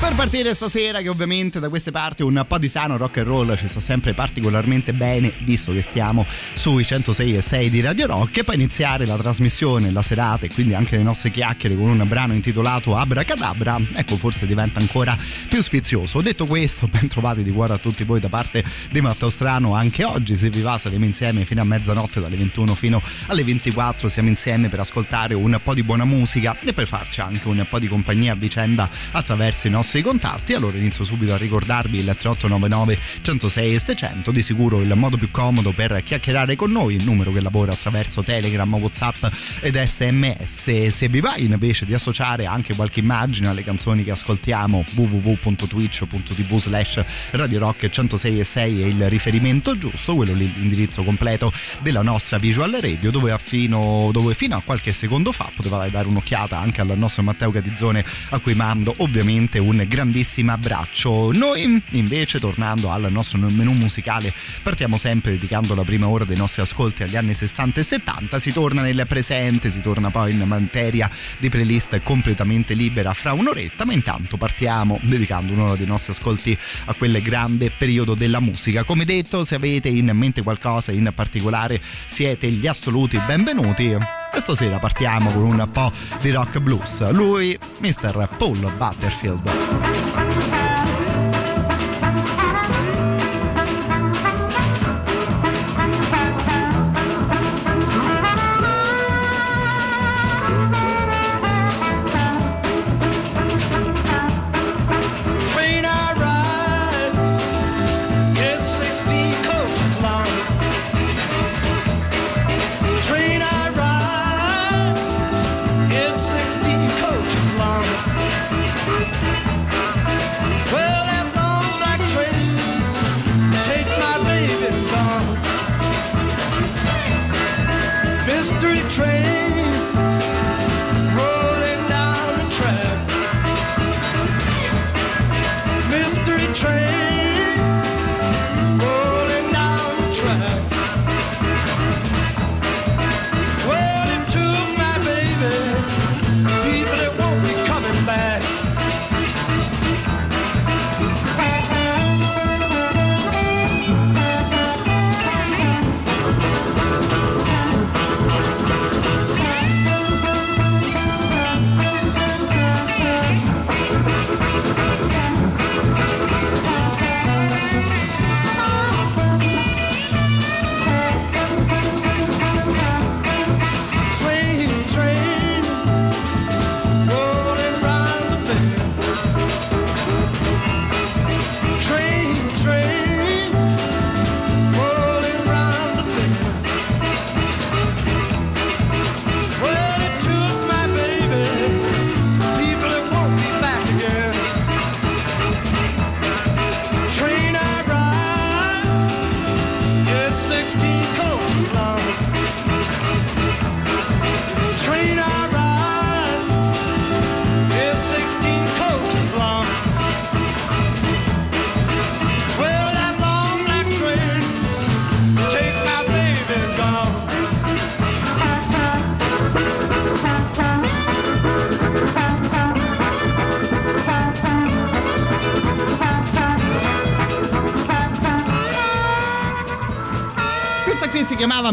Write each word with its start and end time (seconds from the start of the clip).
Per 0.00 0.14
partire 0.14 0.54
stasera 0.54 1.00
che 1.00 1.08
ovviamente 1.08 1.60
da 1.60 1.68
queste 1.68 1.90
parti 1.90 2.22
un 2.22 2.42
po' 2.48 2.56
di 2.58 2.68
sano 2.68 2.96
rock 2.96 3.18
and 3.18 3.26
roll 3.26 3.54
ci 3.56 3.68
sta 3.68 3.80
sempre 3.80 4.14
particolarmente 4.14 4.94
bene 4.94 5.30
visto 5.40 5.72
che 5.72 5.82
stiamo 5.82 6.24
sui 6.26 6.84
106 6.84 7.36
e 7.36 7.42
6 7.42 7.70
di 7.70 7.80
Radio 7.82 8.06
Rock 8.06 8.38
e 8.38 8.44
poi 8.44 8.54
iniziare 8.54 9.04
la 9.04 9.16
trasmissione, 9.16 9.90
la 9.90 10.00
serata 10.00 10.46
e 10.46 10.48
quindi 10.48 10.74
anche 10.74 10.96
le 10.96 11.02
nostre 11.02 11.30
chiacchiere 11.30 11.74
con 11.74 11.88
un 11.88 12.08
brano 12.08 12.32
intitolato 12.32 12.96
Abracadabra. 12.96 13.78
Ecco 13.94 14.16
forse 14.16 14.46
diventa 14.46 14.80
ancora 14.80 15.16
più 15.48 15.62
sfizioso. 15.62 16.22
Detto 16.22 16.46
questo 16.46 16.88
ben 16.90 17.08
trovati 17.08 17.42
di 17.42 17.50
cuore 17.50 17.74
a 17.74 17.78
tutti 17.78 18.04
voi 18.04 18.20
da 18.20 18.28
parte 18.28 18.64
di 18.90 19.00
Matteo 19.02 19.28
Strano 19.28 19.74
anche 19.74 20.04
oggi. 20.04 20.36
Se 20.36 20.48
vi 20.48 20.62
va 20.62 20.78
saremo 20.78 21.04
insieme 21.04 21.44
fino 21.44 21.60
a 21.60 21.64
mezzanotte 21.64 22.20
dalle 22.20 22.36
21 22.36 22.74
fino 22.74 23.02
alle 23.26 23.44
24 23.44 24.08
siamo 24.08 24.30
insieme 24.30 24.68
per 24.68 24.80
ascoltare 24.80 25.34
un 25.34 25.60
po' 25.62 25.74
di 25.74 25.82
buona 25.82 26.06
musica 26.06 26.56
e 26.64 26.72
per 26.72 26.86
farci 26.86 27.20
anche 27.20 27.46
un 27.48 27.66
po' 27.68 27.78
di 27.78 27.88
compagnia 27.88 28.32
a 28.32 28.36
vicenda 28.36 28.88
attraverso 29.12 29.66
i 29.66 29.72
nostri 29.74 30.02
contatti 30.02 30.54
allora 30.54 30.76
inizio 30.76 31.04
subito 31.04 31.34
a 31.34 31.36
ricordarvi 31.36 31.96
il 31.96 32.04
3899 32.04 32.98
106 33.22 33.74
e 33.74 33.78
600 33.80 34.30
di 34.30 34.40
sicuro 34.40 34.80
il 34.80 34.94
modo 34.94 35.16
più 35.16 35.32
comodo 35.32 35.72
per 35.72 36.00
chiacchierare 36.04 36.54
con 36.54 36.70
noi 36.70 36.94
il 36.94 37.04
numero 37.04 37.32
che 37.32 37.40
lavora 37.40 37.72
attraverso 37.72 38.22
Telegram, 38.22 38.72
Whatsapp 38.72 39.24
ed 39.60 39.76
SMS 39.76 40.86
se 40.88 41.08
vi 41.08 41.18
va 41.18 41.34
invece 41.38 41.86
di 41.86 41.92
associare 41.92 42.46
anche 42.46 42.76
qualche 42.76 43.00
immagine 43.00 43.48
alle 43.48 43.64
canzoni 43.64 44.04
che 44.04 44.12
ascoltiamo 44.12 44.84
www.twitch.tv 44.94 46.58
slash 46.58 47.04
Radio 47.32 47.58
Rock 47.58 47.88
106 47.88 48.38
e 48.38 48.44
6 48.44 48.82
è 48.82 48.86
il 48.86 49.08
riferimento 49.08 49.76
giusto 49.76 50.14
quello 50.14 50.34
lì 50.34 50.52
l'indirizzo 50.54 51.02
completo 51.02 51.52
della 51.80 52.02
nostra 52.02 52.38
visual 52.38 52.70
radio 52.80 53.10
dove 53.10 53.36
fino, 53.40 54.10
dove 54.12 54.34
fino 54.34 54.56
a 54.56 54.62
qualche 54.64 54.92
secondo 54.92 55.32
fa 55.32 55.50
potevate 55.52 55.90
dare 55.90 56.06
un'occhiata 56.06 56.56
anche 56.56 56.80
al 56.80 56.96
nostro 56.96 57.24
Matteo 57.24 57.50
Catizzone 57.50 58.04
a 58.30 58.38
cui 58.38 58.54
mando 58.54 58.94
ovviamente 58.98 59.62
un 59.64 59.84
grandissimo 59.88 60.52
abbraccio. 60.52 61.32
Noi 61.32 61.82
invece, 61.90 62.38
tornando 62.38 62.90
al 62.90 63.06
nostro 63.10 63.38
menù 63.38 63.72
musicale, 63.72 64.32
partiamo 64.62 64.96
sempre 64.96 65.32
dedicando 65.32 65.74
la 65.74 65.82
prima 65.82 66.06
ora 66.08 66.24
dei 66.24 66.36
nostri 66.36 66.62
ascolti 66.62 67.02
agli 67.02 67.16
anni 67.16 67.34
60 67.34 67.80
e 67.80 67.82
70, 67.82 68.38
si 68.38 68.52
torna 68.52 68.82
nel 68.82 69.04
presente, 69.08 69.70
si 69.70 69.80
torna 69.80 70.10
poi 70.10 70.32
in 70.32 70.42
materia 70.42 71.10
di 71.38 71.48
playlist 71.48 72.00
completamente 72.02 72.74
libera 72.74 73.12
fra 73.14 73.32
un'oretta, 73.32 73.84
ma 73.84 73.92
intanto 73.92 74.36
partiamo 74.36 74.98
dedicando 75.02 75.52
un'ora 75.52 75.76
dei 75.76 75.86
nostri 75.86 76.12
ascolti 76.12 76.56
a 76.86 76.94
quel 76.94 77.20
grande 77.22 77.70
periodo 77.70 78.14
della 78.14 78.40
musica. 78.40 78.84
Come 78.84 79.04
detto, 79.04 79.44
se 79.44 79.54
avete 79.54 79.88
in 79.88 80.10
mente 80.12 80.42
qualcosa 80.42 80.92
in 80.92 81.10
particolare, 81.14 81.80
siete 81.82 82.50
gli 82.50 82.66
assoluti 82.66 83.18
benvenuti. 83.26 84.23
E 84.34 84.40
stasera 84.40 84.78
partiamo 84.78 85.30
con 85.30 85.42
un 85.42 85.68
po' 85.70 85.92
di 86.20 86.30
rock 86.30 86.58
blues. 86.58 87.10
Lui, 87.10 87.58
Mr. 87.78 88.28
Paul 88.36 88.72
Butterfield. 88.76 90.53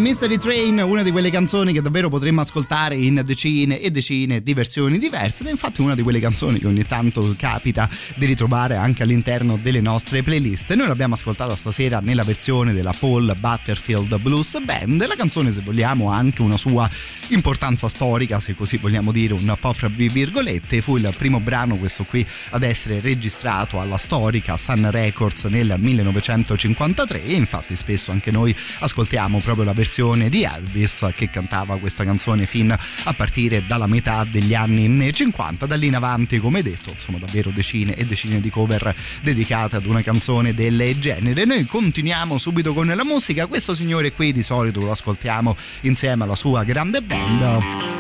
Mystery 0.02 0.38
Train, 0.38 0.80
una 0.80 1.04
di 1.04 1.12
quelle 1.12 1.30
canzoni 1.30 1.74
che 1.74 1.82
davvero 1.82 2.10
potremmo 2.10 2.42
ascoltare 2.42 2.96
in 2.96 3.22
decine 3.24 3.80
e 3.80 3.92
decine 3.92 4.42
di 4.42 4.56
versioni 4.56 4.98
diverse 4.98 5.44
ed 5.44 5.50
è 5.50 5.52
infatti 5.52 5.82
una 5.82 5.94
di 5.94 6.02
quelle 6.02 6.20
canzoni 6.20 6.58
che 6.58 6.66
ogni 6.66 6.84
tanto 6.88 7.36
capita 7.38 7.88
di 8.16 8.26
ritrovare 8.26 8.78
anche 8.78 9.04
all'interno 9.04 9.60
delle 9.62 9.80
nostre 9.80 10.24
playlist. 10.24 10.74
Noi 10.74 10.88
l'abbiamo 10.88 11.14
ascoltata 11.14 11.56
stasera 11.56 12.00
nella 12.00 12.24
versione 12.24 12.74
della 12.74 12.96
Paul 12.98 13.36
Butterfield 13.40 14.20
Blues 14.22 14.58
Band, 14.64 15.06
la 15.06 15.16
canzone 15.16 15.52
se 15.52 15.62
vogliamo 15.62 16.12
ha 16.12 16.16
anche 16.16 16.42
una 16.42 16.58
sua 16.58 16.90
importanza 17.28 17.88
storica, 17.88 18.40
se 18.40 18.56
così 18.56 18.78
vogliamo 18.78 19.12
dire 19.12 19.34
un 19.34 19.56
po' 19.60 19.72
fra 19.72 19.88
virgolette, 19.88 20.82
fu 20.82 20.98
il 20.98 21.14
primo 21.16 21.40
brano 21.40 21.78
questo 21.78 22.06
qui 22.06 22.26
ad 22.50 22.64
essere 22.64 23.02
registrato 23.02 23.80
alla 23.80 23.98
storica 23.98 24.58
Sun 24.58 24.90
Records 24.90 25.44
nel 25.44 25.76
1953 25.78 27.24
e 27.24 27.34
infatti 27.34 27.76
spesso 27.76 28.10
anche 28.10 28.32
noi 28.32 28.56
ascoltiamo 28.80 29.38
proprio 29.40 29.64
la 29.64 29.74
versione 29.74 29.90
di 30.30 30.44
Elvis 30.44 31.10
che 31.16 31.30
cantava 31.30 31.78
questa 31.78 32.06
canzone 32.06 32.46
fin 32.46 32.72
a 32.72 33.14
partire 33.14 33.66
dalla 33.66 33.88
metà 33.88 34.24
degli 34.24 34.54
anni 34.54 35.12
50. 35.12 35.66
Da 35.66 35.76
lì 35.76 35.88
in 35.88 35.96
avanti, 35.96 36.38
come 36.38 36.62
detto, 36.64 36.92
insomma, 36.92 37.18
davvero 37.18 37.50
decine 37.50 37.94
e 37.96 38.06
decine 38.06 38.40
di 38.40 38.50
cover 38.50 38.96
dedicate 39.22 39.76
ad 39.76 39.86
una 39.86 40.02
canzone 40.02 40.54
del 40.54 40.96
genere. 40.98 41.44
Noi 41.44 41.66
continuiamo 41.66 42.38
subito 42.38 42.74
con 42.74 42.88
la 42.88 43.04
musica. 43.04 43.48
Questo 43.48 43.74
signore 43.74 44.14
qui 44.14 44.32
di 44.32 44.44
solito 44.44 44.80
lo 44.80 44.92
ascoltiamo 44.92 45.56
insieme 45.82 46.24
alla 46.24 46.36
sua 46.36 46.64
grande 46.64 47.02
band 47.02 48.00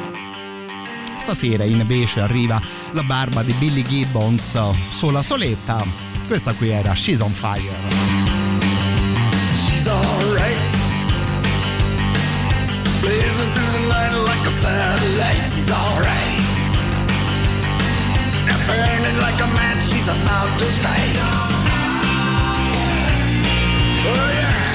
Stasera 1.21 1.65
invece 1.65 2.21
arriva 2.21 2.59
la 2.93 3.03
barba 3.03 3.43
di 3.43 3.53
Billy 3.53 3.83
Gibbons 3.83 4.57
sola 4.89 5.21
soletta. 5.21 5.85
Questa 6.25 6.53
qui 6.53 6.69
era 6.69 6.93
She's 6.95 7.19
on 7.19 7.31
Fire. 7.31 7.61
She's 9.55 9.87
alright. 9.87 10.70
Blazing 13.01 13.51
through 13.51 13.71
the 13.79 13.87
night 13.89 14.13
like 14.29 14.45
a 14.45 14.51
satellite. 14.51 15.41
She's 15.49 15.71
alright. 15.71 16.37
Now 18.45 18.59
Burning 18.67 19.17
like 19.19 19.39
a 19.41 19.49
match. 19.57 19.81
She's 19.89 20.07
about 20.07 20.59
to 20.59 20.65
strike. 20.65 21.17
Oh 24.05 24.31
yeah. 24.37 24.70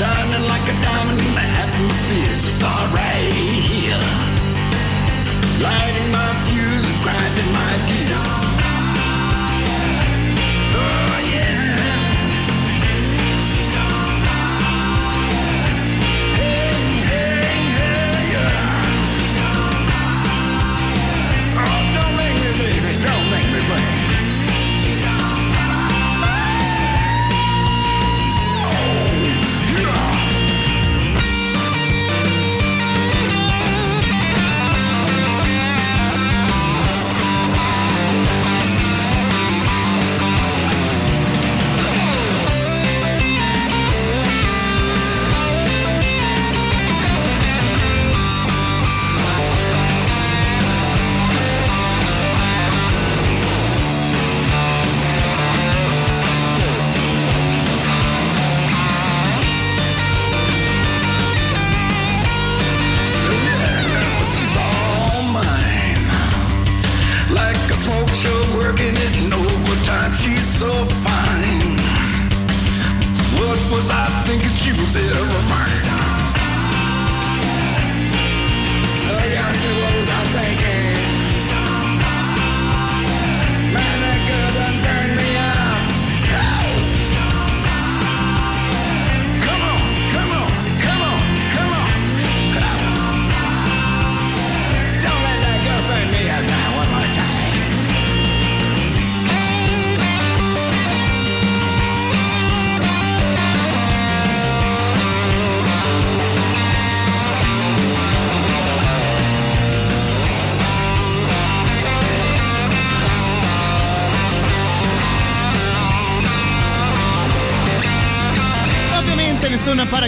Shining 0.00 0.48
like 0.48 0.62
a 0.62 0.76
diamond 0.80 1.20
in 1.20 1.34
the 1.34 1.46
atmosphere. 1.62 2.34
She's 2.42 2.62
alright 2.62 3.32
here. 3.68 4.04
Lighting 5.60 6.10
my 6.10 6.30
fuse, 6.46 6.90
grinding 7.04 7.50
my 7.58 7.72
gears. 7.86 8.28
Oh 10.80 11.16
yeah. 11.34 11.89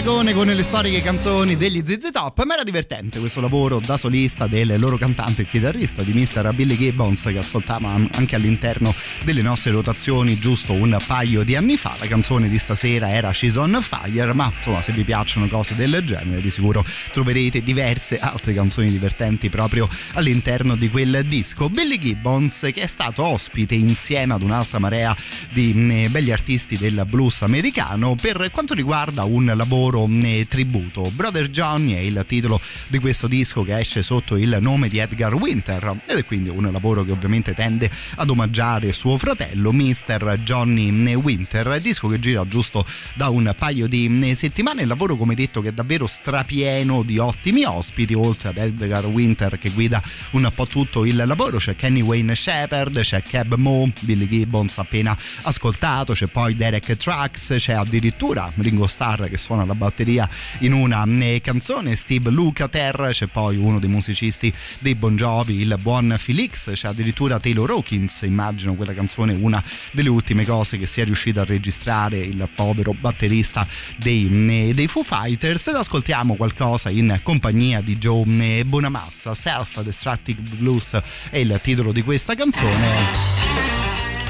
Paragone 0.03 0.33
con 0.33 0.47
le 0.47 0.63
storiche 0.63 1.01
canzoni 1.01 1.55
degli 1.55 1.81
ZZ 1.81 2.11
Top, 2.11 2.43
ma 2.43 2.55
era 2.55 2.63
divertente 2.63 3.19
questo 3.19 3.39
lavoro 3.39 3.79
da 3.79 3.95
solista 3.95 4.47
del 4.47 4.77
loro 4.77 4.97
cantante 4.97 5.43
e 5.43 5.45
chitarrista 5.45 6.01
di 6.01 6.11
Mr. 6.11 6.53
Billy 6.53 6.75
Gibbons 6.75 7.21
che 7.23 7.37
ascoltava 7.37 7.89
anche 8.11 8.35
all'interno 8.35 8.93
delle 9.23 9.41
nostre 9.41 9.71
rotazioni 9.71 10.37
giusto 10.37 10.73
un 10.73 10.97
paio 11.07 11.43
di 11.43 11.55
anni 11.55 11.77
fa. 11.77 11.95
La 11.99 12.07
canzone 12.07 12.49
di 12.49 12.57
stasera 12.57 13.11
era 13.11 13.31
She's 13.31 13.55
on 13.55 13.79
Fire, 13.81 14.33
ma 14.33 14.51
insomma 14.53 14.81
se 14.81 14.91
vi 14.91 15.05
piacciono 15.05 15.47
cose 15.47 15.73
del 15.73 16.03
genere 16.05 16.41
di 16.41 16.51
sicuro 16.51 16.83
troverete 17.13 17.63
diverse 17.63 18.19
altre 18.19 18.53
canzoni 18.53 18.89
divertenti 18.89 19.49
proprio 19.49 19.87
all'interno 20.15 20.75
di 20.75 20.89
quel 20.89 21.23
disco. 21.25 21.69
Billy 21.69 21.97
Gibbons 21.97 22.69
che 22.73 22.81
è 22.81 22.87
stato 22.87 23.23
ospite 23.23 23.75
insieme 23.75 24.33
ad 24.33 24.41
un'altra 24.41 24.79
marea 24.79 25.15
di 25.53 25.71
mm, 25.73 26.11
belli 26.11 26.31
artisti 26.31 26.77
del 26.77 27.05
blues 27.07 27.41
americano 27.43 28.15
per 28.19 28.49
quanto 28.51 28.73
riguarda 28.73 29.23
un 29.23 29.45
lavoro 29.55 29.92
loro 29.93 30.45
tributo. 30.47 31.11
Brother 31.13 31.49
Johnny 31.49 31.93
è 31.93 31.99
il 31.99 32.23
titolo 32.27 32.59
di 32.87 32.97
questo 32.97 33.27
disco 33.27 33.63
che 33.63 33.77
esce 33.77 34.01
sotto 34.01 34.35
il 34.35 34.57
nome 34.59 34.89
di 34.89 34.97
Edgar 34.97 35.33
Winter 35.35 36.01
ed 36.05 36.17
è 36.17 36.25
quindi 36.25 36.49
un 36.49 36.67
lavoro 36.71 37.03
che 37.03 37.11
ovviamente 37.11 37.53
tende 37.53 37.89
ad 38.15 38.29
omaggiare 38.29 38.91
suo 38.91 39.17
fratello 39.17 39.71
Mr. 39.71 40.39
Johnny 40.43 41.13
Winter, 41.13 41.79
disco 41.79 42.07
che 42.07 42.19
gira 42.19 42.45
giusto 42.47 42.83
da 43.15 43.29
un 43.29 43.53
paio 43.57 43.87
di 43.87 44.33
settimane, 44.35 44.81
il 44.81 44.87
lavoro 44.87 45.15
come 45.15 45.35
detto 45.35 45.61
che 45.61 45.69
è 45.69 45.71
davvero 45.71 46.07
strapieno 46.07 47.03
di 47.03 47.17
ottimi 47.19 47.63
ospiti, 47.63 48.13
oltre 48.13 48.49
ad 48.49 48.57
Edgar 48.57 49.05
Winter 49.05 49.59
che 49.59 49.69
guida 49.69 50.01
un 50.31 50.49
po' 50.53 50.65
tutto 50.65 51.05
il 51.05 51.23
lavoro, 51.25 51.57
c'è 51.57 51.75
Kenny 51.75 52.01
Wayne 52.01 52.35
Shepherd, 52.35 52.99
c'è 52.99 53.21
Cab 53.21 53.55
Mo, 53.55 53.91
Billy 54.01 54.27
Gibbons 54.27 54.77
appena 54.77 55.15
ascoltato, 55.43 56.13
c'è 56.13 56.27
poi 56.27 56.55
Derek 56.55 56.95
Trucks, 56.97 57.55
c'è 57.57 57.73
addirittura 57.73 58.51
Ringo 58.55 58.87
Starr 58.87 59.25
che 59.29 59.37
suona 59.37 59.65
la 59.65 59.75
batteria 59.83 60.27
in 60.59 60.73
una 60.73 61.05
eh, 61.05 61.41
canzone, 61.41 61.95
Steve 61.95 62.29
Lukather, 62.29 63.09
c'è 63.11 63.27
poi 63.27 63.57
uno 63.57 63.79
dei 63.79 63.89
musicisti 63.89 64.51
dei 64.79 64.95
Bon 64.95 65.15
Jovi, 65.15 65.61
il 65.61 65.77
buon 65.81 66.15
Felix, 66.17 66.71
c'è 66.73 66.87
addirittura 66.87 67.39
Taylor 67.39 67.69
Hawkins, 67.69 68.21
immagino 68.21 68.73
quella 68.73 68.93
canzone 68.93 69.33
una 69.33 69.63
delle 69.91 70.09
ultime 70.09 70.45
cose 70.45 70.77
che 70.77 70.85
sia 70.85 71.03
riuscito 71.03 71.41
a 71.41 71.45
registrare 71.45 72.17
il 72.19 72.47
povero 72.53 72.93
batterista 72.93 73.67
dei, 73.97 74.69
eh, 74.69 74.73
dei 74.73 74.87
Foo 74.87 75.03
Fighters. 75.03 75.67
Ed 75.67 75.75
ascoltiamo 75.75 76.35
qualcosa 76.35 76.89
in 76.89 77.19
compagnia 77.23 77.81
di 77.81 77.97
Joe 77.97 78.23
eh, 78.59 78.65
Bonamassa, 78.65 79.33
Self 79.33 79.81
Destructive 79.81 80.41
Blues 80.57 80.99
è 81.29 81.37
il 81.37 81.59
titolo 81.61 81.91
di 81.91 82.01
questa 82.01 82.35
canzone. 82.35 83.71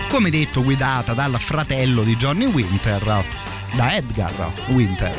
Come 0.10 0.30
detto 0.30 0.64
guidata 0.64 1.14
dal 1.14 1.40
fratello 1.40 2.04
di 2.04 2.16
Johnny 2.16 2.46
Winter 2.46 3.43
da 3.78 3.92
Edgar 3.96 4.32
Winter. 4.70 5.12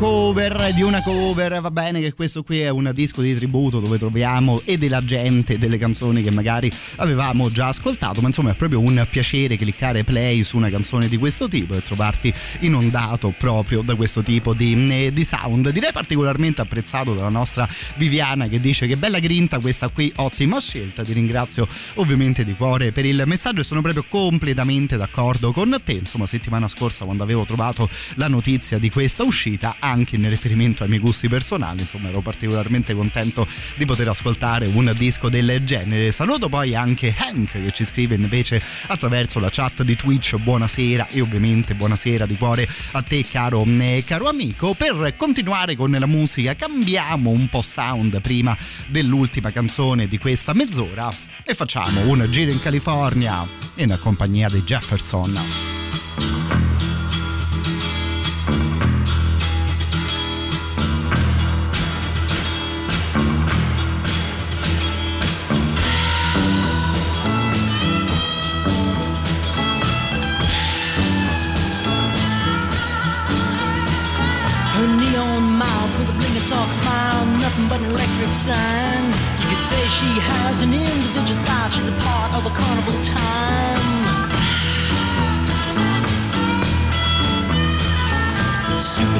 Bene 0.00 0.06
che 0.06 0.06
una 0.06 0.19
cover 0.32 0.72
di 0.72 0.82
una 0.82 1.02
cover, 1.02 1.60
va 1.60 1.72
bene 1.72 2.00
che 2.00 2.12
questo 2.12 2.44
qui 2.44 2.60
è 2.60 2.68
un 2.68 2.88
disco 2.94 3.20
di 3.20 3.34
tributo 3.34 3.80
dove 3.80 3.98
troviamo 3.98 4.62
e 4.64 4.78
della 4.78 5.04
gente, 5.04 5.58
delle 5.58 5.76
canzoni 5.76 6.22
che 6.22 6.30
magari 6.30 6.70
avevamo 6.96 7.50
già 7.50 7.66
ascoltato, 7.66 8.20
ma 8.20 8.28
insomma 8.28 8.52
è 8.52 8.54
proprio 8.54 8.78
un 8.78 9.04
piacere 9.10 9.56
cliccare 9.56 10.04
play 10.04 10.44
su 10.44 10.56
una 10.56 10.70
canzone 10.70 11.08
di 11.08 11.16
questo 11.16 11.48
tipo 11.48 11.74
e 11.74 11.82
trovarti 11.82 12.32
inondato 12.60 13.34
proprio 13.36 13.82
da 13.82 13.96
questo 13.96 14.22
tipo 14.22 14.54
di, 14.54 15.06
eh, 15.06 15.12
di 15.12 15.24
sound. 15.24 15.68
Direi 15.70 15.90
particolarmente 15.90 16.60
apprezzato 16.60 17.12
dalla 17.12 17.28
nostra 17.28 17.68
Viviana 17.96 18.46
che 18.46 18.60
dice 18.60 18.86
che 18.86 18.96
bella 18.96 19.18
grinta 19.18 19.58
questa 19.58 19.88
qui, 19.88 20.12
ottima 20.14 20.60
scelta, 20.60 21.02
ti 21.02 21.12
ringrazio 21.12 21.66
ovviamente 21.94 22.44
di 22.44 22.54
cuore 22.54 22.92
per 22.92 23.04
il 23.04 23.20
messaggio 23.26 23.62
e 23.62 23.64
sono 23.64 23.80
proprio 23.80 24.04
completamente 24.08 24.96
d'accordo 24.96 25.50
con 25.50 25.76
te, 25.82 25.92
insomma 25.92 26.26
settimana 26.26 26.68
scorsa 26.68 27.04
quando 27.04 27.24
avevo 27.24 27.44
trovato 27.44 27.88
la 28.14 28.28
notizia 28.28 28.78
di 28.78 28.90
questa 28.90 29.24
uscita 29.24 29.74
anche 29.80 30.18
in 30.24 30.30
riferimento 30.30 30.82
ai 30.82 30.88
miei 30.88 31.00
gusti 31.00 31.28
personali 31.28 31.80
insomma 31.80 32.08
ero 32.08 32.20
particolarmente 32.20 32.94
contento 32.94 33.46
di 33.76 33.84
poter 33.84 34.08
ascoltare 34.08 34.66
un 34.66 34.92
disco 34.96 35.28
del 35.28 35.62
genere. 35.64 36.12
Saluto 36.12 36.48
poi 36.48 36.74
anche 36.74 37.14
Hank 37.16 37.52
che 37.52 37.72
ci 37.72 37.84
scrive 37.84 38.14
invece 38.14 38.62
attraverso 38.86 39.38
la 39.38 39.48
chat 39.50 39.82
di 39.82 39.96
Twitch. 39.96 40.36
Buonasera 40.36 41.08
e 41.08 41.20
ovviamente 41.20 41.74
buonasera 41.74 42.26
di 42.26 42.36
cuore 42.36 42.68
a 42.92 43.02
te 43.02 43.24
caro, 43.28 43.64
eh, 43.64 44.04
caro 44.06 44.28
amico. 44.28 44.74
Per 44.74 45.14
continuare 45.16 45.74
con 45.74 45.90
la 45.90 46.06
musica 46.06 46.54
cambiamo 46.54 47.30
un 47.30 47.48
po' 47.48 47.62
sound 47.62 48.20
prima 48.20 48.56
dell'ultima 48.88 49.50
canzone 49.50 50.08
di 50.08 50.18
questa 50.18 50.52
mezz'ora 50.52 51.12
e 51.44 51.54
facciamo 51.54 52.08
un 52.08 52.26
giro 52.30 52.50
in 52.50 52.60
California 52.60 53.46
in 53.76 53.98
compagnia 54.00 54.48
dei 54.48 54.62
Jefferson 54.62 55.79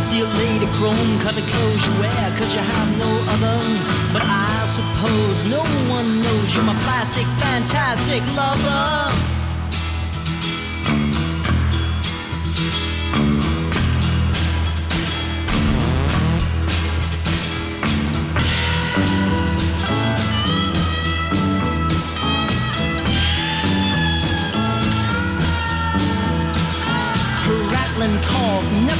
Super 0.00 0.24
seal 0.24 0.28
lady, 0.38 0.66
chrome 0.72 1.18
colored 1.20 1.46
clothes 1.46 1.86
you 1.86 1.92
wear, 1.98 2.36
cause 2.38 2.54
you 2.54 2.60
have 2.60 2.98
no 2.98 3.10
other. 3.28 3.60
But 4.12 4.22
I 4.24 4.66
suppose 4.66 5.44
no 5.44 5.62
one 5.90 6.22
knows 6.22 6.54
you're 6.54 6.64
my 6.64 6.78
plastic, 6.80 7.26
fantastic 7.38 8.22
lover. 8.34 9.29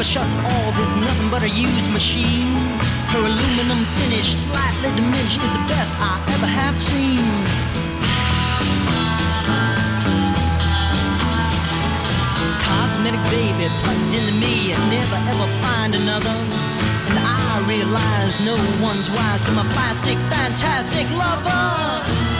Never 0.00 0.08
shuts 0.08 0.34
off, 0.34 0.80
is 0.80 0.96
nothing 0.96 1.28
but 1.30 1.42
a 1.42 1.48
used 1.48 1.90
machine. 1.90 2.56
Her 3.12 3.20
aluminum 3.20 3.84
finish, 4.00 4.34
slightly 4.34 4.88
diminished, 4.96 5.42
is 5.44 5.52
the 5.52 5.64
best 5.68 5.94
I 6.00 6.16
ever 6.34 6.46
have 6.46 6.76
seen. 6.78 7.20
Cosmetic 12.64 13.22
baby 13.28 13.68
plugged 13.82 14.14
into 14.14 14.32
me 14.40 14.72
and 14.72 14.82
never 14.88 15.18
ever 15.32 15.48
find 15.60 15.94
another. 15.94 16.36
And 17.08 17.18
I 17.18 17.62
realize 17.68 18.40
no 18.40 18.56
one's 18.80 19.10
wise 19.10 19.42
to 19.42 19.52
my 19.52 19.66
plastic, 19.74 20.16
fantastic 20.32 21.10
lover. 21.10 22.39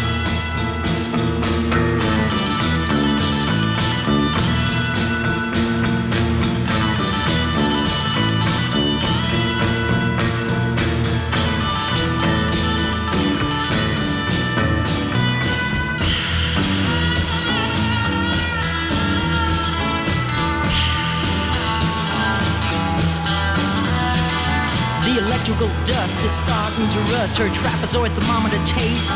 Electrical 25.50 25.84
dust 25.84 26.22
is 26.22 26.32
starting 26.32 26.88
to 26.90 26.98
rust 27.14 27.36
her 27.36 27.48
trapezoid 27.48 28.14
thermometer 28.14 28.62
taste. 28.64 29.10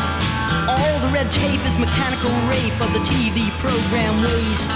All 0.67 0.99
the 1.01 1.11
red 1.13 1.31
tape 1.31 1.61
is 1.67 1.79
mechanical 1.79 2.31
rape 2.51 2.75
of 2.81 2.93
the 2.93 2.99
TV 3.01 3.51
program 3.63 4.23
waste. 4.23 4.75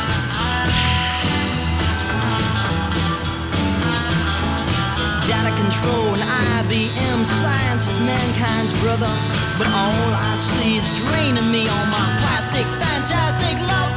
Data 5.27 5.53
control 5.59 6.15
and 6.15 6.23
IBM 6.63 7.27
science 7.27 7.87
is 7.91 7.99
mankind's 8.01 8.73
brother. 8.81 9.11
But 9.59 9.67
all 9.67 10.11
I 10.15 10.35
see 10.39 10.77
is 10.79 10.87
draining 11.01 11.51
me 11.51 11.67
on 11.69 11.91
my 11.91 12.07
plastic, 12.23 12.67
fantastic 12.79 13.59
lover. 13.67 13.88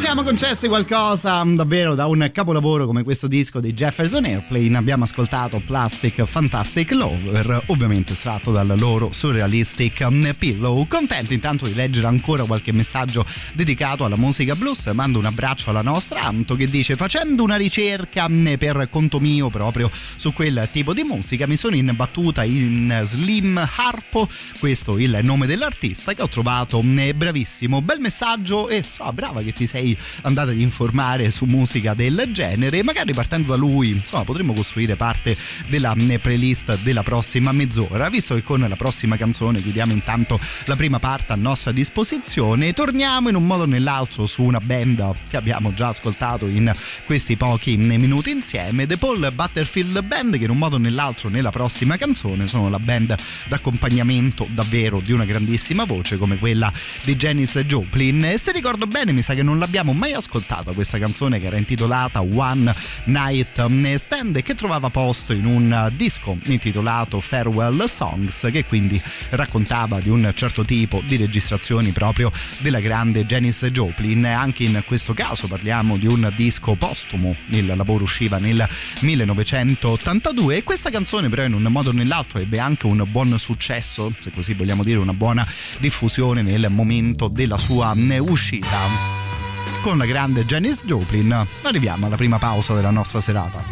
Siamo 0.00 0.22
concessi 0.22 0.66
qualcosa 0.66 1.44
mm, 1.44 1.56
davvero 1.56 1.94
da 1.94 2.06
un 2.06 2.30
capolavoro 2.32 2.86
come 2.86 3.02
questo 3.02 3.28
disco 3.28 3.60
di 3.60 3.74
Jefferson 3.74 4.24
Airplane. 4.24 4.74
Abbiamo 4.78 5.04
ascoltato 5.04 5.60
Plastic 5.60 6.24
Fantastic 6.24 6.92
Lover, 6.92 7.64
ovviamente 7.66 8.14
estratto 8.14 8.50
dal 8.50 8.72
loro 8.78 9.12
Surrealistic 9.12 10.08
mm, 10.08 10.30
Pillow. 10.38 10.86
Contento 10.86 11.34
intanto 11.34 11.66
di 11.66 11.74
leggere 11.74 12.06
ancora 12.06 12.44
qualche 12.44 12.72
messaggio 12.72 13.26
dedicato 13.52 14.06
alla 14.06 14.16
musica 14.16 14.56
blues. 14.56 14.86
Mando 14.86 15.18
un 15.18 15.26
abbraccio 15.26 15.68
alla 15.68 15.82
nostra 15.82 16.22
Anto 16.22 16.56
che 16.56 16.66
dice: 16.66 16.96
Facendo 16.96 17.42
una 17.42 17.56
ricerca 17.56 18.26
mm, 18.26 18.54
per 18.54 18.88
conto 18.88 19.20
mio 19.20 19.50
proprio 19.50 19.90
su 19.92 20.32
quel 20.32 20.66
tipo 20.72 20.94
di 20.94 21.02
musica, 21.02 21.46
mi 21.46 21.56
sono 21.56 21.76
imbattuta 21.76 22.42
in 22.42 23.02
Slim 23.04 23.58
Harpo, 23.76 24.26
questo 24.58 24.96
è 24.96 25.02
il 25.02 25.18
nome 25.22 25.46
dell'artista 25.46 26.14
che 26.14 26.22
ho 26.22 26.28
trovato 26.28 26.82
bravissimo. 26.82 27.82
Bel 27.82 28.00
messaggio 28.00 28.70
e 28.70 28.82
oh, 29.00 29.12
brava 29.12 29.42
che 29.42 29.52
ti 29.52 29.66
sei 29.66 29.89
andate 30.22 30.50
ad 30.52 30.58
informare 30.58 31.30
su 31.30 31.44
musica 31.44 31.94
del 31.94 32.30
genere. 32.32 32.82
Magari 32.82 33.12
partendo 33.12 33.50
da 33.50 33.56
lui 33.56 33.90
insomma 33.90 34.24
potremmo 34.24 34.52
costruire 34.52 34.96
parte 34.96 35.36
della 35.68 35.94
mm, 35.94 36.14
playlist 36.22 36.78
della 36.82 37.02
prossima 37.02 37.52
mezz'ora. 37.52 38.08
Visto 38.08 38.34
che 38.34 38.42
con 38.42 38.60
la 38.60 38.76
prossima 38.76 39.16
canzone 39.16 39.60
chiudiamo 39.60 39.92
intanto 39.92 40.38
la 40.64 40.76
prima 40.76 40.98
parte 40.98 41.32
a 41.32 41.36
nostra 41.36 41.72
disposizione 41.72 42.72
torniamo 42.72 43.28
in 43.28 43.34
un 43.34 43.46
modo 43.46 43.62
o 43.62 43.66
nell'altro 43.66 44.26
su 44.26 44.42
una 44.42 44.60
band 44.60 45.14
che 45.28 45.36
abbiamo 45.36 45.72
già 45.74 45.88
ascoltato 45.88 46.46
in 46.46 46.72
questi 47.06 47.36
pochi 47.36 47.76
mm, 47.76 47.94
minuti 47.94 48.30
insieme. 48.30 48.86
The 48.86 48.96
Paul 48.96 49.32
Butterfield 49.34 50.02
Band 50.02 50.38
che 50.38 50.44
in 50.44 50.50
un 50.50 50.58
modo 50.58 50.76
o 50.76 50.78
nell'altro 50.78 51.28
nella 51.28 51.50
prossima 51.50 51.96
canzone 51.96 52.46
sono 52.46 52.68
la 52.68 52.78
band 52.78 53.14
d'accompagnamento 53.48 54.46
davvero 54.50 55.00
di 55.00 55.12
una 55.12 55.24
grandissima 55.24 55.84
voce 55.84 56.16
come 56.16 56.38
quella 56.38 56.72
di 57.02 57.16
Janice 57.16 57.64
Joplin. 57.64 58.24
E 58.24 58.38
se 58.38 58.52
ricordo 58.52 58.86
bene 58.86 59.12
mi 59.12 59.22
sa 59.22 59.34
che 59.34 59.42
non 59.42 59.58
l'abbiamo 59.58 59.79
avevamo 59.80 59.98
mai 59.98 60.12
ascoltato 60.12 60.74
questa 60.74 60.98
canzone 60.98 61.40
che 61.40 61.46
era 61.46 61.56
intitolata 61.56 62.20
One 62.20 62.72
Night 63.04 63.94
Stand 63.96 64.36
e 64.36 64.42
che 64.42 64.54
trovava 64.54 64.90
posto 64.90 65.32
in 65.32 65.46
un 65.46 65.90
disco 65.96 66.36
intitolato 66.44 67.20
Farewell 67.20 67.84
Songs 67.86 68.48
che 68.52 68.64
quindi 68.66 69.00
raccontava 69.30 70.00
di 70.00 70.10
un 70.10 70.30
certo 70.34 70.64
tipo 70.64 71.02
di 71.06 71.16
registrazioni 71.16 71.92
proprio 71.92 72.30
della 72.58 72.80
grande 72.80 73.24
Janice 73.24 73.70
Joplin. 73.70 74.26
Anche 74.26 74.64
in 74.64 74.82
questo 74.86 75.14
caso 75.14 75.46
parliamo 75.46 75.96
di 75.96 76.06
un 76.06 76.30
disco 76.36 76.74
postumo, 76.74 77.34
il 77.48 77.72
lavoro 77.74 78.04
usciva 78.04 78.38
nel 78.38 78.66
1982 79.00 80.56
e 80.56 80.62
questa 80.62 80.90
canzone 80.90 81.28
però 81.28 81.44
in 81.44 81.54
un 81.54 81.62
modo 81.64 81.88
o 81.90 81.92
nell'altro 81.92 82.38
ebbe 82.38 82.58
anche 82.58 82.86
un 82.86 83.02
buon 83.10 83.38
successo, 83.38 84.12
se 84.18 84.30
così 84.30 84.52
vogliamo 84.52 84.84
dire 84.84 84.98
una 84.98 85.14
buona 85.14 85.46
diffusione 85.78 86.42
nel 86.42 86.68
momento 86.70 87.28
della 87.28 87.56
sua 87.56 87.94
uscita 88.20 89.29
con 89.82 89.98
la 89.98 90.06
grande 90.06 90.44
Janice 90.44 90.84
Joplin. 90.84 91.46
Arriviamo 91.62 92.06
alla 92.06 92.16
prima 92.16 92.38
pausa 92.38 92.74
della 92.74 92.90
nostra 92.90 93.20
serata. 93.20 93.62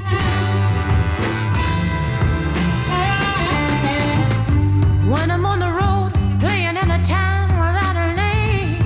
When 5.05 5.31
I'm 5.31 5.45
on 5.45 5.59
the 5.59 5.71
road, 5.71 6.13
playing 6.39 6.77
in 6.77 6.91
a 6.91 7.01
town 7.03 7.49
without 7.59 7.97
a 7.97 8.13
name. 8.15 8.79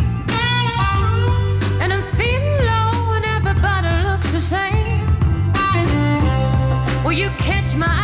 And 1.80 1.92
I'm 1.92 2.02
feeling 2.02 2.64
low 2.64 3.14
and 3.14 3.24
everybody 3.24 4.02
looks 4.02 4.30
the 4.32 4.40
same. 4.40 5.00
Will 7.04 7.12
you 7.18 7.30
catch 7.38 7.74
my 7.76 7.86
eye? 7.86 8.01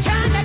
time. 0.00 0.37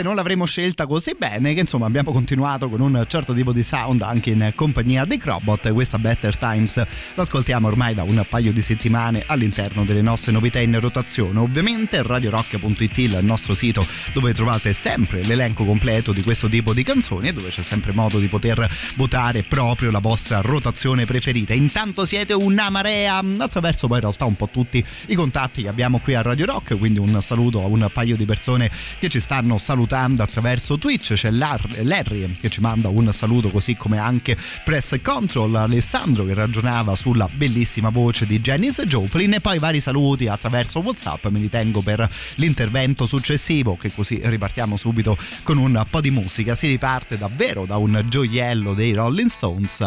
Probabilmente 0.00 0.02
non 0.02 0.14
l'avremmo 0.14 0.44
scelta 0.44 0.86
così 0.86 1.14
bene 1.16 1.54
che 1.54 1.60
insomma 1.60 1.86
abbiamo 1.86 2.12
continuato 2.12 2.68
con 2.68 2.80
un 2.80 3.04
certo 3.08 3.32
tipo 3.32 3.52
di 3.52 3.62
sound 3.62 4.02
anche 4.02 4.30
in 4.30 4.52
compagnia 4.54 5.04
di 5.04 5.16
Crobot 5.16 5.72
questa 5.72 5.98
Better 5.98 6.36
Times. 6.36 6.84
L'ascoltiamo 7.14 7.68
ormai 7.68 7.94
da 7.94 8.02
un 8.02 8.24
paio 8.28 8.52
di 8.52 8.62
settimane 8.62 9.24
all'interno 9.26 9.84
delle 9.84 10.02
nostre 10.02 10.32
novità 10.32 10.58
in 10.58 10.78
rotazione. 10.80 11.38
Ovviamente 11.38 12.02
radiorock.it 12.02 12.98
il 12.98 13.18
nostro 13.22 13.54
sito 13.54 13.86
dove 14.12 14.32
trovate 14.32 14.72
sempre 14.72 15.22
l'elenco 15.24 15.64
completo 15.64 16.12
di 16.12 16.22
questo 16.22 16.48
tipo 16.48 16.72
di 16.72 16.82
canzoni 16.82 17.28
e 17.28 17.32
dove 17.32 17.50
c'è 17.50 17.62
sempre 17.62 17.92
modo 17.92 18.18
di 18.18 18.28
poter 18.28 18.68
votare 18.96 19.42
proprio 19.42 19.90
la 19.90 20.00
vostra 20.00 20.40
rotazione 20.40 21.04
preferita. 21.04 21.54
Intanto 21.54 22.04
siete 22.04 22.32
una 22.32 22.70
marea 22.70 23.22
attraverso 23.38 23.86
poi 23.86 23.96
in 23.96 24.02
realtà 24.02 24.24
un 24.24 24.36
po' 24.36 24.48
tutti 24.48 24.82
i 25.06 25.14
contatti 25.14 25.62
che 25.62 25.68
abbiamo 25.68 25.98
qui 25.98 26.14
a 26.14 26.22
Radio 26.22 26.46
Rock 26.46 26.78
quindi 26.78 26.98
un 26.98 27.20
saluto 27.20 27.62
a 27.62 27.66
un 27.66 27.88
paio 27.92 28.16
di 28.16 28.24
persone 28.24 28.70
che 28.98 29.08
ci 29.08 29.20
stanno 29.20 29.58
stanno 29.58 29.58
salutando 29.90 30.22
attraverso 30.22 30.78
Twitch. 30.78 31.14
C'è 31.14 31.30
Larry 31.30 32.34
che 32.40 32.48
ci 32.48 32.60
manda 32.60 32.88
un 32.88 33.12
saluto, 33.12 33.50
così 33.50 33.74
come 33.74 33.98
anche 33.98 34.36
Press 34.64 35.00
Control, 35.02 35.52
Alessandro 35.56 36.24
che 36.24 36.34
ragionava 36.34 36.94
sulla 36.94 37.28
bellissima 37.30 37.88
voce 37.88 38.24
di 38.24 38.40
Janice 38.40 38.86
Joplin 38.86 39.34
e 39.34 39.40
poi 39.40 39.58
vari 39.58 39.80
saluti 39.80 40.28
attraverso 40.28 40.78
WhatsApp. 40.78 41.26
Me 41.26 41.40
li 41.40 41.48
tengo 41.48 41.80
per 41.80 42.08
l'intervento 42.36 43.04
successivo, 43.04 43.76
che 43.76 43.92
così 43.92 44.20
ripartiamo 44.22 44.76
subito 44.76 45.16
con 45.42 45.58
un 45.58 45.84
po' 45.90 46.00
di 46.00 46.12
musica. 46.12 46.54
Si 46.54 46.68
riparte 46.68 47.18
davvero 47.18 47.66
da 47.66 47.76
un 47.76 48.00
gioiello 48.06 48.74
dei 48.74 48.92
Rolling 48.92 49.28
Stones. 49.28 49.84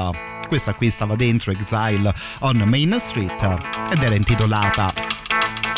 Questa 0.47 0.73
qui 0.73 0.89
stava 0.89 1.15
dentro 1.15 1.51
Exile 1.51 2.13
on 2.39 2.57
Main 2.65 2.95
Street 2.99 3.41
ed 3.89 4.03
era 4.03 4.15
intitolata 4.15 4.93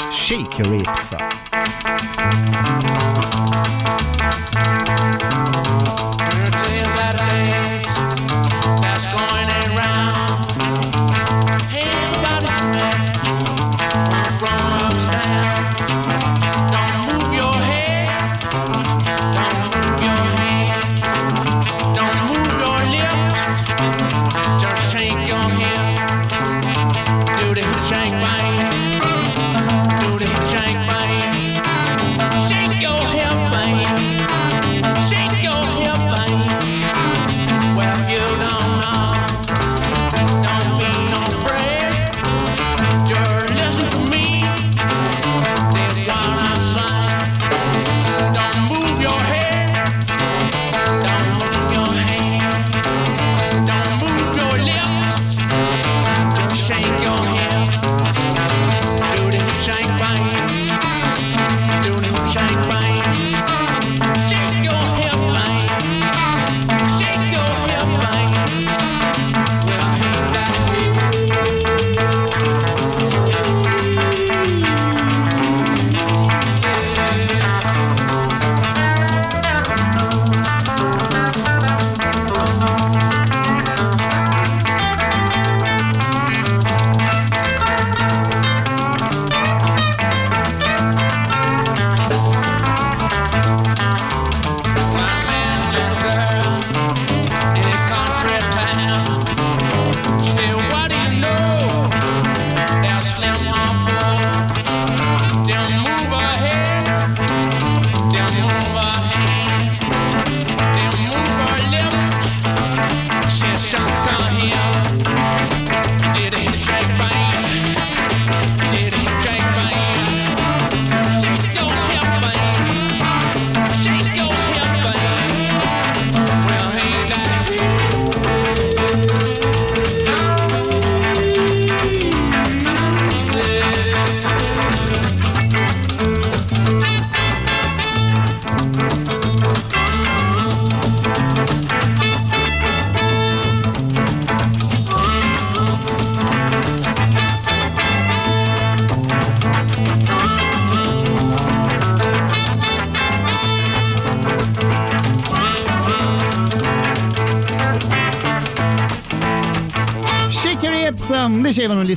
Shake 0.09 0.61
Your 0.61 0.73
Hips. 0.73 1.13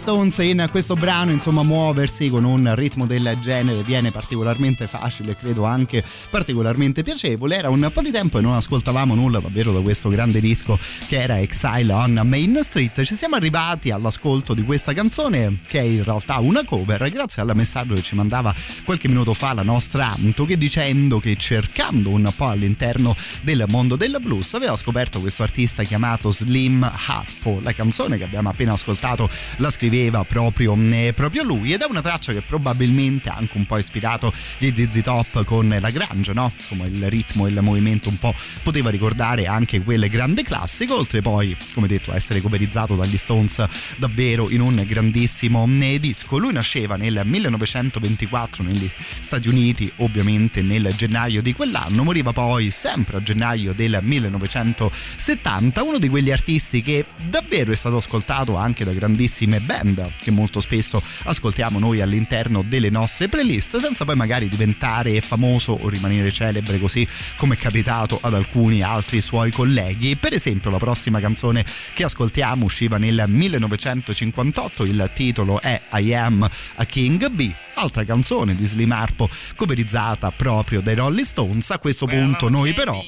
Stones 0.08 0.38
in 0.38 0.66
questo 0.70 0.94
brano, 0.94 1.32
insomma, 1.32 1.62
muoversi 1.62 2.30
con 2.30 2.44
un 2.44 2.74
ritmo 2.74 3.04
del 3.04 3.36
genere 3.42 3.82
viene 3.82 4.10
particolarmente 4.10 4.86
facile, 4.86 5.36
credo 5.36 5.64
anche 5.64 6.02
particolarmente 6.30 7.02
piacevole. 7.02 7.58
Era 7.58 7.68
un 7.68 7.90
po' 7.92 8.00
di 8.00 8.10
tempo 8.10 8.38
e 8.38 8.40
non 8.40 8.54
ascoltavamo 8.54 9.14
nulla 9.14 9.38
davvero 9.38 9.70
da 9.70 9.82
questo 9.82 10.08
grande 10.08 10.40
disco 10.40 10.78
che 11.08 11.20
era 11.20 11.38
Exile 11.38 11.92
on 11.92 12.22
Main 12.24 12.58
Street. 12.62 13.02
Ci 13.02 13.14
siamo 13.14 13.34
arrivati 13.34 13.90
all'ascolto 13.90 14.54
di 14.54 14.62
questa 14.64 14.94
canzone 14.94 15.58
che 15.66 15.80
è 15.80 15.84
in 15.84 16.02
realtà 16.02 16.38
una 16.38 16.64
cover, 16.64 17.10
grazie 17.10 17.42
al 17.42 17.52
messaggio 17.54 17.92
che 17.92 18.00
ci 18.00 18.14
mandava 18.14 18.54
qualche 18.86 19.08
minuto 19.08 19.34
fa 19.34 19.52
la 19.52 19.62
nostra 19.62 20.08
Anto 20.08 20.46
che 20.46 20.56
dicendo 20.56 21.20
che 21.20 21.36
cercando 21.36 22.08
un 22.08 22.32
po' 22.34 22.48
all'interno 22.48 23.14
del 23.42 23.66
mondo 23.68 23.94
del 23.94 24.16
blues 24.22 24.54
aveva 24.54 24.74
scoperto 24.74 25.20
questo 25.20 25.42
artista 25.42 25.82
chiamato 25.82 26.32
Slim 26.32 26.82
Harpo. 26.82 27.60
La 27.62 27.74
canzone 27.74 28.16
che 28.16 28.24
abbiamo 28.24 28.48
appena 28.48 28.72
ascoltato 28.72 29.28
la 29.58 29.68
scriveva 29.68 29.96
proprio, 30.28 30.76
eh, 30.76 31.12
proprio 31.14 31.42
lui 31.42 31.72
ed 31.72 31.82
è 31.82 31.86
una 31.86 32.02
traccia 32.02 32.32
che 32.32 32.40
probabilmente 32.40 33.28
ha 33.28 33.34
anche 33.34 33.56
un 33.56 33.66
po' 33.66 33.78
ispirato 33.78 34.32
gli 34.58 34.70
Dizzy 34.72 35.00
Top 35.00 35.44
con 35.44 35.74
la 35.80 35.90
Grange, 35.90 36.32
no? 36.32 36.52
Insomma 36.56 36.86
il 36.86 37.08
ritmo 37.08 37.46
e 37.46 37.50
il 37.50 37.60
movimento 37.62 38.08
un 38.08 38.18
po' 38.18 38.34
poteva 38.62 38.90
ricordare 38.90 39.44
anche 39.44 39.80
quel 39.82 40.08
grande 40.08 40.42
classico, 40.42 40.96
oltre 40.96 41.20
poi, 41.20 41.56
come 41.74 41.86
detto, 41.86 42.12
essere 42.12 42.40
coverizzato 42.40 42.94
dagli 42.94 43.16
Stones 43.16 43.64
davvero 43.96 44.50
in 44.50 44.60
un 44.60 44.84
grandissimo 44.86 45.66
eh, 45.80 45.98
disco. 45.98 46.38
Lui 46.38 46.52
nasceva 46.52 46.96
nel 46.96 47.20
1924 47.24 48.62
negli 48.62 48.88
Stati 49.20 49.48
Uniti, 49.48 49.90
ovviamente 49.96 50.62
nel 50.62 50.92
gennaio 50.96 51.42
di 51.42 51.52
quell'anno, 51.52 52.04
moriva 52.04 52.32
poi 52.32 52.70
sempre 52.70 53.16
a 53.16 53.22
gennaio 53.22 53.72
del 53.72 53.98
1970, 54.02 55.82
uno 55.82 55.98
di 55.98 56.08
quegli 56.08 56.30
artisti 56.30 56.82
che 56.82 57.06
davvero 57.28 57.72
è 57.72 57.76
stato 57.76 57.96
ascoltato 57.96 58.56
anche 58.56 58.84
da 58.84 58.92
grandissime 58.92 59.60
band 59.60 59.87
che 59.94 60.30
molto 60.30 60.60
spesso 60.60 61.02
ascoltiamo 61.24 61.78
noi 61.78 62.00
all'interno 62.00 62.62
delle 62.62 62.90
nostre 62.90 63.28
playlist, 63.28 63.78
senza 63.78 64.04
poi 64.04 64.16
magari 64.16 64.48
diventare 64.48 65.20
famoso 65.20 65.72
o 65.72 65.88
rimanere 65.88 66.32
celebre 66.32 66.78
così 66.78 67.06
come 67.36 67.54
è 67.54 67.58
capitato 67.58 68.18
ad 68.20 68.34
alcuni 68.34 68.82
altri 68.82 69.20
suoi 69.20 69.50
colleghi. 69.50 70.16
Per 70.16 70.32
esempio 70.32 70.70
la 70.70 70.78
prossima 70.78 71.20
canzone 71.20 71.64
che 71.94 72.04
ascoltiamo 72.04 72.64
usciva 72.64 72.98
nel 72.98 73.24
1958, 73.26 74.84
il 74.84 75.10
titolo 75.14 75.60
è 75.60 75.80
I 75.92 76.14
Am 76.14 76.48
a 76.76 76.84
King 76.84 77.28
B, 77.28 77.50
altra 77.74 78.04
canzone 78.04 78.54
di 78.54 78.66
Slim 78.66 78.92
Harpo 78.92 79.28
coverizzata 79.56 80.30
proprio 80.30 80.80
dai 80.80 80.94
Rolling 80.94 81.26
Stones. 81.26 81.70
A 81.70 81.78
questo 81.78 82.06
punto 82.06 82.48
noi 82.48 82.72
però 82.72 83.02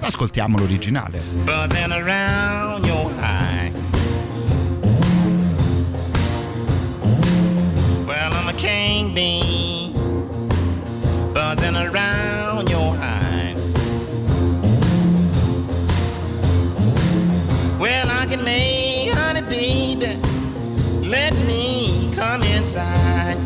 ascoltiamo 0.00 0.56
l'originale. 0.58 1.20
Buzzing 1.44 1.90
around 1.90 2.84
your 2.84 3.12
high. 3.20 3.65
Inside. 22.66 23.36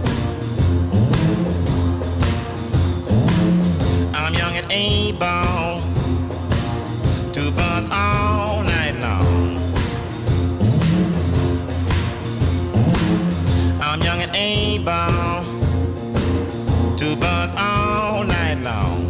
I'm 4.14 4.32
young 4.32 4.54
and 4.56 4.72
able 4.72 5.80
to 7.30 7.52
buzz 7.52 7.86
all 7.92 8.62
night 8.62 8.96
long. 9.02 9.58
I'm 13.82 14.00
young 14.00 14.22
and 14.22 14.34
able 14.34 15.44
to 16.96 17.16
buzz 17.20 17.52
all 17.58 18.24
night 18.24 18.58
long. 18.62 19.04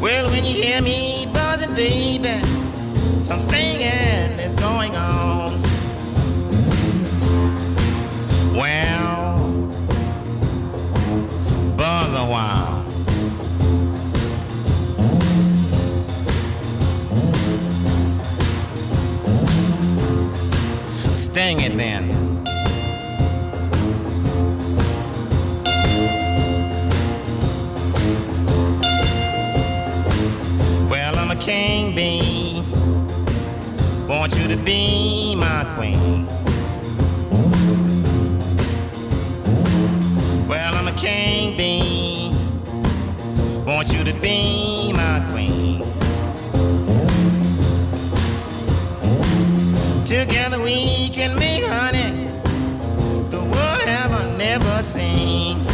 Well, 0.00 0.30
when 0.30 0.44
you 0.44 0.62
hear 0.62 0.80
me 0.80 1.26
buzzing, 1.34 1.74
baby, 1.74 2.38
some 3.18 3.40
stinging 3.40 4.38
is 4.38 4.54
going 4.54 4.94
on. 4.94 5.71
Well, 8.54 9.38
buzz 11.74 12.14
a 12.14 12.26
while. 12.26 12.84
Sting 21.14 21.60
it 21.62 21.78
then. 21.78 22.08
Well, 30.90 31.16
I'm 31.16 31.30
a 31.30 31.36
king 31.36 31.94
bee. 31.94 32.62
Want 34.06 34.36
you 34.36 34.46
to 34.46 34.58
be 34.58 35.34
my 35.36 35.64
queen. 35.74 36.31
A 41.02 41.54
king. 41.56 42.34
Want 43.66 43.92
you 43.92 44.04
to 44.04 44.14
be 44.20 44.92
my 44.92 45.20
queen. 45.30 45.82
Together 50.04 50.62
we 50.62 51.08
can 51.08 51.36
make 51.38 51.64
honey 51.64 52.26
the 53.30 53.40
world 53.40 53.82
have 53.82 54.38
never 54.38 54.82
seen. 54.82 55.71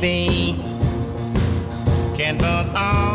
Bee. 0.00 0.54
Can 2.16 2.38
buzz 2.38 2.70
all 2.74 3.09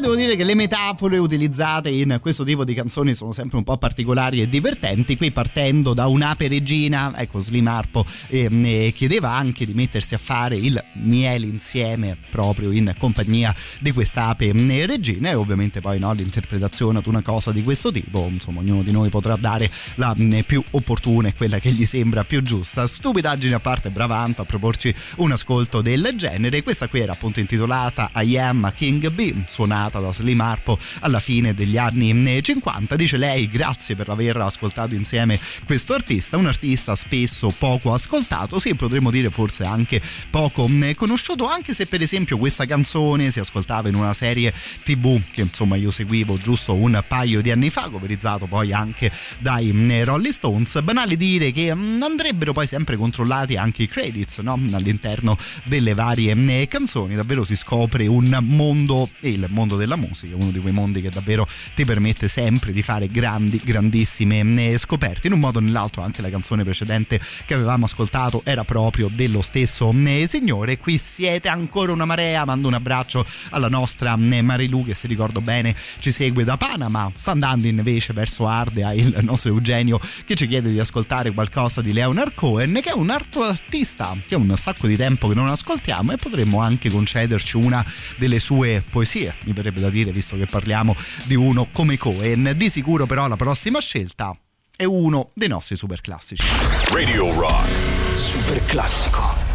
devo 0.00 0.14
dire 0.14 0.36
che 0.36 0.44
le 0.44 0.54
metafore 0.54 1.18
utilizzate 1.18 1.88
in 1.88 2.18
questo 2.20 2.44
tipo 2.44 2.64
di 2.64 2.74
canzoni 2.74 3.14
sono 3.14 3.32
sempre 3.32 3.56
un 3.56 3.64
po' 3.64 3.76
particolari 3.78 4.40
e 4.40 4.48
divertenti. 4.48 5.16
Qui 5.16 5.30
partendo 5.30 5.92
da 5.92 6.06
un'ape 6.06 6.46
regina, 6.46 7.12
ecco 7.16 7.40
Slim 7.40 7.66
Harpo 7.66 8.04
eh, 8.28 8.92
chiedeva 8.94 9.32
anche 9.32 9.66
di 9.66 9.74
mettersi 9.74 10.14
a 10.14 10.18
fare 10.18 10.56
il 10.56 10.82
miele 10.94 11.46
insieme 11.46 12.16
proprio 12.30 12.70
in 12.70 12.94
compagnia 12.98 13.54
di 13.80 13.92
quest'ape 13.92 14.46
eh, 14.46 14.86
regina 14.86 15.30
e 15.30 15.34
ovviamente 15.34 15.80
poi 15.80 15.98
no, 15.98 16.12
l'interpretazione 16.12 16.98
ad 16.98 17.06
una 17.06 17.22
cosa 17.22 17.50
di 17.50 17.62
questo 17.62 17.90
tipo, 17.90 18.26
insomma 18.30 18.60
ognuno 18.60 18.82
di 18.82 18.92
noi 18.92 19.08
potrà 19.08 19.36
dare 19.36 19.70
la 19.96 20.14
eh, 20.16 20.44
più 20.46 20.62
opportuna 20.70 21.28
e 21.28 21.34
quella 21.34 21.58
che 21.58 21.72
gli 21.72 21.86
sembra 21.86 22.24
più 22.24 22.42
giusta. 22.42 22.86
Stupidaggine 22.86 23.54
a 23.54 23.60
parte, 23.60 23.90
brava 23.90 24.18
Anto 24.18 24.42
a 24.42 24.44
proporci 24.44 24.94
un 25.16 25.32
ascolto 25.32 25.80
del 25.80 26.12
genere. 26.16 26.62
Questa 26.62 26.88
qui 26.88 27.00
era 27.00 27.12
appunto 27.12 27.40
intitolata 27.40 28.10
I 28.14 28.38
Am 28.38 28.72
King 28.74 29.10
B, 29.10 29.34
suonata 29.46 29.87
creata 29.88 29.98
da 30.00 30.12
Slim 30.12 30.40
Harpo 30.40 30.78
alla 31.00 31.20
fine 31.20 31.54
degli 31.54 31.76
anni 31.76 32.40
50. 32.42 32.94
Dice 32.94 33.16
lei 33.16 33.48
grazie 33.48 33.96
per 33.96 34.08
aver 34.10 34.36
ascoltato 34.36 34.94
insieme 34.94 35.38
questo 35.64 35.94
artista, 35.94 36.36
un 36.36 36.46
artista 36.46 36.94
spesso 36.94 37.52
poco 37.56 37.92
ascoltato, 37.92 38.58
sì 38.58 38.74
potremmo 38.74 39.10
dire 39.10 39.30
forse 39.30 39.64
anche 39.64 40.00
poco 40.30 40.68
conosciuto, 40.94 41.48
anche 41.48 41.72
se 41.74 41.86
per 41.86 42.02
esempio 42.02 42.38
questa 42.38 42.66
canzone 42.66 43.30
si 43.30 43.40
ascoltava 43.40 43.88
in 43.88 43.94
una 43.94 44.12
serie 44.12 44.52
tv 44.82 45.20
che 45.32 45.42
insomma 45.42 45.76
io 45.76 45.90
seguivo 45.90 46.36
giusto 46.38 46.74
un 46.74 47.02
paio 47.06 47.40
di 47.40 47.50
anni 47.50 47.70
fa, 47.70 47.88
coverizzato 47.88 48.46
poi 48.46 48.72
anche 48.72 49.10
dai 49.38 49.72
Rolling 50.04 50.32
Stones. 50.32 50.80
Banale 50.82 51.16
dire 51.16 51.50
che 51.52 51.70
andrebbero 51.70 52.52
poi 52.52 52.66
sempre 52.66 52.96
controllati 52.96 53.56
anche 53.56 53.84
i 53.84 53.88
credits 53.88 54.38
no? 54.38 54.60
all'interno 54.72 55.36
delle 55.64 55.94
varie 55.94 56.66
canzoni, 56.68 57.14
davvero 57.14 57.44
si 57.44 57.56
scopre 57.56 58.06
un 58.06 58.36
mondo 58.42 59.08
e 59.20 59.30
il 59.30 59.46
mondo 59.48 59.77
della 59.78 59.96
musica, 59.96 60.36
uno 60.36 60.50
di 60.50 60.58
quei 60.58 60.72
mondi 60.72 61.00
che 61.00 61.08
davvero 61.08 61.46
ti 61.74 61.86
permette 61.86 62.28
sempre 62.28 62.72
di 62.72 62.82
fare 62.82 63.08
grandi, 63.08 63.60
grandissime 63.64 64.76
scoperte. 64.76 65.28
In 65.28 65.32
un 65.32 65.40
modo 65.40 65.58
o 65.58 65.62
nell'altro 65.62 66.02
anche 66.02 66.20
la 66.20 66.28
canzone 66.28 66.64
precedente 66.64 67.20
che 67.46 67.54
avevamo 67.54 67.86
ascoltato 67.86 68.42
era 68.44 68.64
proprio 68.64 69.08
dello 69.10 69.40
stesso 69.40 69.94
signore. 70.26 70.78
Qui 70.78 70.98
siete 70.98 71.48
ancora 71.48 71.92
una 71.92 72.04
marea, 72.04 72.44
mando 72.44 72.68
un 72.68 72.74
abbraccio 72.74 73.24
alla 73.50 73.68
nostra 73.68 74.16
Marilu 74.16 74.84
che 74.84 74.94
se 74.94 75.06
ricordo 75.06 75.40
bene 75.40 75.74
ci 75.98 76.10
segue 76.10 76.44
da 76.44 76.56
Panama, 76.56 77.10
sta 77.14 77.30
andando 77.30 77.66
invece 77.66 78.12
verso 78.12 78.46
Ardea 78.46 78.92
il 78.92 79.16
nostro 79.22 79.50
Eugenio 79.50 80.00
che 80.24 80.34
ci 80.34 80.46
chiede 80.46 80.70
di 80.70 80.78
ascoltare 80.78 81.32
qualcosa 81.32 81.80
di 81.80 81.92
Leonard 81.92 82.34
Cohen 82.34 82.80
che 82.82 82.90
è 82.90 82.94
un 82.94 83.10
altro 83.10 83.44
artista 83.44 84.16
che 84.26 84.34
è 84.34 84.38
un 84.38 84.52
sacco 84.56 84.86
di 84.86 84.96
tempo 84.96 85.28
che 85.28 85.34
non 85.34 85.48
ascoltiamo 85.48 86.12
e 86.12 86.16
potremmo 86.16 86.60
anche 86.60 86.90
concederci 86.90 87.56
una 87.56 87.84
delle 88.16 88.38
sue 88.38 88.82
poesie, 88.88 89.34
mi 89.44 89.52
verrebbe 89.58 89.80
da 89.80 89.90
dire 89.90 90.12
visto 90.12 90.36
che 90.36 90.46
parliamo 90.46 90.94
di 91.24 91.34
uno 91.34 91.68
come 91.72 91.96
Cohen. 91.98 92.52
Di 92.56 92.70
sicuro 92.70 93.06
però 93.06 93.26
la 93.28 93.36
prossima 93.36 93.80
scelta 93.80 94.36
è 94.74 94.84
uno 94.84 95.30
dei 95.34 95.48
nostri 95.48 95.76
super 95.76 96.00
classici. 96.00 96.46
Radio 96.92 97.32
Rock. 97.34 98.16
Super 98.16 98.64
classico. 98.64 99.47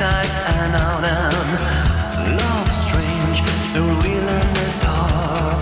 Inside 0.00 0.30
and 0.54 0.76
out 0.76 1.02
and 1.02 2.36
love 2.38 2.70
strange, 2.86 3.42
so 3.66 3.82
real 3.82 4.28
in 4.38 4.48
the 4.54 4.68
dark. 4.80 5.60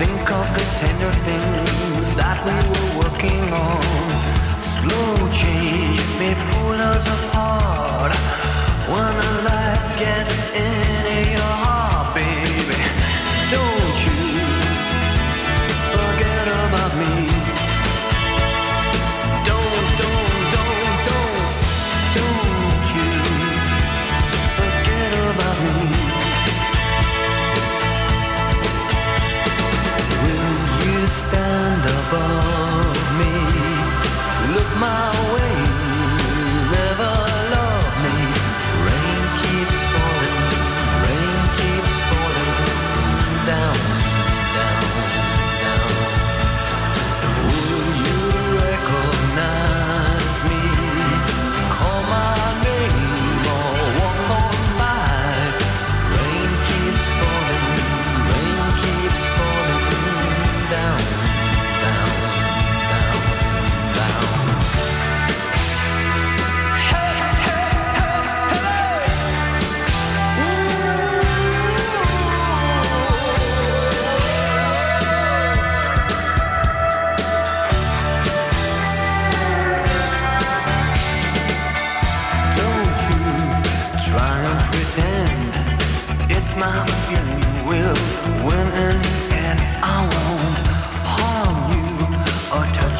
Think 0.00 0.28
of 0.28 0.46
the 0.56 0.64
tender 0.80 1.12
things 1.22 2.10
that 2.18 2.36
we 2.46 2.56
were 2.70 2.90
working 3.02 3.46
on. 3.54 3.80
Slow 4.60 5.30
change 5.30 6.02
may 6.18 6.34
pull 6.50 6.78
us 6.82 7.06
apart 7.06 8.12
when 8.90 9.25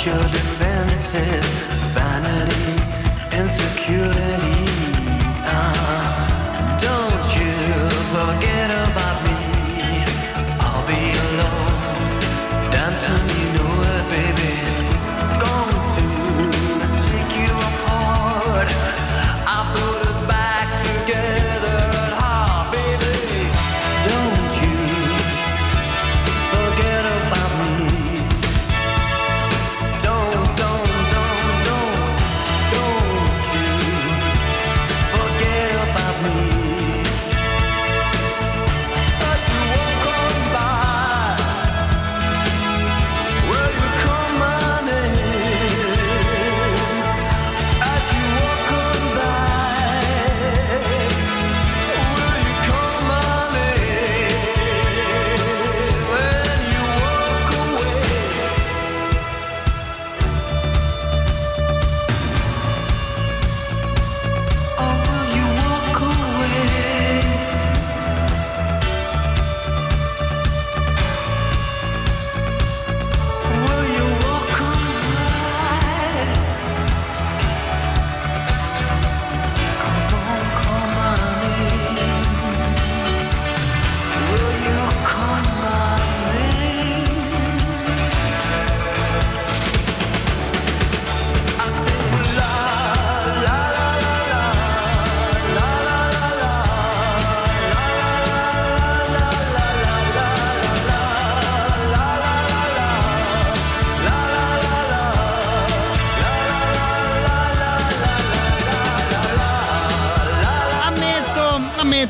shouldn't 0.06 0.45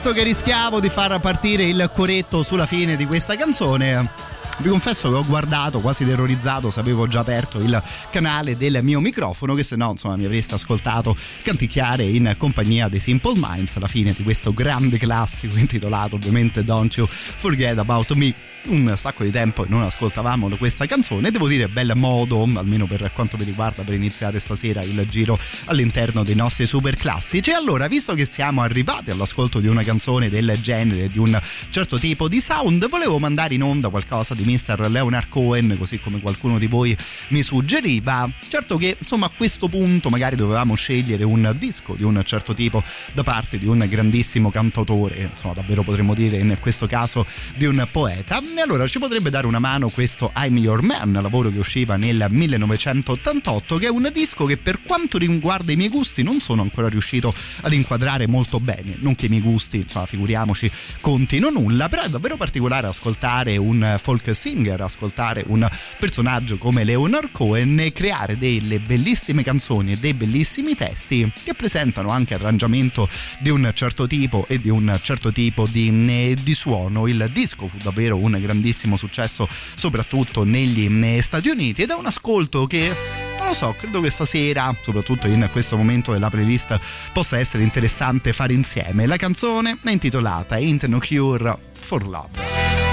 ammetto 0.07 0.13
che 0.13 0.23
rischiavo 0.23 0.79
di 0.81 0.89
far 0.89 1.19
partire 1.21 1.65
il 1.65 1.91
coretto 1.93 2.43
sulla 2.43 2.67
fine 2.67 2.97
di 2.97 3.07
questa 3.07 3.35
canzone 3.37 4.26
vi 4.59 4.69
confesso 4.71 5.11
che 5.11 5.17
ho 5.17 5.25
guardato 5.25 5.81
quasi 5.81 6.05
terrorizzato 6.07 6.71
se 6.71 6.81
avevo 6.81 7.07
già 7.07 7.21
aperto 7.21 7.61
il 7.61 7.83
canale 8.11 8.57
del 8.57 8.81
mio 8.83 9.01
microfono 9.01 9.55
che 9.55 9.63
se 9.63 9.77
no 9.77 9.91
insomma 9.91 10.17
mi 10.17 10.25
avreste 10.25 10.55
ascoltato 10.55 11.15
canticchiare 11.43 12.05
in 12.05 12.35
compagnia 12.39 12.89
dei 12.89 13.01
Simple 13.01 13.35
Minds 13.37 13.77
alla 13.77 13.87
fine 13.87 14.15
di 14.17 14.23
questo 14.23 14.55
grande 14.55 14.99
classico 14.99 15.57
intitolato 15.59 16.17
ovviamente 16.17 16.65
Don't 16.65 16.95
You 16.97 17.07
Forget 17.07 17.79
About 17.79 18.13
Me. 18.15 18.35
Un 18.67 18.93
sacco 18.97 19.23
di 19.23 19.31
tempo 19.31 19.65
non 19.69 19.83
ascoltavamo 19.83 20.49
questa 20.57 20.87
canzone. 20.87 21.31
Devo 21.31 21.47
dire 21.47 21.69
bel 21.69 21.93
modo 21.95 22.43
almeno 22.43 22.87
per 22.87 23.13
quanto 23.15 23.37
mi 23.37 23.45
riguarda 23.45 23.85
per 23.85 23.95
iniziare 23.95 24.41
stasera 24.41 24.83
il 24.83 25.07
giro 25.09 25.39
all'interno 25.67 26.25
dei 26.25 26.35
nostri 26.35 26.67
super 26.67 26.97
classici 26.97 27.51
e 27.51 27.55
allora 27.55 27.87
visto 27.87 28.15
che 28.15 28.25
siamo 28.25 28.63
arrivati 28.63 29.13
all'ascolto 29.13 29.61
di 29.61 29.69
una 29.69 29.85
canzone 29.85 30.29
del 30.29 30.59
genere 30.61 31.09
di 31.09 31.19
un 31.19 31.41
certo 31.71 31.97
tipo 31.97 32.27
di 32.27 32.41
sound 32.41 32.89
volevo 32.89 33.21
mandare 33.21 33.55
in 33.55 33.63
onda 33.63 33.89
qualcosa 33.89 34.35
di 34.35 34.43
Mr. 34.47 34.89
Leonard 34.89 35.29
Cohen 35.29 35.77
così 35.79 35.99
come 35.99 36.21
qualcuno 36.21 36.59
di 36.59 36.67
voi 36.67 36.97
mi 37.29 37.43
suggeriva 37.43 38.29
certo 38.49 38.77
che 38.77 38.97
insomma 38.99 39.27
a 39.27 39.31
questo 39.37 39.69
punto 39.69 40.09
magari 40.09 40.37
dovevamo 40.37 40.75
scegliere 40.75 41.25
un 41.25 41.55
disco 41.59 41.95
di 41.95 42.05
un 42.05 42.23
certo 42.25 42.55
tipo 42.55 42.83
da 43.13 43.23
parte 43.23 43.59
di 43.59 43.67
un 43.67 43.85
grandissimo 43.89 44.51
cantautore 44.51 45.29
insomma 45.31 45.55
davvero 45.55 45.83
potremmo 45.83 46.15
dire 46.15 46.37
in 46.39 46.57
questo 46.61 46.87
caso 46.87 47.27
di 47.57 47.67
un 47.67 47.87
poeta 47.91 48.41
e 48.57 48.61
allora 48.61 48.87
ci 48.87 48.99
potrebbe 48.99 49.31
dare 49.31 49.47
una 49.47 49.59
mano 49.59 49.89
questo 49.89 50.33
I'm 50.37 50.57
Your 50.59 50.83
Man, 50.83 51.19
lavoro 51.21 51.51
che 51.51 51.59
usciva 51.59 51.97
nel 51.97 52.27
1988, 52.29 53.77
che 53.77 53.87
è 53.87 53.91
un 53.91 54.09
disco 54.13 54.45
che 54.45 54.57
per 54.57 54.83
quanto 54.83 55.19
riguarda 55.19 55.73
i 55.73 55.77
miei 55.77 55.89
gusti 55.89 56.23
non 56.23 56.41
sono 56.41 56.63
ancora 56.63 56.89
riuscito 56.89 57.35
ad 57.63 57.73
inquadrare 57.73 58.27
molto 58.27 58.61
bene. 58.61 58.97
Non 58.99 59.15
che 59.15 59.27
i 59.27 59.29
miei 59.29 59.43
gusti, 59.43 59.79
insomma, 59.79 60.07
figuriamoci, 60.07 60.71
contino 61.01 61.51
nulla, 61.51 61.89
però 61.89 62.03
è 62.03 62.09
davvero 62.09 62.37
particolare 62.37 62.87
ascoltare 62.87 63.57
un 63.57 63.99
folk 64.01 64.31
singer, 64.37 64.81
ascoltare 64.81 65.45
un 65.49 65.69
personaggio 65.99 66.59
come 66.59 66.85
Leonard 66.85 67.33
Cohen 67.33 67.81
e 67.81 67.93
creare 67.93 68.39
delle 68.39 68.79
bellissime 68.79 69.43
canzoni 69.43 69.93
e 69.93 69.97
dei 69.97 70.15
bellissimi 70.15 70.77
testi 70.77 71.31
che 71.43 71.55
presentano 71.55 72.11
anche 72.11 72.35
arrangiamento 72.35 73.09
di 73.41 73.51
un 73.51 73.71
certo 73.75 74.07
tipo 74.07 74.47
e 74.49 74.61
di 74.61 74.69
un 74.69 74.97
certo 75.03 75.33
tipo 75.33 75.67
di, 75.67 75.89
eh, 76.09 76.37
di 76.41 76.55
suono. 76.55 77.07
Il 77.07 77.29
disco 77.33 77.67
fu 77.67 77.79
davvero 77.83 78.17
un 78.17 78.39
grandissimo 78.41 78.97
successo 78.97 79.49
soprattutto 79.75 80.45
negli 80.45 81.21
Stati 81.21 81.49
Uniti 81.49 81.83
ed 81.83 81.91
è 81.91 81.95
un 81.95 82.07
ascolto 82.07 82.67
che 82.67 83.25
non 83.39 83.49
lo 83.49 83.55
so, 83.55 83.75
credo 83.79 84.01
che 84.01 84.11
stasera, 84.11 84.75
soprattutto 84.83 85.29
in 85.29 85.49
questo 85.53 85.77
momento 85.77 86.13
della 86.13 86.31
playlist, 86.31 86.79
possa 87.13 87.39
essere 87.39 87.63
interessante 87.63 88.33
fare 88.33 88.53
insieme. 88.53 89.07
La 89.07 89.17
canzone 89.17 89.79
è 89.85 89.91
intitolata 89.91 90.57
Ain't 90.57 90.85
No 90.87 90.99
Cure 90.99 91.57
for 91.79 92.07
Love. 92.09 92.86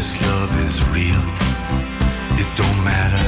This 0.00 0.22
love 0.22 0.50
is 0.66 0.80
real. 0.96 1.24
It 2.40 2.48
don't 2.56 2.80
matter 2.82 3.26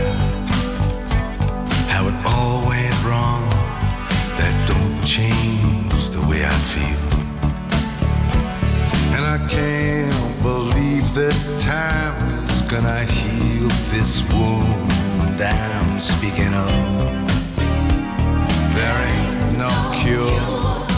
how 1.92 2.08
it 2.08 2.16
all 2.24 2.66
went 2.66 2.96
wrong. 3.04 3.44
That 4.38 4.54
don't 4.66 4.98
change 5.04 6.08
the 6.16 6.22
way 6.30 6.40
I 6.46 6.56
feel. 6.72 7.04
And 9.14 9.22
I 9.36 9.38
can't 9.50 10.42
believe 10.42 11.12
that 11.12 11.36
time 11.58 12.16
is 12.46 12.62
gonna 12.62 13.04
heal 13.04 13.68
this 13.92 14.22
wound 14.32 15.42
I'm 15.42 16.00
speaking 16.00 16.54
of. 16.54 16.72
There 18.76 18.98
ain't 19.12 19.58
no 19.58 19.72
cure. 20.00 20.91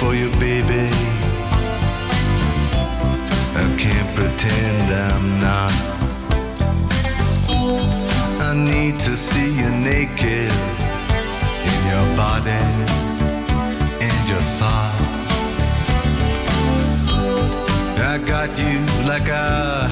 For 0.00 0.14
you, 0.14 0.30
baby. 0.40 0.88
I 3.62 3.64
can't 3.78 4.10
pretend 4.16 4.92
I'm 4.92 5.40
not. 5.40 5.72
I 8.48 8.54
need 8.54 8.98
to 9.00 9.16
see 9.16 9.50
you 9.60 9.70
naked 9.70 10.52
in 11.70 11.78
your 11.92 12.16
body 12.16 12.64
and 14.06 14.28
your 14.28 14.44
thought. 14.58 14.96
I 18.12 18.18
got 18.26 18.50
you 18.58 18.78
like 19.06 19.28
a 19.28 19.83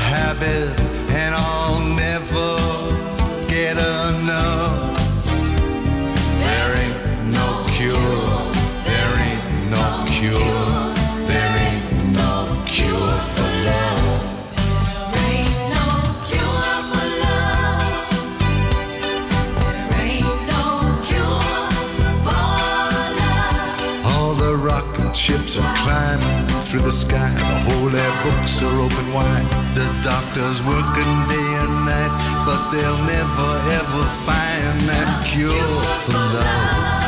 ships 25.32 25.56
are 25.56 25.76
climbing 25.76 26.46
through 26.62 26.80
the 26.80 26.92
sky. 26.92 27.32
The 27.52 27.58
holy 27.70 28.08
books 28.22 28.62
are 28.62 28.76
open 28.84 29.12
wide. 29.12 29.46
The 29.74 29.86
doctors 30.02 30.62
working 30.62 31.12
day 31.32 31.50
and 31.62 31.74
night, 31.88 32.12
but 32.46 32.60
they'll 32.70 33.04
never 33.16 33.50
ever 33.80 34.04
find 34.26 34.80
that 34.88 35.08
cure 35.26 35.80
for 36.04 36.12
love. 36.12 37.01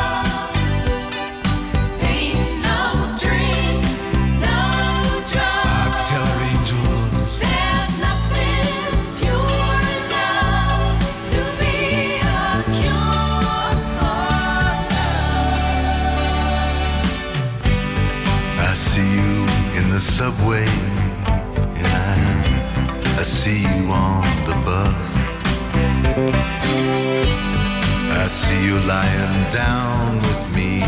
Down 29.55 30.17
with 30.17 30.43
me. 30.53 30.83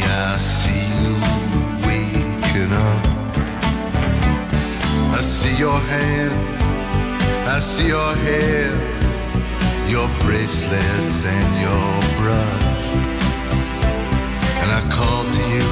I 0.00 0.38
see 0.38 0.84
you 1.02 1.14
waking 1.86 2.72
up. 2.72 3.02
I 5.18 5.20
see 5.20 5.54
your 5.58 5.78
hand, 5.92 6.32
I 7.46 7.58
see 7.58 7.88
your 7.88 8.14
hair, 8.26 8.72
your 9.94 10.08
bracelets 10.22 11.26
and 11.26 11.50
your 11.66 11.90
brush. 12.20 12.84
And 14.60 14.68
I 14.78 14.82
call 14.96 15.22
to 15.36 15.42
you, 15.56 15.68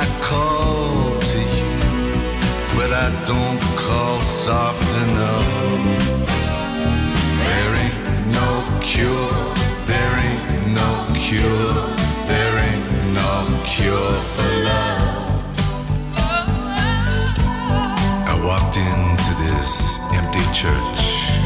I 0.00 0.04
call 0.30 1.20
to 1.32 1.40
you, 1.56 1.72
but 2.76 2.90
I 3.04 3.08
don't 3.30 3.60
call 3.84 4.16
soft 4.20 4.88
enough. 5.04 5.48
There 7.42 7.72
ain't 7.84 8.26
no 8.40 8.50
cure, 8.80 9.35
cure, 11.26 11.74
there 12.30 12.54
ain't 12.68 12.86
no 13.12 13.32
cure 13.64 14.18
for 14.32 14.50
love. 14.70 15.42
I 18.30 18.34
walked 18.48 18.76
into 18.76 19.32
this 19.44 19.98
empty 20.18 20.46
church. 20.54 21.00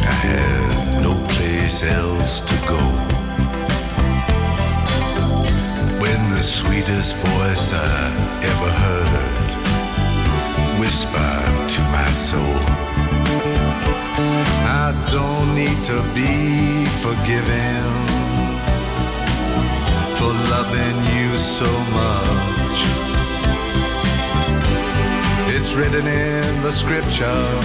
I 0.04 0.16
had 0.28 1.02
no 1.02 1.12
place 1.32 1.82
else 1.82 2.42
to 2.42 2.56
go. 2.68 2.82
When 6.02 6.20
the 6.34 6.42
sweetest 6.42 7.16
voice 7.16 7.72
I 7.72 8.12
ever 8.50 8.70
heard 8.84 9.50
whispered 10.78 11.68
to 11.74 11.80
my 11.96 12.10
soul, 12.12 12.60
I 14.84 14.92
don't 15.10 15.54
need 15.54 15.80
to 15.88 15.98
be 16.12 16.84
forgiven 17.00 18.19
for 20.20 20.34
loving 20.52 20.98
you 21.16 21.34
so 21.38 21.70
much. 21.96 22.78
It's 25.56 25.72
written 25.72 26.06
in 26.06 26.62
the 26.62 26.70
scriptures. 26.70 27.64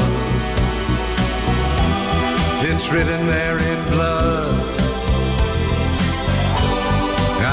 It's 2.69 2.85
written 2.93 3.27
there 3.27 3.57
in 3.71 3.79
blood. 3.91 4.55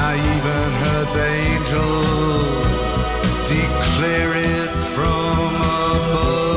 I 0.09 0.13
even 0.35 0.69
heard 0.85 1.09
the 1.19 1.29
angel 1.49 1.95
declare 3.55 4.33
it 4.37 4.71
from 4.95 5.53
above. 5.91 6.52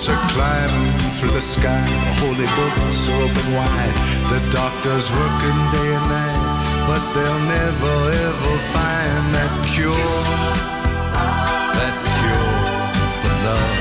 Ships 0.00 0.16
are 0.16 0.28
climbing 0.30 0.98
through 1.12 1.30
the 1.30 1.40
sky. 1.40 1.84
The 2.04 2.12
holy 2.20 2.46
books 2.56 3.08
are 3.08 3.22
open 3.22 3.54
wide. 3.54 3.94
The 4.30 4.40
doctor's 4.52 5.10
working 5.10 5.60
day 5.72 5.94
and 5.96 6.06
night, 6.08 6.86
but 6.86 7.02
they'll 7.12 7.44
never 7.48 7.96
ever 8.28 8.58
find 8.72 9.34
that 9.34 9.52
cure. 9.72 10.14
That 11.78 11.96
cure 12.18 12.60
for 13.20 13.34
love. 13.46 13.78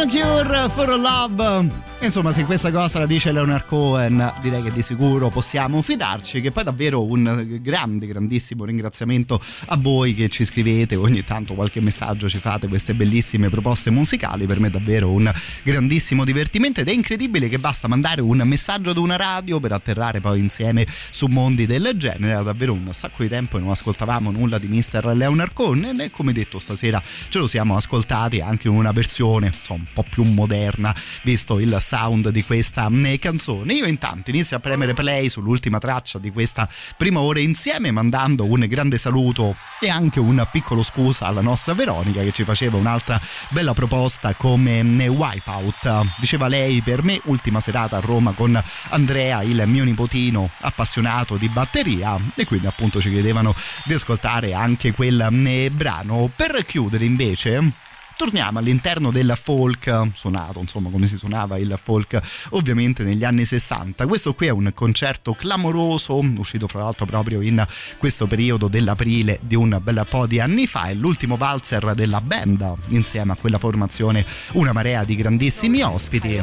A 0.00 0.06
Cure 0.06 0.68
for 0.68 0.96
Love. 0.96 1.87
Insomma, 2.00 2.30
se 2.30 2.44
questa 2.44 2.70
cosa 2.70 3.00
la 3.00 3.06
dice 3.06 3.32
Leonard 3.32 3.66
Cohen, 3.66 4.32
direi 4.40 4.62
che 4.62 4.70
di 4.70 4.82
sicuro 4.82 5.30
possiamo 5.30 5.82
fidarci. 5.82 6.40
Che 6.40 6.52
poi 6.52 6.62
davvero 6.62 7.04
un 7.04 7.58
grande, 7.60 8.06
grandissimo 8.06 8.64
ringraziamento 8.64 9.40
a 9.66 9.76
voi 9.76 10.14
che 10.14 10.28
ci 10.28 10.44
scrivete 10.44 10.94
ogni 10.94 11.24
tanto 11.24 11.54
qualche 11.54 11.80
messaggio, 11.80 12.28
ci 12.28 12.38
fate 12.38 12.68
queste 12.68 12.94
bellissime 12.94 13.48
proposte 13.50 13.90
musicali. 13.90 14.46
Per 14.46 14.60
me 14.60 14.68
è 14.68 14.70
davvero 14.70 15.10
un 15.10 15.30
grandissimo 15.64 16.24
divertimento 16.24 16.80
ed 16.80 16.88
è 16.88 16.92
incredibile 16.92 17.48
che 17.48 17.58
basta 17.58 17.88
mandare 17.88 18.20
un 18.20 18.42
messaggio 18.44 18.90
ad 18.90 18.96
una 18.96 19.16
radio 19.16 19.58
per 19.58 19.72
atterrare 19.72 20.20
poi 20.20 20.38
insieme 20.38 20.86
su 21.10 21.26
mondi 21.26 21.66
del 21.66 21.90
genere. 21.96 22.32
Era 22.32 22.42
davvero 22.42 22.74
un 22.74 22.88
sacco 22.92 23.24
di 23.24 23.28
tempo 23.28 23.56
e 23.56 23.60
non 23.60 23.70
ascoltavamo 23.70 24.30
nulla 24.30 24.58
di 24.58 24.68
Mr. 24.68 25.14
Leonard 25.16 25.52
Cohen 25.52 26.00
e 26.00 26.12
come 26.12 26.32
detto 26.32 26.60
stasera 26.60 27.02
ce 27.28 27.38
lo 27.40 27.48
siamo 27.48 27.76
ascoltati 27.76 28.40
anche 28.40 28.68
in 28.68 28.74
una 28.74 28.92
versione 28.92 29.48
insomma, 29.48 29.80
un 29.80 29.92
po' 29.92 30.04
più 30.08 30.22
moderna, 30.22 30.94
visto 31.24 31.58
il 31.58 31.76
sound 31.88 32.28
di 32.28 32.44
questa 32.44 32.90
eh, 33.04 33.18
canzone. 33.18 33.72
Io 33.72 33.86
intanto 33.86 34.28
inizio 34.28 34.58
a 34.58 34.60
premere 34.60 34.92
play 34.92 35.30
sull'ultima 35.30 35.78
traccia 35.78 36.18
di 36.18 36.30
questa 36.30 36.68
prima 36.98 37.20
ora 37.20 37.40
insieme 37.40 37.90
mandando 37.90 38.44
un 38.44 38.66
grande 38.68 38.98
saluto 38.98 39.56
e 39.80 39.88
anche 39.88 40.20
un 40.20 40.46
piccolo 40.52 40.82
scusa 40.82 41.24
alla 41.24 41.40
nostra 41.40 41.72
Veronica 41.72 42.20
che 42.20 42.32
ci 42.32 42.44
faceva 42.44 42.76
un'altra 42.76 43.18
bella 43.48 43.72
proposta 43.72 44.34
come 44.34 44.80
eh, 44.80 45.08
Wipeout. 45.08 46.18
Diceva 46.20 46.46
lei 46.46 46.82
per 46.82 47.02
me 47.02 47.18
ultima 47.24 47.60
serata 47.60 47.96
a 47.96 48.00
Roma 48.00 48.32
con 48.32 48.62
Andrea, 48.90 49.42
il 49.42 49.62
mio 49.64 49.84
nipotino 49.84 50.50
appassionato 50.60 51.36
di 51.36 51.48
batteria 51.48 52.18
e 52.34 52.44
quindi 52.44 52.66
appunto 52.66 53.00
ci 53.00 53.08
chiedevano 53.08 53.54
di 53.84 53.94
ascoltare 53.94 54.52
anche 54.52 54.92
quel 54.92 55.26
eh, 55.46 55.70
brano. 55.70 56.30
Per 56.36 56.66
chiudere 56.66 57.06
invece 57.06 57.86
torniamo 58.18 58.58
all'interno 58.58 59.12
del 59.12 59.38
folk 59.40 60.08
suonato, 60.12 60.58
insomma 60.58 60.90
come 60.90 61.06
si 61.06 61.16
suonava 61.16 61.56
il 61.56 61.78
folk 61.80 62.20
ovviamente 62.50 63.04
negli 63.04 63.22
anni 63.22 63.44
60. 63.44 64.08
Questo 64.08 64.34
qui 64.34 64.48
è 64.48 64.50
un 64.50 64.72
concerto 64.74 65.34
clamoroso, 65.34 66.18
uscito 66.18 66.66
fra 66.66 66.82
l'altro 66.82 67.06
proprio 67.06 67.40
in 67.40 67.64
questo 67.96 68.26
periodo 68.26 68.66
dell'aprile 68.66 69.38
di 69.40 69.54
un 69.54 69.78
bel 69.80 70.04
po' 70.10 70.26
di 70.26 70.40
anni 70.40 70.66
fa, 70.66 70.86
è 70.86 70.94
l'ultimo 70.94 71.36
valzer 71.36 71.94
della 71.94 72.20
band 72.20 72.74
insieme 72.88 73.32
a 73.32 73.36
quella 73.36 73.58
formazione 73.58 74.26
una 74.54 74.72
marea 74.72 75.04
di 75.04 75.14
grandissimi 75.14 75.80
ospiti. 75.82 76.42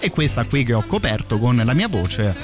E 0.00 0.10
questa 0.10 0.44
qui 0.46 0.64
che 0.64 0.74
ho 0.74 0.84
coperto 0.84 1.38
con 1.38 1.62
la 1.64 1.72
mia 1.72 1.86
voce 1.86 2.36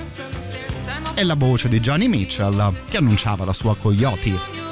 è 1.14 1.24
la 1.24 1.34
voce 1.34 1.68
di 1.68 1.80
Johnny 1.80 2.06
Mitchell 2.06 2.80
che 2.88 2.98
annunciava 2.98 3.44
la 3.44 3.52
sua 3.52 3.76
Coyote. 3.76 4.67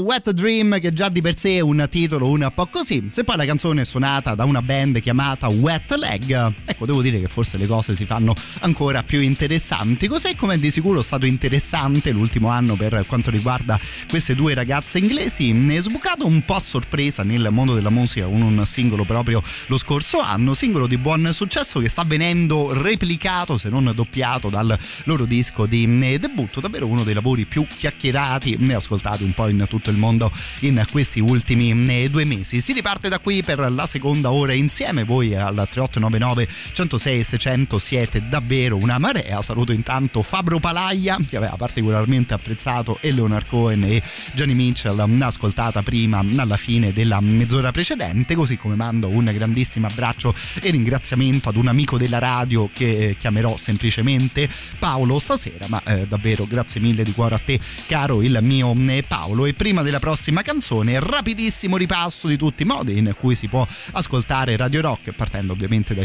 Wet 0.00 0.30
Dream, 0.32 0.80
che 0.80 0.92
già 0.92 1.08
di 1.08 1.20
per 1.20 1.38
sé 1.38 1.56
è 1.56 1.60
un 1.60 1.86
titolo 1.88 2.28
un 2.28 2.50
po' 2.54 2.66
così. 2.66 3.08
Se 3.12 3.24
poi 3.24 3.36
la 3.36 3.44
canzone 3.44 3.82
è 3.82 3.84
suonata 3.84 4.34
da 4.34 4.44
una 4.44 4.62
band 4.62 5.00
chiamata 5.00 5.48
Wet 5.48 5.94
Leg, 5.94 6.52
ecco, 6.80 6.86
devo 6.86 7.02
dire 7.02 7.20
che 7.20 7.28
forse 7.28 7.58
le 7.58 7.66
cose 7.66 7.94
si 7.94 8.06
fanno 8.06 8.34
ancora 8.60 9.02
più 9.02 9.20
interessanti. 9.20 10.06
Cos'è 10.06 10.34
come 10.34 10.54
è 10.54 10.58
di 10.58 10.70
sicuro 10.70 11.02
stato 11.02 11.26
interessante 11.26 12.10
l'ultimo 12.10 12.48
anno 12.48 12.74
per 12.74 13.04
quanto 13.06 13.30
riguarda 13.30 13.78
queste 14.08 14.34
due 14.34 14.54
ragazze 14.54 14.98
inglesi? 14.98 15.50
È 15.50 15.80
sbucato 15.80 16.26
un 16.26 16.44
po' 16.44 16.54
a 16.54 16.60
sorpresa 16.60 17.22
nel 17.22 17.48
mondo 17.50 17.74
della 17.74 17.90
musica 17.90 18.26
con 18.26 18.40
un 18.40 18.64
singolo 18.64 19.04
proprio 19.04 19.42
lo 19.66 19.76
scorso 19.76 20.20
anno, 20.20 20.54
singolo 20.54 20.86
di 20.86 20.96
buon 20.96 21.30
successo 21.32 21.80
che 21.80 21.88
sta 21.88 22.04
venendo 22.04 22.72
replicato, 22.72 23.58
se 23.58 23.68
non 23.68 23.90
doppiato, 23.94 24.48
dal 24.48 24.76
loro 25.04 25.24
disco 25.24 25.66
di 25.66 25.84
eh, 26.02 26.18
debutto. 26.18 26.60
Davvero 26.60 26.86
uno 26.86 27.04
dei 27.04 27.14
lavori 27.14 27.44
più 27.44 27.66
chiacchierati 27.66 28.56
e 28.60 28.74
ascoltati 28.74 29.22
un 29.24 29.32
po' 29.32 29.48
in 29.48 29.64
tutto 29.68 29.90
il 29.90 29.96
mondo 29.96 30.30
in 30.60 30.82
questi 30.90 31.20
ultimi 31.20 31.70
eh, 31.88 32.08
due 32.08 32.24
mesi. 32.24 32.60
Si 32.60 32.72
riparte 32.72 33.08
da 33.08 33.18
qui 33.18 33.42
per 33.42 33.70
la 33.70 33.86
seconda 33.86 34.32
ora 34.32 34.52
insieme. 34.52 35.04
Voi 35.04 35.34
al 35.34 35.54
3899 35.54 36.48
106 36.72 37.24
600 37.24 37.78
siete 37.78 38.28
davvero 38.28 38.76
una 38.76 38.98
marea. 38.98 39.42
Saluto 39.42 39.72
intanto 39.72 40.22
Fabro 40.22 40.58
Palaia 40.58 41.18
che 41.28 41.36
aveva 41.36 41.56
particolarmente 41.56 42.34
apprezzato 42.34 42.98
e 43.00 43.12
Leonard 43.12 43.46
Cohen 43.46 43.84
e 43.84 44.02
Johnny 44.34 44.54
Mitchell 44.54 44.98
ascoltata 45.22 45.82
prima 45.82 46.24
alla 46.36 46.56
fine 46.56 46.92
della 46.92 47.20
mezz'ora 47.20 47.70
precedente. 47.70 48.34
Così 48.34 48.56
come 48.56 48.74
mando 48.74 49.08
un 49.08 49.30
grandissimo 49.32 49.86
abbraccio 49.86 50.34
e 50.60 50.70
ringraziamento 50.70 51.48
ad 51.48 51.56
un 51.56 51.68
amico 51.68 51.96
della 51.98 52.18
radio 52.18 52.68
che 52.72 53.16
chiamerò 53.18 53.56
semplicemente 53.56 54.48
Paolo 54.78 55.18
stasera. 55.18 55.66
Ma 55.68 55.82
eh, 55.84 56.06
davvero 56.06 56.46
grazie 56.46 56.80
mille 56.80 57.02
di 57.02 57.12
cuore 57.12 57.34
a 57.34 57.38
te, 57.38 57.58
caro 57.86 58.22
il 58.22 58.38
mio 58.42 58.74
eh, 58.88 59.04
Paolo. 59.06 59.46
E 59.46 59.54
prima 59.54 59.82
della 59.82 59.98
prossima 59.98 60.42
canzone, 60.42 60.98
rapidissimo 61.00 61.76
ripasso 61.76 62.28
di 62.28 62.36
tutti 62.36 62.62
i 62.62 62.66
modi 62.66 62.98
in 62.98 63.14
cui 63.18 63.34
si 63.34 63.48
può 63.48 63.66
ascoltare 63.92 64.56
Radio 64.56 64.80
Rock, 64.80 65.12
partendo 65.12 65.52
ovviamente 65.52 65.94
dai 65.94 66.04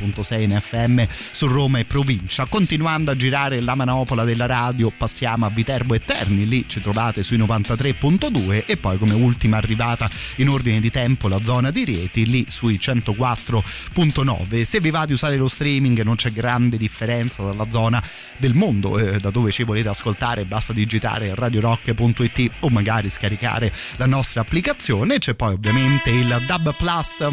106.6 0.00 0.40
in 0.40 0.60
FM 0.60 1.02
su 1.08 1.46
Roma 1.46 1.78
e 1.78 1.84
provincia. 1.84 2.46
Continuando 2.46 3.10
a 3.10 3.16
girare 3.16 3.60
la 3.60 3.74
manopola 3.74 4.24
della 4.24 4.46
radio, 4.46 4.90
passiamo 4.90 5.46
a 5.46 5.50
Viterbo 5.50 5.94
e 5.94 6.00
Terni, 6.00 6.46
lì 6.46 6.64
ci 6.66 6.80
trovate 6.80 7.22
sui 7.22 7.38
93.2 7.38 8.64
e 8.66 8.76
poi 8.76 8.98
come 8.98 9.14
ultima 9.14 9.56
arrivata 9.56 10.08
in 10.36 10.48
ordine 10.48 10.80
di 10.80 10.90
tempo 10.90 11.28
la 11.28 11.42
zona 11.42 11.70
di 11.70 11.84
Rieti, 11.84 12.26
lì 12.26 12.46
sui 12.48 12.78
104.9. 12.80 14.62
Se 14.62 14.80
vi 14.80 14.90
va 14.90 15.04
di 15.04 15.12
usare 15.12 15.36
lo 15.36 15.48
streaming 15.48 16.02
non 16.02 16.16
c'è 16.16 16.32
grande 16.32 16.76
differenza 16.76 17.42
dalla 17.42 17.66
zona 17.70 18.02
del 18.36 18.54
mondo 18.54 18.98
eh, 18.98 19.18
da 19.18 19.30
dove 19.30 19.50
ci 19.50 19.64
volete 19.64 19.88
ascoltare, 19.88 20.44
basta 20.44 20.72
digitare 20.72 21.34
radiorock.it 21.34 22.50
o 22.60 22.70
magari 22.70 23.08
scaricare 23.10 23.72
la 23.96 24.06
nostra 24.06 24.40
applicazione. 24.40 25.18
C'è 25.18 25.34
poi 25.34 25.54
ovviamente 25.54 26.10
il 26.10 26.44
Dub 26.46 26.74
Plus 26.76 27.28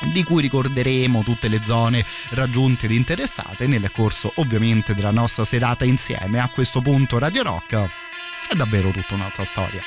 di 0.00 0.24
cui 0.24 0.42
ricorderemo 0.42 1.22
tutte 1.22 1.48
le 1.48 1.60
zone 1.62 2.04
raggiunte 2.30 2.86
ed 2.86 2.92
interessate 2.92 3.66
nel 3.66 3.90
corso 3.92 4.32
ovviamente 4.36 4.94
della 4.94 5.10
nostra 5.10 5.44
serata 5.44 5.84
insieme. 5.84 6.38
A 6.38 6.48
questo 6.48 6.80
punto 6.80 7.18
Radio 7.18 7.42
Rock 7.42 7.74
è 8.48 8.54
davvero 8.54 8.90
tutta 8.90 9.14
un'altra 9.14 9.44
storia. 9.44 9.82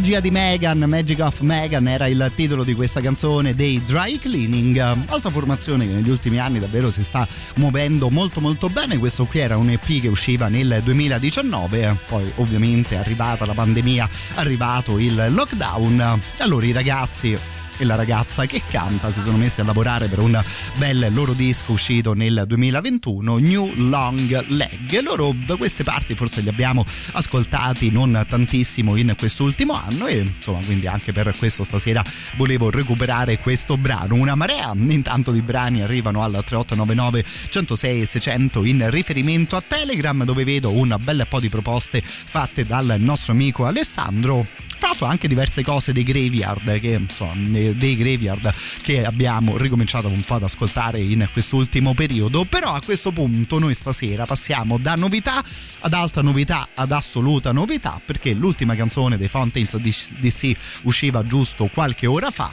Magia 0.00 0.20
di 0.20 0.30
Megan, 0.30 0.78
Magic 0.78 1.20
of 1.20 1.40
Megan 1.40 1.86
era 1.86 2.06
il 2.06 2.32
titolo 2.34 2.64
di 2.64 2.74
questa 2.74 3.02
canzone 3.02 3.54
dei 3.54 3.84
Dry 3.84 4.18
Cleaning, 4.18 4.78
altra 4.78 5.28
formazione 5.28 5.86
che 5.86 5.92
negli 5.92 6.08
ultimi 6.08 6.38
anni 6.38 6.58
davvero 6.58 6.90
si 6.90 7.04
sta 7.04 7.28
muovendo 7.56 8.08
molto 8.08 8.40
molto 8.40 8.70
bene, 8.70 8.96
questo 8.96 9.26
qui 9.26 9.40
era 9.40 9.58
un 9.58 9.68
EP 9.68 10.00
che 10.00 10.08
usciva 10.08 10.48
nel 10.48 10.80
2019, 10.82 11.98
poi 12.08 12.32
ovviamente 12.36 12.94
è 12.94 12.98
arrivata 12.98 13.44
la 13.44 13.52
pandemia, 13.52 14.08
è 14.36 14.38
arrivato 14.38 14.98
il 14.98 15.26
lockdown, 15.28 16.18
allora 16.38 16.64
i 16.64 16.72
ragazzi 16.72 17.38
e 17.80 17.84
la 17.86 17.94
ragazza 17.94 18.44
che 18.44 18.62
canta 18.68 19.10
si 19.10 19.22
sono 19.22 19.38
messi 19.38 19.62
a 19.62 19.64
lavorare 19.64 20.08
per 20.08 20.18
un 20.18 20.38
bel 20.74 21.08
loro 21.12 21.32
disco 21.32 21.72
uscito 21.72 22.12
nel 22.12 22.44
2021 22.46 23.38
New 23.38 23.72
Long 23.88 24.44
Leg. 24.48 25.00
Loro 25.00 25.34
da 25.46 25.56
queste 25.56 25.82
parti 25.82 26.14
forse 26.14 26.42
li 26.42 26.50
abbiamo 26.50 26.84
ascoltati 27.12 27.90
non 27.90 28.22
tantissimo 28.28 28.96
in 28.96 29.14
quest'ultimo 29.16 29.72
anno 29.72 30.06
e 30.06 30.18
insomma 30.18 30.60
quindi 30.62 30.88
anche 30.88 31.12
per 31.12 31.34
questo 31.38 31.64
stasera 31.64 32.04
volevo 32.36 32.68
recuperare 32.68 33.38
questo 33.38 33.78
brano. 33.78 34.14
Una 34.14 34.34
marea 34.34 34.72
intanto 34.74 35.32
di 35.32 35.40
brani 35.40 35.80
arrivano 35.80 36.22
al 36.22 36.32
3899 36.32 37.24
106 37.48 38.04
600 38.04 38.64
in 38.64 38.90
riferimento 38.90 39.56
a 39.56 39.62
Telegram 39.66 40.22
dove 40.24 40.44
vedo 40.44 40.70
un 40.70 40.94
bel 41.00 41.26
po' 41.26 41.40
di 41.40 41.48
proposte 41.48 42.02
fatte 42.02 42.66
dal 42.66 42.96
nostro 42.98 43.32
amico 43.32 43.64
Alessandro 43.64 44.68
tra 44.80 45.08
anche 45.08 45.28
diverse 45.28 45.62
cose 45.62 45.92
dei 45.92 46.02
graveyard 46.02 46.80
che, 46.80 46.88
insomma, 46.88 47.34
dei 47.34 47.96
graveyard 47.96 48.52
che 48.82 49.04
abbiamo 49.04 49.56
ricominciato 49.58 50.08
un 50.08 50.22
po' 50.22 50.34
ad 50.34 50.44
ascoltare 50.44 50.98
in 50.98 51.28
quest'ultimo 51.32 51.94
periodo 51.94 52.44
però 52.44 52.72
a 52.72 52.80
questo 52.82 53.12
punto 53.12 53.58
noi 53.58 53.74
stasera 53.74 54.24
passiamo 54.24 54.78
da 54.78 54.94
novità 54.94 55.44
ad 55.80 55.92
altra 55.92 56.22
novità 56.22 56.68
ad 56.74 56.92
assoluta 56.92 57.52
novità 57.52 58.00
perché 58.04 58.32
l'ultima 58.32 58.74
canzone 58.74 59.16
dei 59.16 59.28
Fountains 59.28 59.76
DC 59.76 60.52
usciva 60.84 61.24
giusto 61.26 61.68
qualche 61.72 62.06
ora 62.06 62.30
fa 62.30 62.52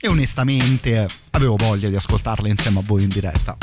e 0.00 0.08
onestamente 0.08 1.06
avevo 1.32 1.56
voglia 1.56 1.88
di 1.88 1.96
ascoltarla 1.96 2.48
insieme 2.48 2.78
a 2.78 2.82
voi 2.84 3.02
in 3.02 3.08
diretta. 3.08 3.56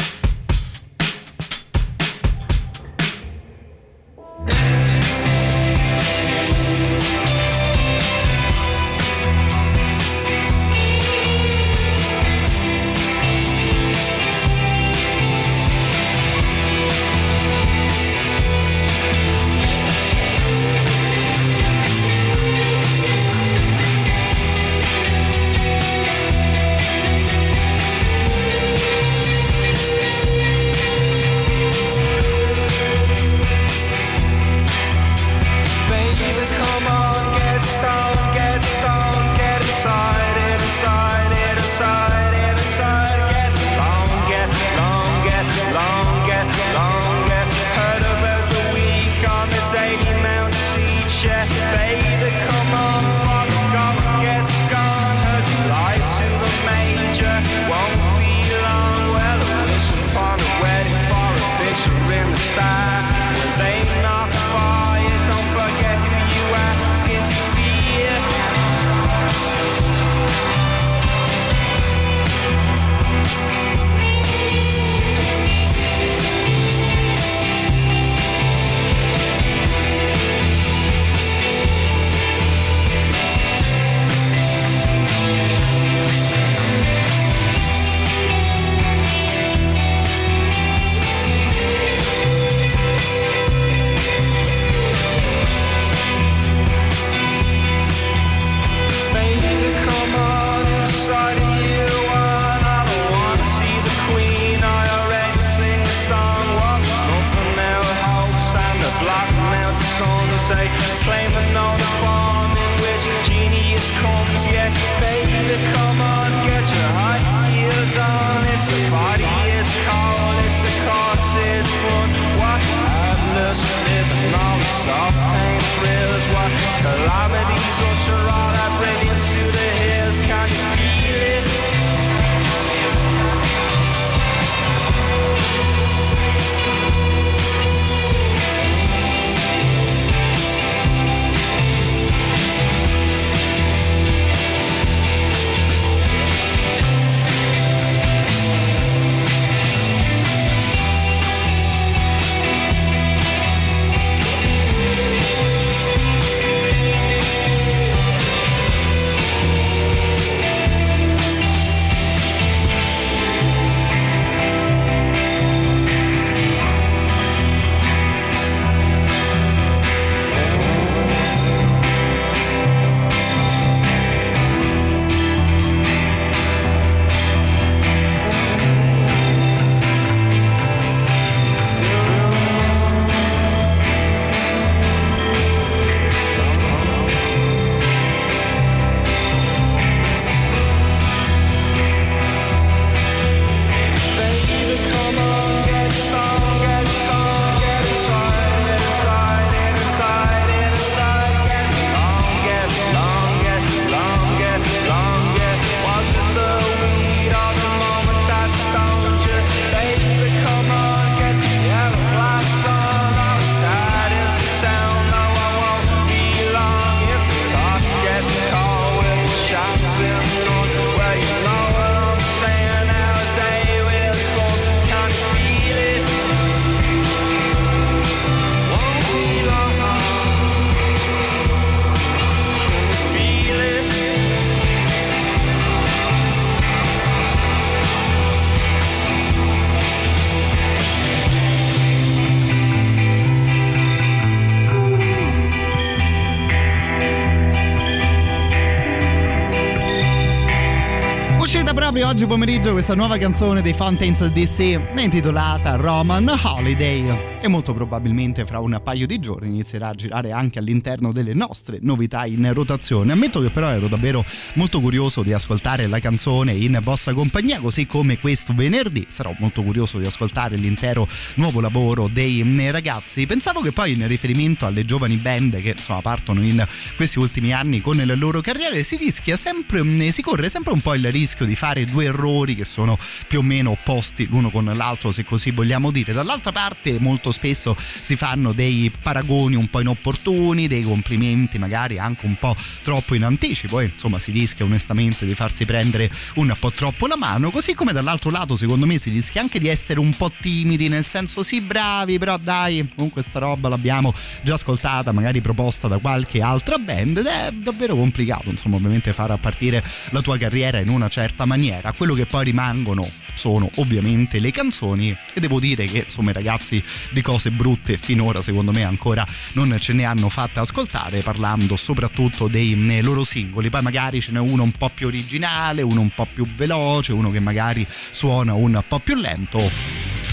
Uscita 251.55 251.73
proprio 251.73 252.09
oggi 252.09 252.27
pomeriggio 252.27 252.73
questa 252.73 252.95
nuova 252.95 253.17
canzone 253.17 253.61
dei 253.61 253.71
Fountains 253.71 254.25
DC 254.25 254.77
intitolata 254.97 255.77
Roman 255.77 256.29
Holiday 256.43 257.34
e 257.45 257.47
molto 257.47 257.73
probabilmente 257.73 258.43
fra 258.43 258.59
un 258.59 258.81
paio 258.83 259.05
di 259.05 259.19
giorni 259.19 259.49
inizierà 259.49 259.89
a 259.89 259.93
girare 259.93 260.31
anche 260.31 260.57
all'interno 260.57 261.11
delle 261.11 261.35
nostre 261.35 261.77
novità 261.79 262.25
in 262.25 262.51
rotazione. 262.51 263.11
Ammetto 263.11 263.39
che 263.39 263.51
però 263.51 263.67
ero 263.67 263.87
davvero 263.87 264.25
molto 264.55 264.81
curioso 264.81 265.21
di 265.21 265.31
ascoltare 265.31 265.85
la 265.85 265.99
canzone 265.99 266.53
in 266.53 266.79
vostra 266.81 267.13
compagnia, 267.13 267.59
così 267.59 267.85
come 267.85 268.17
questo 268.17 268.55
venerdì 268.55 269.05
sarò 269.09 269.35
molto 269.37 269.61
curioso 269.61 269.99
di 269.99 270.07
ascoltare 270.07 270.55
l'intero 270.55 271.07
nuovo 271.35 271.61
lavoro 271.61 272.09
dei 272.11 272.43
mm, 272.43 272.71
ragazzi. 272.71 273.27
Pensavo 273.27 273.61
che 273.61 273.71
poi 273.71 273.91
in 273.91 274.07
riferimento 274.07 274.65
alle 274.65 274.83
giovani 274.83 275.17
band 275.17 275.61
che 275.61 275.75
insomma 275.77 276.01
partono 276.01 276.41
in 276.41 276.65
questi 276.95 277.19
ultimi 277.19 277.53
anni 277.53 277.79
con 277.79 277.97
le 277.97 278.15
loro 278.15 278.41
carriere 278.41 278.81
si 278.81 278.95
rischia 278.95 279.37
sempre, 279.37 279.83
mm, 279.83 280.07
si 280.07 280.23
corre 280.23 280.49
sempre 280.49 280.73
un 280.73 280.81
po' 280.81 280.95
il 280.95 281.11
rischio 281.11 281.45
di 281.45 281.55
fare 281.55 281.85
due 281.85 282.05
errori 282.05 282.55
che 282.55 282.65
sono 282.65 282.97
più 283.27 283.39
o 283.39 283.43
meno 283.43 283.69
opposti 283.69 284.25
l'uno 284.25 284.49
con 284.49 284.65
l'altro, 284.65 285.11
se 285.11 285.23
così 285.23 285.51
vogliamo 285.51 285.91
dire. 285.91 286.11
Dall'altra 286.11 286.51
parte 286.51 286.97
molto 286.99 287.33
spesso 287.35 287.75
si 287.77 288.15
fanno 288.15 288.53
dei 288.53 288.89
paragoni 289.01 289.55
un 289.55 289.69
po' 289.69 289.81
inopportuni, 289.81 290.67
dei 290.67 290.83
complimenti 290.83 291.59
magari 291.59 291.99
anche 291.99 292.25
un 292.25 292.37
po' 292.39 292.55
troppo 292.81 293.13
in 293.13 293.23
anticipo 293.23 293.81
e 293.81 293.91
insomma 293.93 294.19
si 294.19 294.31
rischia 294.31 294.63
onestamente 294.63 295.25
di 295.25 295.35
farsi 295.35 295.65
prendere 295.65 296.09
un 296.35 296.53
po' 296.57 296.71
troppo 296.71 297.07
la 297.07 297.17
mano, 297.17 297.51
così 297.51 297.73
come 297.73 297.91
dall'altro 297.91 298.31
lato 298.31 298.55
secondo 298.55 298.85
me 298.85 298.97
si 298.97 299.09
rischia 299.09 299.41
anche 299.41 299.59
di 299.59 299.67
essere 299.67 299.99
un 299.99 300.15
po' 300.15 300.31
timidi, 300.39 300.87
nel 300.87 301.05
senso 301.05 301.43
sì 301.43 301.59
bravi, 301.59 302.17
però 302.17 302.37
dai, 302.37 302.87
comunque 302.95 303.21
sta 303.21 303.39
roba 303.39 303.67
l'abbiamo 303.67 304.13
già 304.41 304.53
ascoltata, 304.53 305.11
magari 305.11 305.41
proposta 305.41 305.87
da 305.89 305.97
qualche 305.97 306.41
altra 306.41 306.77
band 306.77 307.17
ed 307.17 307.25
è 307.25 307.51
davvero 307.51 307.95
complicato, 307.95 308.49
insomma 308.49 308.77
ovviamente 308.77 309.11
far 309.11 309.37
partire 309.39 309.83
la 310.11 310.21
tua 310.21 310.37
carriera 310.37 310.79
in 310.79 310.89
una 310.89 311.09
certa 311.09 311.45
maniera, 311.45 311.91
quello 311.91 312.13
che 312.13 312.25
poi 312.25 312.45
rimangono 312.45 313.24
sono 313.35 313.69
ovviamente 313.75 314.39
le 314.39 314.51
canzoni 314.51 315.15
e 315.33 315.39
devo 315.39 315.59
dire 315.59 315.85
che 315.85 316.03
insomma 316.05 316.31
i 316.31 316.33
ragazzi 316.33 316.83
di 317.11 317.21
cose 317.21 317.51
brutte 317.51 317.97
finora 317.97 318.41
secondo 318.41 318.71
me 318.71 318.83
ancora 318.83 319.25
non 319.53 319.75
ce 319.79 319.93
ne 319.93 320.05
hanno 320.05 320.29
fatte 320.29 320.59
ascoltare 320.59 321.21
parlando 321.21 321.75
soprattutto 321.75 322.47
dei 322.47 323.01
loro 323.01 323.23
singoli. 323.23 323.69
Poi 323.69 323.81
magari 323.81 324.21
ce 324.21 324.31
n'è 324.31 324.39
uno 324.39 324.63
un 324.63 324.71
po' 324.71 324.89
più 324.93 325.07
originale 325.07 325.81
uno 325.81 326.01
un 326.01 326.09
po' 326.09 326.27
più 326.31 326.47
veloce 326.55 327.13
uno 327.13 327.31
che 327.31 327.39
magari 327.39 327.85
suona 327.89 328.53
un 328.53 328.81
po' 328.87 328.99
più 328.99 329.15
lento. 329.15 329.59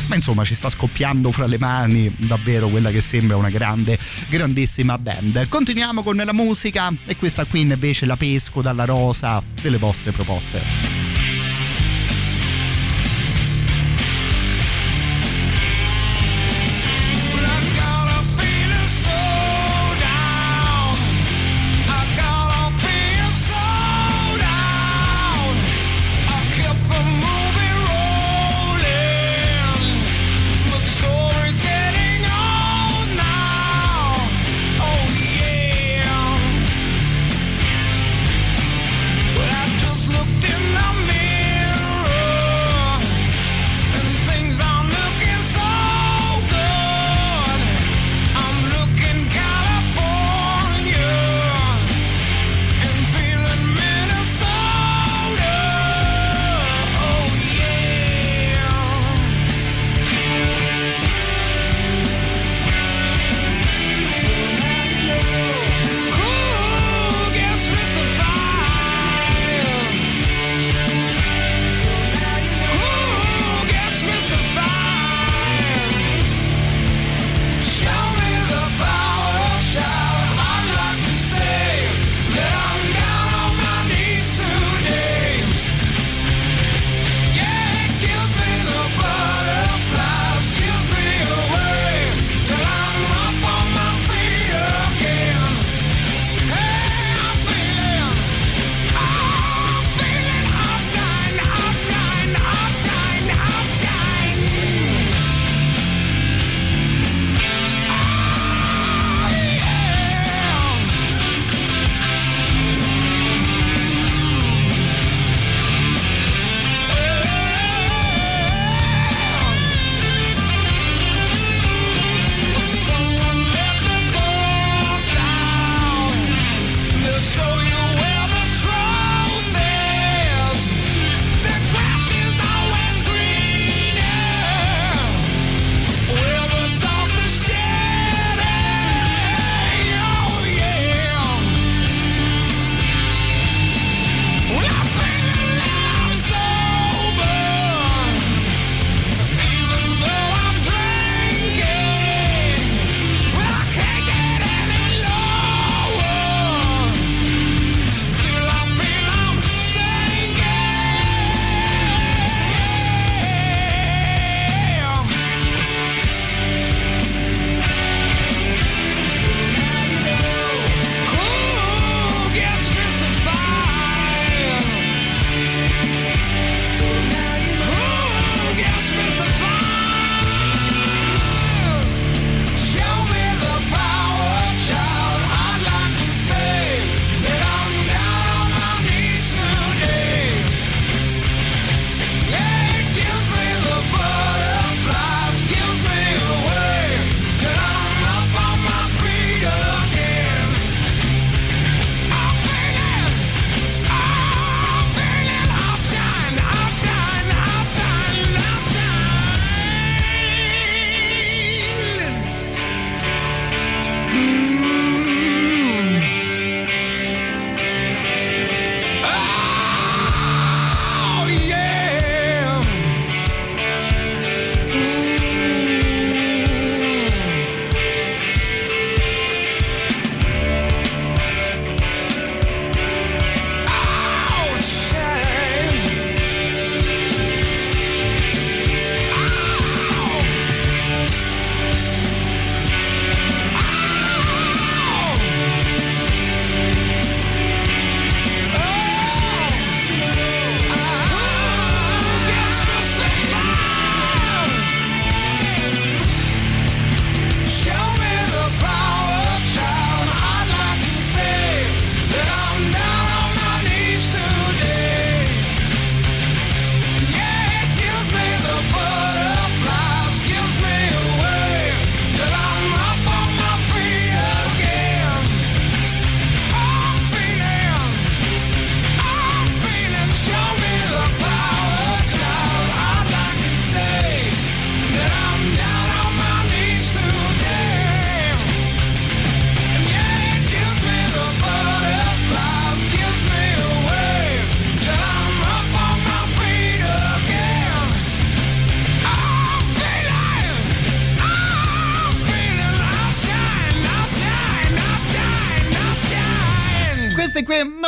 Ma 0.08 0.16
insomma 0.16 0.44
ci 0.44 0.54
sta 0.54 0.68
scoppiando 0.68 1.30
fra 1.30 1.46
le 1.46 1.58
mani 1.58 2.12
davvero 2.16 2.68
quella 2.68 2.90
che 2.90 3.00
sembra 3.00 3.36
una 3.36 3.50
grande 3.50 3.98
grandissima 4.28 4.98
band. 4.98 5.48
Continuiamo 5.48 6.02
con 6.02 6.16
la 6.16 6.32
musica 6.32 6.92
e 7.06 7.16
questa 7.16 7.44
qui 7.44 7.60
invece 7.60 8.06
la 8.06 8.16
pesco 8.16 8.62
dalla 8.62 8.84
rosa 8.84 9.42
delle 9.60 9.78
vostre 9.78 10.12
proposte 10.12 11.41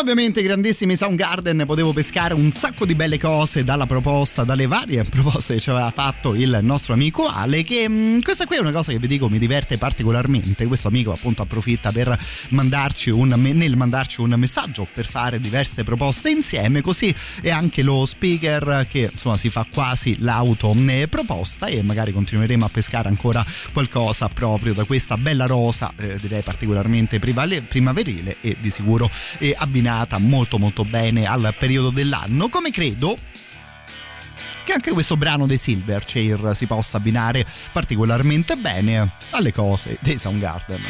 ovviamente 0.05 0.43
grandissimi 0.43 0.97
Soundgarden 0.97 1.63
potevo 1.65 1.95
pescare 1.95 2.35
un 2.35 2.53
sacco 2.53 2.85
di 2.85 2.95
belle 2.95 3.19
cose 3.19 3.65
dalla 3.65 3.87
proposta, 3.87 4.45
dalle 4.45 4.67
varie 4.67 5.03
proposte 5.09 5.55
che 5.55 5.61
ci 5.61 5.71
aveva 5.71 5.91
fatto 5.91 6.35
il 6.35 6.59
nostro 6.61 6.93
amico 6.93 7.27
Ale 7.27 7.65
che 7.65 7.89
mh, 7.89 8.21
questa 8.21 8.45
qui 8.45 8.57
è 8.57 8.59
una 8.59 8.71
cosa 8.71 8.93
che 8.93 8.99
vi 8.99 9.07
dico 9.07 9.31
mi 9.31 9.39
diverte 9.39 9.79
particolarmente, 9.79 10.67
questo 10.67 10.89
amico 10.89 11.11
appunto 11.11 11.41
approfitta 11.41 11.91
per 11.91 12.15
mandarci 12.51 13.09
un, 13.09 13.29
nel 13.29 13.77
mandarci 13.77 14.21
un 14.21 14.35
messaggio 14.37 14.87
per 14.93 15.07
fare 15.07 15.41
diverse 15.41 15.85
proposte 15.85 16.29
insieme 16.29 16.83
così 16.83 17.15
è 17.41 17.49
anche 17.49 17.81
lo 17.81 18.05
speaker 18.05 18.87
che 18.87 19.09
insomma 19.11 19.39
si 19.39 19.49
fa 19.49 19.67
quasi 19.73 20.17
l'auto 20.19 20.77
proposta 21.09 21.65
e 21.65 21.83
magari 21.83 22.13
continueremo 22.13 22.67
a 22.67 22.69
pescare 22.69 23.09
ancora 23.09 23.43
qualcosa 23.73 24.29
proprio 24.29 24.75
da 24.75 24.85
questa 24.85 25.17
bella 25.17 25.47
rosa 25.47 25.95
eh, 25.97 26.19
direi 26.21 26.43
particolarmente 26.43 27.19
primaverile 27.19 28.37
e 28.43 28.59
di 28.61 28.71
sicuro 28.71 29.09
eh, 29.39 29.55
abbinata 29.57 29.94
molto 30.19 30.59
molto 30.59 30.85
bene 30.85 31.25
al 31.27 31.55
periodo 31.59 31.91
dell'anno 31.91 32.49
come 32.49 32.71
credo 32.71 33.17
che 34.65 34.73
anche 34.73 34.93
questo 34.93 35.17
brano 35.17 35.47
dei 35.47 35.59
Silverchair 35.59 36.51
si 36.55 36.67
possa 36.67 36.97
abbinare 36.97 37.47
particolarmente 37.71 38.57
bene 38.57 39.13
alle 39.31 39.53
cose 39.53 39.99
dei 40.01 40.19
Soundgarden. 40.19 40.81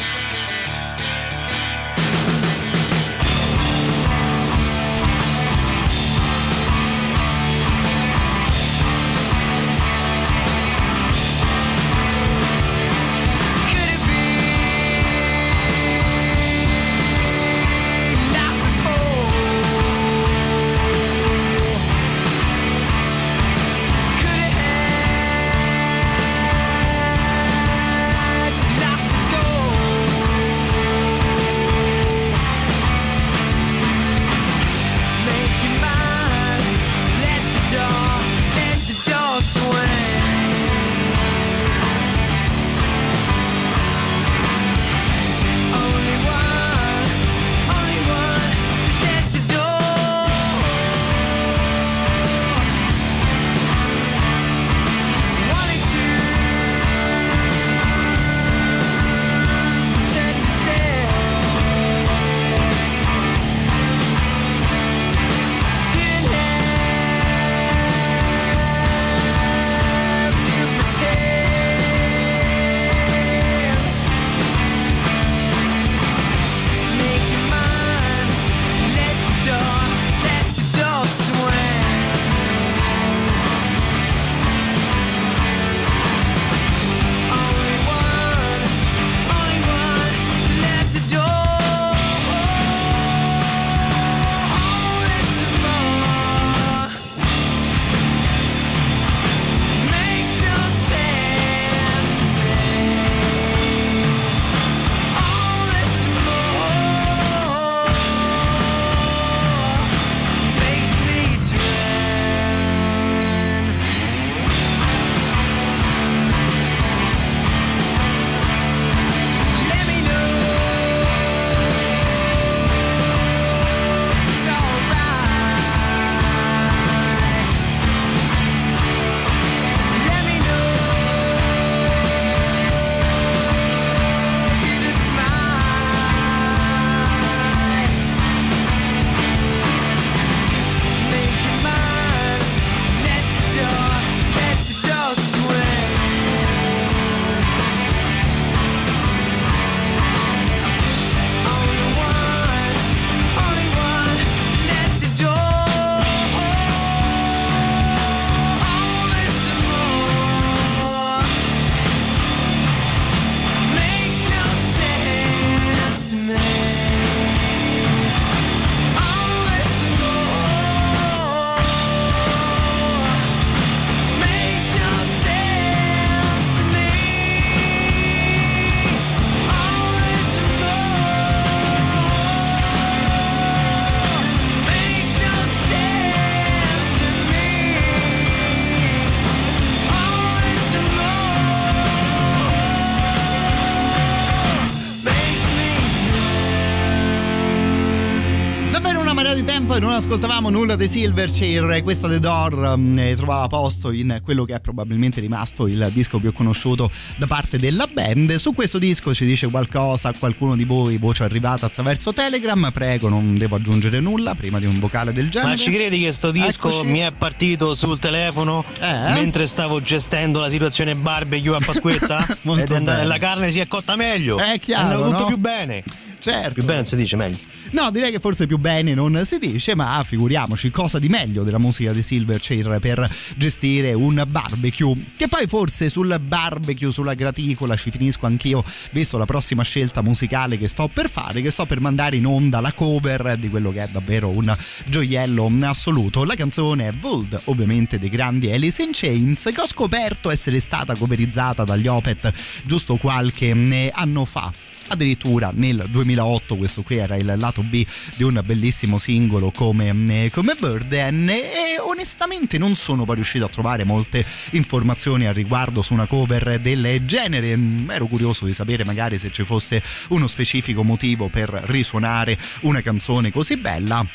Non 199.94 200.02
ascoltavamo 200.02 200.50
nulla 200.50 200.74
dei 200.74 200.88
Silverchair, 200.88 201.80
questa 201.84 202.08
The 202.08 202.18
Door 202.18 202.80
eh, 202.96 203.14
trovava 203.14 203.46
posto 203.46 203.92
in 203.92 204.18
quello 204.24 204.44
che 204.44 204.56
è 204.56 204.58
probabilmente 204.58 205.20
rimasto 205.20 205.68
il 205.68 205.88
disco 205.92 206.18
più 206.18 206.32
conosciuto 206.32 206.90
da 207.16 207.28
parte 207.28 207.60
della 207.60 207.86
band. 207.86 208.34
Su 208.34 208.54
questo 208.54 208.78
disco 208.78 209.14
ci 209.14 209.24
dice 209.24 209.48
qualcosa 209.48 210.12
qualcuno 210.18 210.56
di 210.56 210.64
voi, 210.64 210.96
voce 210.96 211.22
arrivata 211.22 211.66
attraverso 211.66 212.12
Telegram, 212.12 212.72
prego 212.72 213.08
non 213.08 213.38
devo 213.38 213.54
aggiungere 213.54 214.00
nulla 214.00 214.34
prima 214.34 214.58
di 214.58 214.66
un 214.66 214.80
vocale 214.80 215.12
del 215.12 215.30
genere. 215.30 215.52
Ma 215.52 215.56
ci 215.56 215.70
credi 215.70 216.00
che 216.00 216.10
sto 216.10 216.32
disco 216.32 216.70
Eccoci. 216.70 216.86
mi 216.86 216.98
è 216.98 217.12
partito 217.12 217.72
sul 217.76 218.00
telefono 218.00 218.64
Eh? 218.80 219.12
mentre 219.12 219.46
stavo 219.46 219.80
gestendo 219.80 220.40
la 220.40 220.48
situazione 220.50 220.96
barbecue 220.96 221.54
a 221.54 221.60
Pasquetta? 221.64 222.26
Ed 222.42 222.72
è 222.72 223.04
la 223.04 223.18
carne 223.18 223.48
si 223.48 223.60
è 223.60 223.68
cotta 223.68 223.94
meglio. 223.94 224.38
È 224.38 224.58
chiaro, 224.58 224.86
andava 224.86 225.08
tutto 225.08 225.22
no? 225.22 225.28
più 225.28 225.38
bene. 225.38 225.84
Certo. 226.24 226.54
Più 226.54 226.62
bene 226.62 226.76
non 226.76 226.86
si 226.86 226.96
dice 226.96 227.16
meglio. 227.16 227.36
No, 227.72 227.90
direi 227.90 228.10
che 228.10 228.18
forse 228.18 228.46
più 228.46 228.56
bene 228.56 228.94
non 228.94 229.20
si 229.26 229.36
dice, 229.36 229.74
ma 229.74 230.02
figuriamoci 230.06 230.70
cosa 230.70 230.98
di 230.98 231.10
meglio 231.10 231.42
della 231.42 231.58
musica 231.58 231.92
di 231.92 232.00
Silverchair 232.00 232.78
per 232.78 233.06
gestire 233.36 233.92
un 233.92 234.24
barbecue. 234.26 234.96
Che 235.18 235.28
poi 235.28 235.46
forse 235.46 235.90
sul 235.90 236.18
barbecue, 236.18 236.90
sulla 236.90 237.12
graticola 237.12 237.76
ci 237.76 237.90
finisco 237.90 238.24
anch'io, 238.24 238.64
visto 238.92 239.18
la 239.18 239.26
prossima 239.26 239.62
scelta 239.64 240.00
musicale 240.00 240.56
che 240.56 240.66
sto 240.66 240.88
per 240.88 241.10
fare, 241.10 241.42
che 241.42 241.50
sto 241.50 241.66
per 241.66 241.82
mandare 241.82 242.16
in 242.16 242.24
onda 242.24 242.60
la 242.60 242.72
cover 242.72 243.36
di 243.36 243.50
quello 243.50 243.70
che 243.70 243.82
è 243.82 243.88
davvero 243.92 244.30
un 244.30 244.56
gioiello 244.86 245.52
assoluto. 245.64 246.24
La 246.24 246.36
canzone 246.36 246.88
è 246.88 246.92
Vold, 246.92 247.38
ovviamente 247.44 247.98
dei 247.98 248.08
grandi 248.08 248.50
Alice 248.50 248.82
in 248.82 248.92
Chains, 248.94 249.50
che 249.54 249.60
ho 249.60 249.66
scoperto 249.66 250.30
essere 250.30 250.58
stata 250.58 250.96
coverizzata 250.96 251.64
dagli 251.64 251.86
Opet 251.86 252.32
giusto 252.64 252.96
qualche 252.96 253.50
eh, 253.50 253.92
anno 253.94 254.24
fa 254.24 254.50
addirittura 254.88 255.50
nel 255.54 255.84
2008 256.14 256.56
questo 256.56 256.82
qui 256.82 256.96
era 256.96 257.16
il 257.16 257.34
lato 257.36 257.62
B 257.62 257.84
di 258.16 258.22
un 258.22 258.40
bellissimo 258.44 258.98
singolo 258.98 259.50
come, 259.50 260.24
eh, 260.24 260.30
come 260.30 260.54
Burden 260.58 261.28
e 261.28 261.78
onestamente 261.80 262.56
non 262.58 262.76
sono 262.76 263.04
poi 263.04 263.16
riuscito 263.16 263.44
a 263.44 263.48
trovare 263.48 263.84
molte 263.84 264.24
informazioni 264.50 265.26
al 265.26 265.34
riguardo 265.34 265.82
su 265.82 265.92
una 265.92 266.06
cover 266.06 266.60
del 266.60 267.04
genere. 267.04 267.56
Mm, 267.56 267.90
ero 267.90 268.06
curioso 268.06 268.46
di 268.46 268.54
sapere 268.54 268.84
magari 268.84 269.18
se 269.18 269.30
ci 269.30 269.44
fosse 269.44 269.82
uno 270.10 270.26
specifico 270.26 270.84
motivo 270.84 271.28
per 271.28 271.48
risuonare 271.66 272.38
una 272.62 272.80
canzone 272.80 273.30
così 273.30 273.56
bella. 273.56 274.06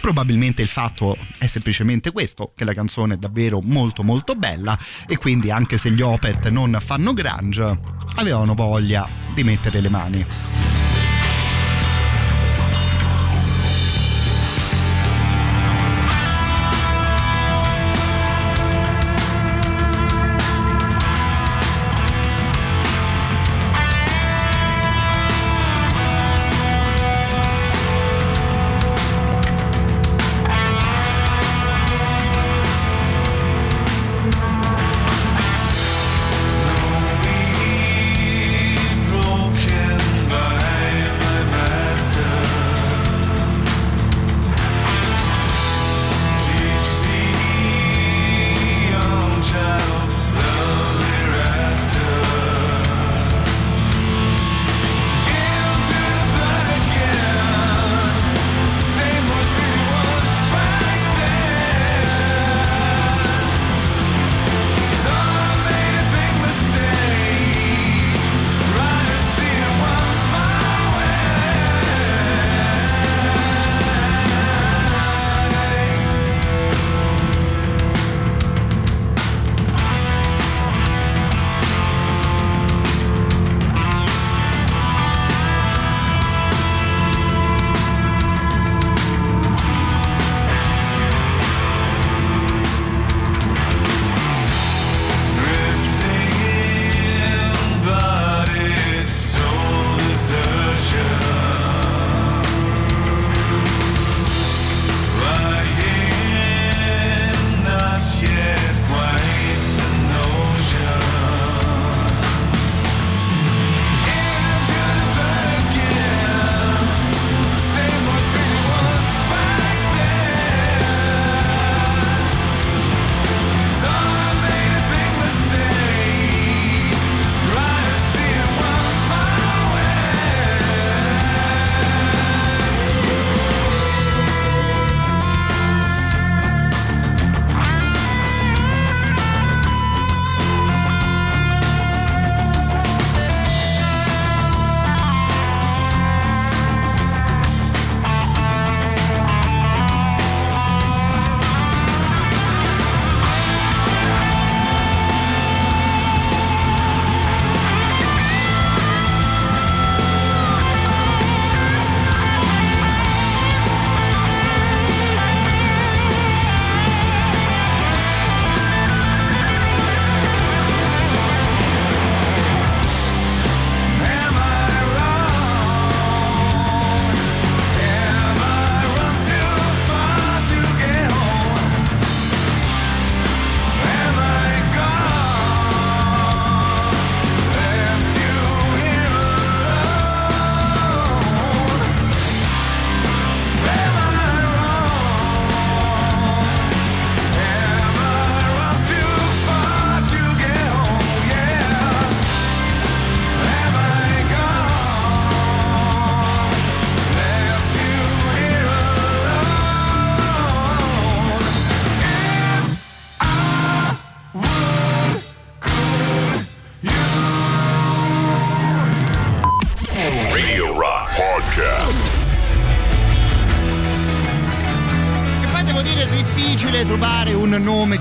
Probabilmente 0.00 0.62
il 0.62 0.68
fatto 0.68 1.16
è 1.38 1.46
semplicemente 1.46 2.12
questo 2.12 2.52
che 2.54 2.64
la 2.64 2.74
canzone 2.74 3.14
è 3.14 3.16
davvero 3.16 3.60
molto 3.62 4.04
molto 4.04 4.34
bella 4.34 4.78
e 5.08 5.16
quindi 5.16 5.50
anche 5.50 5.78
se 5.78 5.90
gli 5.90 6.02
Opet 6.02 6.48
non 6.48 6.78
fanno 6.80 7.12
grunge 7.12 7.78
avevano 8.14 8.54
voglia 8.54 9.08
di 9.34 9.42
mettere 9.42 9.80
le 9.80 9.88
mani 9.88 10.24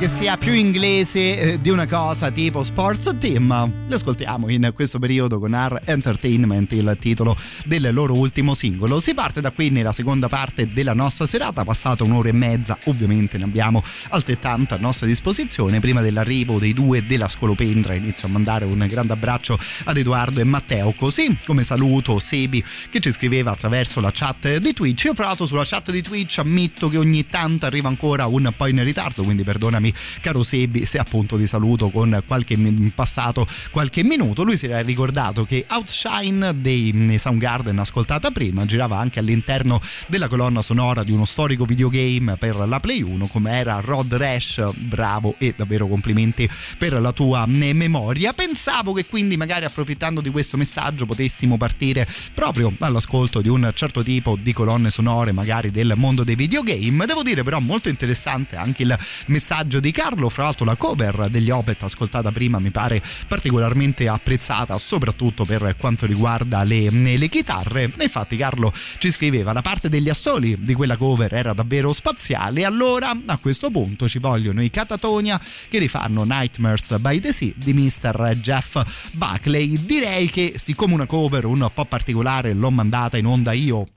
che 0.06 0.12
sia 0.12 0.38
più 0.38 0.54
inglese 0.54 1.40
eh, 1.40 1.62
di 1.62 1.72
una 1.72 1.88
cosa 1.88 2.30
tipo 2.30 2.64
Sports 2.64 3.16
Team. 3.18 3.88
Li 3.88 3.94
ascoltiamo 3.94 4.50
in 4.50 4.72
questo 4.76 5.00
periodo 5.00 5.40
con 5.40 5.54
R 5.54 5.82
Entertainment, 5.84 6.74
il 6.74 6.96
titolo 7.00 7.36
del 7.66 7.90
loro 7.92 8.14
ultimo 8.14 8.54
singolo. 8.54 9.00
Si 9.00 9.16
parte 9.16 9.42
da 9.42 9.50
qui 9.50 9.72
nella 9.72 9.94
seconda 9.94 10.28
parte 10.28 10.72
della 10.72 10.94
nostra 10.94 11.26
serata, 11.26 11.64
passata 11.64 12.04
un'ora 12.04 12.30
e 12.30 12.34
mezza, 12.34 12.78
ovviamente 12.84 13.40
ne 13.40 13.46
abbiamo 13.46 13.82
altrettanta 14.10 14.76
a 14.76 14.78
nostra 14.78 15.08
disposizione. 15.08 15.80
Prima 15.80 16.02
dell'arrivo 16.02 16.60
dei 16.60 16.74
due 16.74 17.04
della 17.04 17.28
Scolopendra 17.28 17.96
inizio 17.96 18.28
a 18.28 18.32
mandare 18.32 18.66
un 18.66 18.86
grande 18.88 19.14
abbraccio 19.14 19.58
ad 19.86 19.98
Edoardo 19.98 20.40
e 20.40 20.44
Matteo, 20.44 20.94
così 20.94 21.36
come 21.48 21.64
saluto 21.64 22.20
Sebi 22.20 22.64
che 22.92 23.00
ci 23.00 23.12
scriveva 23.12 23.50
attraverso 23.50 24.02
la 24.02 24.12
chat 24.14 24.58
di 24.58 24.72
Twitch. 24.72 25.06
Io 25.06 25.16
fra 25.16 25.26
l'altro 25.26 25.48
sulla 25.48 25.66
chat 25.66 25.90
di 25.90 26.04
Twitch 26.04 26.38
ammetto 26.38 26.90
che 26.90 26.98
ogni 26.98 27.26
tanto 27.26 27.66
arriva 27.66 27.88
ancora 27.88 28.28
un 28.28 28.54
po' 28.56 28.68
in 28.68 28.84
ritardo, 28.84 29.24
quindi 29.24 29.44
perdonami 29.44 29.94
caro 30.22 30.44
Sebi 30.44 30.86
se 30.86 30.98
appunto 30.98 31.38
ti 31.38 31.48
saluto 31.48 31.90
con 31.90 32.24
qualche 32.26 32.58
passato 32.94 33.48
qualche 33.72 34.04
minuto. 34.04 34.44
Lui 34.44 34.58
si 34.58 34.68
era 34.68 34.82
ricordato 34.82 35.46
che 35.46 35.66
Outshine 35.70 36.62
dei 36.62 37.16
Soundgarden 37.18 37.78
ascoltata 37.80 38.32
prima 38.32 38.66
girava 38.66 38.98
anche 38.98 39.20
all'interno 39.20 39.80
della 40.08 40.28
colonna 40.28 40.62
sonora 40.62 41.04
di 41.04 41.12
uno 41.12 41.26
storico 41.26 41.66
videogame 41.66 42.36
per 42.38 42.56
la 42.56 42.80
Play 42.80 43.02
1 43.02 43.28
come 43.28 43.52
era 43.52 43.80
Rod 43.80 44.14
Rash, 44.14 44.72
bravo 44.76 45.36
e 45.38 45.54
davvero 45.56 45.88
complimenti 45.88 46.50
per 46.78 47.00
la 47.00 47.12
tua 47.12 47.46
mm, 47.46 47.72
memoria. 47.72 48.34
Pensavo 48.34 48.94
che 48.94 49.06
quindi 49.06 49.38
magari 49.38 49.66
approfittando 49.66 50.22
di 50.22 50.30
questo 50.30 50.58
messaggio 50.58 51.06
potessimo 51.06 51.58
partire 51.58 52.08
proprio 52.34 52.74
all'ascolto 52.80 53.42
di 53.42 53.50
un 53.50 53.72
certo 53.74 54.04
tipo 54.04 54.38
di 54.40 54.54
colonne 54.54 54.90
sonore 54.90 55.32
magari 55.32 55.72
del 55.72 55.94
mondo 55.96 56.24
dei 56.24 56.36
videogame. 56.36 57.06
Devo 57.06 57.24
dire 57.24 57.44
però 57.44 57.60
molto 57.60 57.90
interessante 57.90 58.56
anche 58.56 58.84
il 58.84 58.98
messaggio 59.28 59.75
di 59.80 59.92
Carlo, 59.92 60.30
fra 60.30 60.44
l'altro 60.44 60.66
la 60.66 60.76
cover 60.76 61.28
degli 61.30 61.50
Opet 61.50 61.84
ascoltata 61.84 62.32
prima 62.32 62.60
mi 62.60 62.72
pare 62.72 63.02
particolarmente 63.28 64.08
apprezzata 64.08 64.78
soprattutto 64.78 65.46
per 65.46 65.76
quanto 65.78 66.06
riguarda 66.06 66.64
le, 66.64 66.90
le 66.90 67.30
chitarre. 67.30 67.92
Infatti 68.00 68.38
Carlo 68.38 68.72
ci 68.98 69.12
scriveva 69.12 69.54
la 69.54 69.62
parte 69.62 69.90
degli 69.90 70.10
assoli 70.10 70.58
di 70.60 70.74
quella 70.74 70.98
cover 70.98 71.34
era 71.34 71.54
davvero 71.54 71.94
spaziale 71.94 72.64
allora 72.66 73.18
a 73.26 73.38
questo 73.38 73.72
punto 73.72 74.08
ci 74.08 74.20
vogliono 74.20 74.62
i 74.62 74.70
Catatonia 74.70 75.40
che 75.70 75.80
rifanno 75.80 76.24
Nightmares 76.24 76.98
by 77.00 77.20
the 77.20 77.32
Sea 77.32 77.54
di 77.56 77.74
Mr. 77.74 78.36
Jeff 78.42 78.82
Buckley. 79.14 79.86
Direi 79.86 80.30
che 80.30 80.54
siccome 80.58 80.94
una 80.94 81.06
cover 81.06 81.46
un 81.46 81.70
po' 81.74 81.86
particolare 81.86 82.54
l'ho 82.54 82.72
mandata 82.72 83.18
in 83.18 83.26
onda 83.26 83.52
io 83.52 83.88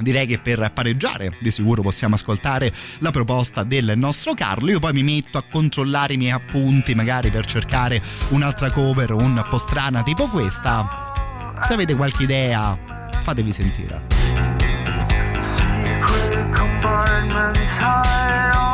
Direi 0.00 0.26
che 0.26 0.38
per 0.38 0.70
pareggiare 0.72 1.36
di 1.40 1.50
sicuro 1.50 1.82
possiamo 1.82 2.14
ascoltare 2.14 2.72
la 2.98 3.10
proposta 3.10 3.64
del 3.64 3.94
nostro 3.96 4.34
Carlo. 4.34 4.70
Io 4.70 4.78
poi 4.78 4.92
mi 4.92 5.02
metto 5.02 5.38
a 5.38 5.44
controllare 5.50 6.14
i 6.14 6.16
miei 6.16 6.30
appunti, 6.32 6.94
magari 6.94 7.30
per 7.30 7.44
cercare 7.46 8.00
un'altra 8.28 8.70
cover 8.70 9.12
un 9.12 9.44
po' 9.48 9.58
strana 9.58 10.02
tipo 10.02 10.28
questa. 10.28 11.12
Se 11.64 11.72
avete 11.72 11.94
qualche 11.94 12.22
idea, 12.22 12.78
fatevi 13.22 13.52
sentire. 13.52 14.04
Secret 15.38 16.54
compartments 16.54 17.76
hide 17.78 18.67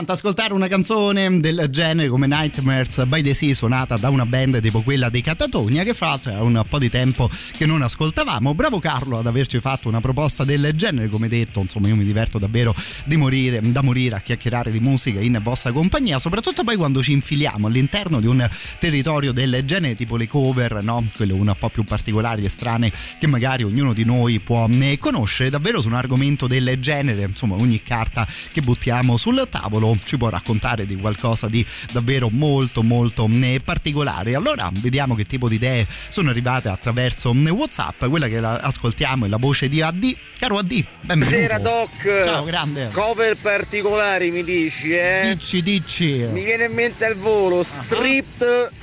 interessante 0.00 0.12
ascoltare 0.12 0.54
una 0.54 0.68
canzone 0.68 1.40
del 1.40 1.66
genere 1.70 2.08
come 2.08 2.26
Nightmares 2.26 3.04
by 3.04 3.22
the 3.22 3.34
Sea 3.34 3.54
suonata 3.54 3.96
da 3.96 4.08
una 4.08 4.24
band 4.24 4.60
tipo 4.60 4.80
quella 4.82 5.10
dei 5.10 5.20
Catatonia 5.20 5.82
che 5.84 5.94
fra 5.94 6.08
l'altro 6.08 6.32
è 6.32 6.40
un 6.40 6.62
po' 6.68 6.78
di 6.78 6.88
tempo 6.88 7.28
che 7.56 7.66
non 7.66 7.82
ascoltavamo. 7.82 8.54
Bravo 8.54 8.78
Carlo 8.78 9.18
ad 9.18 9.26
averci 9.26 9.60
fatto 9.60 9.88
una 9.88 10.00
proposta 10.00 10.44
del 10.44 10.72
genere, 10.74 11.08
come 11.08 11.28
detto, 11.28 11.60
insomma 11.60 11.88
io 11.88 11.96
mi 11.96 12.04
diverto 12.04 12.38
davvero 12.38 12.74
di 13.04 13.16
morire, 13.16 13.60
da 13.60 13.82
morire 13.82 14.16
a 14.16 14.20
chiacchierare 14.20 14.70
di 14.70 14.80
musica 14.80 15.20
in 15.20 15.38
vostra 15.42 15.72
compagnia, 15.72 16.18
soprattutto 16.18 16.64
poi 16.64 16.76
quando 16.76 17.02
ci 17.02 17.12
infiliamo 17.12 17.66
all'interno 17.66 18.20
di 18.20 18.26
un 18.26 18.48
territorio 18.78 19.32
del 19.32 19.62
genere 19.64 19.96
tipo 19.96 20.16
le 20.16 20.26
cover, 20.26 20.82
no? 20.82 21.04
Quelle 21.14 21.32
un 21.32 21.54
po' 21.58 21.68
più 21.68 21.84
particolari 21.84 22.44
e 22.44 22.48
strane 22.48 22.90
che 23.18 23.26
magari 23.26 23.64
ognuno 23.64 23.92
di 23.92 24.04
noi 24.04 24.38
può 24.38 24.66
ne 24.66 24.96
conoscere 24.98 25.50
davvero 25.50 25.80
su 25.80 25.88
un 25.88 25.94
argomento 25.94 26.46
del 26.46 26.78
genere, 26.80 27.24
insomma 27.24 27.56
ogni 27.56 27.82
carta 27.82 28.26
che 28.52 28.62
buttiamo 28.62 29.16
sul 29.16 29.46
tavolo 29.50 29.88
ci 30.04 30.16
può 30.16 30.28
raccontare 30.28 30.86
di 30.86 30.96
qualcosa 30.96 31.46
di 31.46 31.64
davvero 31.92 32.28
molto 32.30 32.82
molto 32.82 33.28
eh, 33.30 33.60
particolare. 33.64 34.34
Allora 34.34 34.70
vediamo 34.72 35.14
che 35.14 35.24
tipo 35.24 35.48
di 35.48 35.56
idee 35.56 35.86
sono 36.08 36.30
arrivate 36.30 36.68
attraverso 36.68 37.32
eh, 37.32 37.50
WhatsApp. 37.50 38.06
Quella 38.06 38.28
che 38.28 38.38
ascoltiamo 38.38 39.26
è 39.26 39.28
la 39.28 39.38
voce 39.38 39.68
di 39.68 39.82
AD. 39.82 40.16
Caro 40.38 40.58
AD, 40.58 40.84
benvenuto. 41.02 41.36
Buonasera 41.36 41.58
Doc. 41.58 42.22
Ciao, 42.24 42.44
grande. 42.44 42.90
Cover 42.92 43.36
particolari 43.36 44.30
mi 44.30 44.44
dici, 44.44 44.92
eh? 44.92 45.34
Dici, 45.34 45.62
dici. 45.62 46.26
Mi 46.30 46.44
viene 46.44 46.64
in 46.64 46.72
mente 46.72 47.04
al 47.04 47.16
volo 47.16 47.62
Stripped 47.62 48.78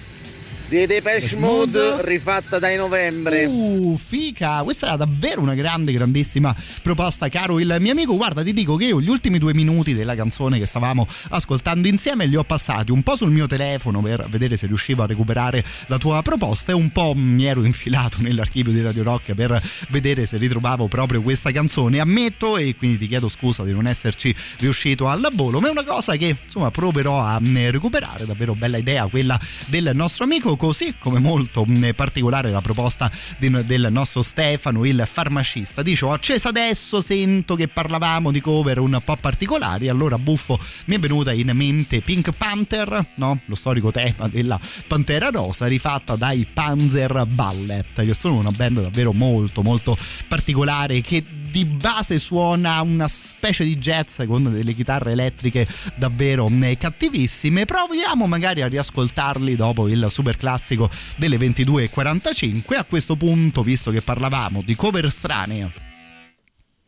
di 0.67 0.85
Depeche 0.85 1.37
Mode 1.37 2.03
rifatta 2.03 2.59
dai 2.59 2.75
novembre. 2.75 3.45
Uh, 3.45 3.95
fica! 3.97 4.61
Questa 4.63 4.87
era 4.87 4.95
davvero 4.97 5.41
una 5.41 5.53
grande, 5.53 5.93
grandissima 5.93 6.53
proposta, 6.81 7.29
caro 7.29 7.59
il 7.59 7.77
mio 7.79 7.91
amico. 7.93 8.15
Guarda, 8.15 8.43
ti 8.43 8.51
dico 8.51 8.75
che 8.75 8.85
io 8.85 8.99
gli 8.99 9.09
ultimi 9.09 9.39
due 9.39 9.53
minuti 9.53 9.93
della 9.93 10.15
canzone 10.15 10.59
che 10.59 10.65
stavamo 10.65 11.07
ascoltando 11.29 11.87
insieme 11.87 12.25
li 12.25 12.35
ho 12.35 12.43
passati 12.43 12.91
un 12.91 13.01
po' 13.01 13.15
sul 13.15 13.31
mio 13.31 13.47
telefono 13.47 14.01
per 14.01 14.27
vedere 14.29 14.57
se 14.57 14.67
riuscivo 14.67 15.03
a 15.03 15.05
recuperare 15.05 15.63
la 15.87 15.97
tua 15.97 16.21
proposta 16.21 16.73
e 16.73 16.75
un 16.75 16.91
po' 16.91 17.13
mi 17.15 17.45
ero 17.45 17.63
infilato 17.63 18.17
nell'archivio 18.19 18.73
di 18.73 18.81
Radio 18.81 19.03
Rock 19.03 19.33
per 19.33 19.61
vedere 19.89 20.25
se 20.25 20.37
ritrovavo 20.37 20.87
proprio 20.87 21.21
questa 21.21 21.51
canzone. 21.51 21.99
Ammetto 21.99 22.57
e 22.57 22.75
quindi 22.75 22.97
ti 22.97 23.07
chiedo 23.07 23.29
scusa 23.29 23.63
di 23.63 23.71
non 23.71 23.87
esserci 23.87 24.35
riuscito 24.59 25.07
al 25.07 25.29
volo, 25.33 25.61
ma 25.61 25.67
è 25.67 25.71
una 25.71 25.83
cosa 25.83 26.15
che 26.17 26.35
insomma 26.43 26.71
proverò 26.71 27.21
a 27.21 27.39
mm, 27.39 27.69
recuperare. 27.69 28.25
Davvero 28.25 28.53
bella 28.53 28.77
idea 28.77 29.07
quella 29.07 29.39
del 29.67 29.91
nostro 29.93 30.25
amico 30.25 30.55
così 30.57 30.95
come 30.99 31.19
molto 31.19 31.65
mm, 31.67 31.91
particolare 31.95 32.51
la 32.51 32.61
proposta 32.61 33.09
del 33.37 33.87
nostro 33.89 34.21
Stefano, 34.21 34.85
il 34.85 35.07
farmacista. 35.09 35.81
Dice: 35.81 36.05
Ho 36.05 36.11
acceso 36.11 36.47
adesso, 36.49 37.01
sento 37.01 37.55
che 37.55 37.67
parlavamo 37.67 38.31
di 38.31 38.41
cover 38.41 38.79
un 38.79 38.99
po' 39.03 39.15
particolari. 39.15 39.87
Allora, 39.87 40.17
buffo, 40.17 40.59
mi 40.85 40.95
è 40.95 40.99
venuta 40.99 41.31
in 41.31 41.51
mente 41.53 42.01
Pink 42.01 42.31
Panther, 42.31 43.11
no? 43.15 43.39
Lo 43.45 43.55
storico 43.55 43.91
tema 43.91 44.27
della 44.27 44.59
Pantera 44.87 45.29
Rosa, 45.29 45.67
rifatta 45.67 46.15
dai 46.15 46.45
Panzer 46.51 47.25
Ballet, 47.25 48.03
che 48.05 48.13
sono 48.13 48.35
una 48.35 48.51
band 48.51 48.81
davvero 48.81 49.13
molto, 49.13 49.61
molto 49.61 49.97
particolare 50.27 51.01
che 51.01 51.23
di 51.49 51.65
base 51.65 52.19
suona 52.19 52.81
una 52.81 53.07
specie 53.07 53.63
di 53.63 53.77
jazz 53.77 54.21
con 54.25 54.43
delle 54.43 54.73
chitarre 54.73 55.11
elettriche 55.11 55.67
davvero 55.95 56.49
mm, 56.49 56.73
cattivissime. 56.77 57.65
Proviamo 57.65 58.27
magari 58.27 58.61
a 58.61 58.67
riascoltarli 58.67 59.55
dopo 59.55 59.87
il 59.87 60.07
super 60.09 60.37
classico 60.37 60.89
delle 61.15 61.37
22.45. 61.37 62.75
A 62.77 62.83
questo 62.83 63.15
punto, 63.15 63.63
visto 63.63 63.91
che 63.91 64.01
parlavamo 64.01 64.61
di 64.63 64.75
cover 64.75 65.11
strane 65.11 65.85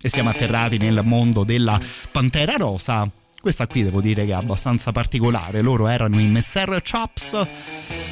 e 0.01 0.07
siamo 0.07 0.29
atterrati 0.29 0.77
nel 0.77 1.01
mondo 1.03 1.43
della 1.43 1.79
Pantera 2.11 2.55
Rosa. 2.55 3.09
Questa 3.41 3.67
qui 3.67 3.83
devo 3.83 4.01
dire 4.01 4.25
che 4.25 4.31
è 4.31 4.35
abbastanza 4.35 4.91
particolare. 4.91 5.61
Loro 5.61 5.87
erano 5.87 6.19
i 6.19 6.27
Messer 6.27 6.81
Chops 6.81 7.47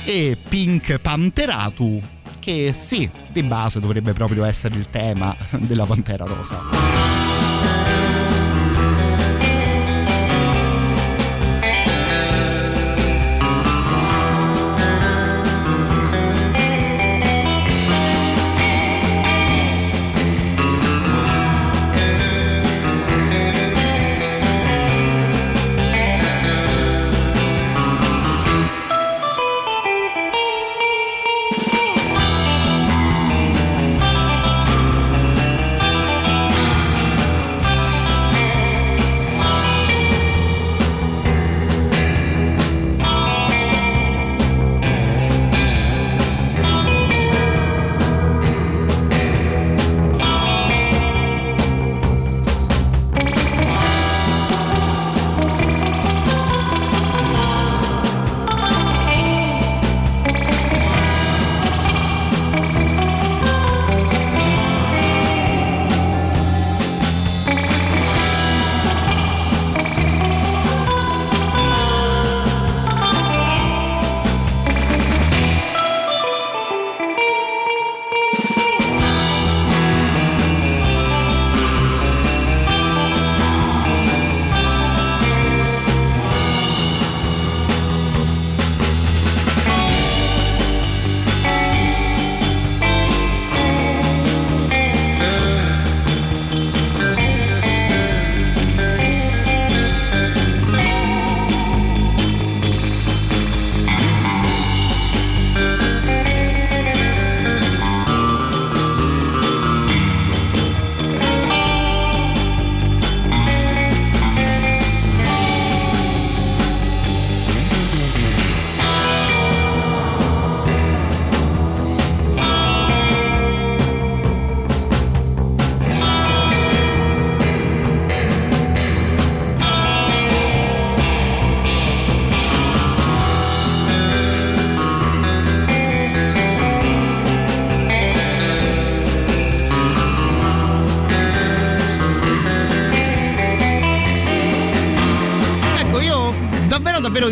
e 0.04 0.38
Pink 0.48 1.00
Panteratu, 1.00 2.02
che 2.48 2.72
sì, 2.72 3.10
di 3.30 3.44
base 3.44 3.82
dovrebbe 3.82 4.14
proprio 4.14 4.46
essere 4.46 4.76
il 4.76 4.90
tema 4.90 5.36
della 5.52 5.84
Pantera 5.84 6.24
Rosa. 6.24 7.27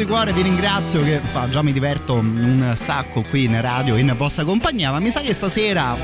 Di 0.05 0.11
cuore 0.11 0.33
vi 0.33 0.43
ringrazio 0.43 1.01
che 1.01 1.19
insomma, 1.23 1.49
già 1.49 1.63
mi 1.63 1.71
diverto 1.71 2.13
un 2.13 2.73
sacco 2.75 3.23
qui 3.23 3.45
in 3.45 3.59
radio 3.59 3.95
in 3.95 4.13
vostra 4.15 4.43
compagnia, 4.43 4.91
ma 4.91 4.99
mi 4.99 5.09
sa 5.09 5.21
che 5.21 5.33
stasera 5.33 5.97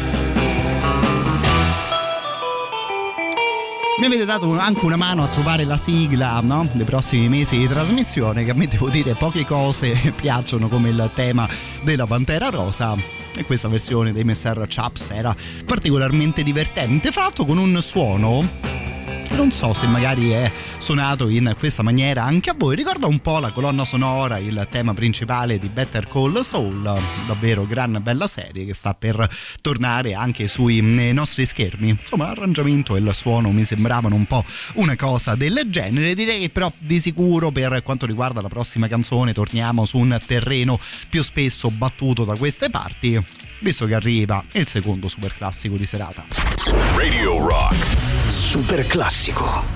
mi 4.00 4.06
avete 4.06 4.26
dato 4.26 4.58
anche 4.58 4.84
una 4.86 4.96
mano 4.96 5.24
a 5.24 5.28
trovare 5.28 5.64
la 5.66 5.78
sigla 5.78 6.40
no? 6.42 6.68
dei 6.72 6.86
prossimi 6.86 7.30
mesi 7.30 7.58
di 7.58 7.68
trasmissione 7.68 8.44
che 8.44 8.52
a 8.52 8.56
me 8.56 8.66
devo 8.66 8.90
dire 8.90 9.14
poche 9.14 9.46
cose 9.46 9.92
piacciono 10.16 10.68
come 10.68 10.90
il 10.90 11.12
tema 11.14 11.48
della 11.84 12.08
Pantera 12.08 12.50
Rosa 12.50 12.96
e 13.36 13.46
questa 13.46 13.68
versione 13.68 14.12
dei 14.12 14.24
Messer 14.24 14.66
Chaps 14.68 15.12
era 15.12 15.36
particolarmente 15.66 16.42
divertente 16.42 17.12
fra 17.12 17.22
l'altro 17.22 17.46
con 17.46 17.60
un 17.60 17.80
suono 17.82 18.61
non 19.42 19.52
so 19.52 19.74
se 19.74 19.88
magari 19.88 20.30
è 20.30 20.52
suonato 20.78 21.28
in 21.28 21.56
questa 21.58 21.82
maniera 21.82 22.24
anche 22.24 22.52
a 22.52 22.56
voi. 22.56 22.76
Ricorda 22.76 23.08
un 23.08 23.18
po' 23.22 23.40
la 23.40 23.52
colonna 23.52 23.84
sonora, 23.84 24.38
il 24.38 24.68
tema 24.70 24.94
principale 24.94 25.58
di 25.58 25.68
Better 25.68 26.08
Call 26.08 26.42
Saul, 26.42 27.02
davvero 27.26 27.66
gran 27.66 28.00
bella 28.04 28.28
serie 28.28 28.66
che 28.66 28.76
sta 28.76 28.94
per 28.94 29.28
tornare 29.60 30.14
anche 30.14 30.48
sui 30.48 30.78
eh, 30.78 31.12
nostri 31.12 31.48
schermi. 31.48 31.90
Insomma, 31.90 32.28
l'arrangiamento 32.28 32.96
e 32.96 33.00
il 33.00 33.10
suono 33.16 33.50
mi 33.50 33.64
sembravano 33.64 34.14
un 34.14 34.28
po' 34.28 34.44
una 34.76 34.96
cosa 34.96 35.34
del 35.34 35.60
genere. 35.70 36.14
Direi 36.14 36.42
che 36.42 36.50
però 36.52 36.72
di 36.78 37.00
sicuro 37.00 37.50
per 37.50 37.82
quanto 37.82 38.06
riguarda 38.06 38.42
la 38.42 38.48
prossima 38.48 38.88
canzone 38.88 39.34
torniamo 39.34 39.86
su 39.86 39.98
un 39.98 40.20
terreno 40.24 40.78
più 41.10 41.24
spesso 41.24 41.72
battuto 41.72 42.26
da 42.26 42.36
queste 42.36 42.70
parti, 42.70 43.20
visto 43.62 43.88
che 43.88 43.96
arriva 43.96 44.44
il 44.52 44.68
secondo 44.68 45.08
super 45.08 45.34
classico 45.36 45.78
di 45.78 45.88
serata. 45.88 46.26
Radio 46.96 47.44
Rock. 47.44 48.01
Super 48.32 48.88
classico. 48.88 49.71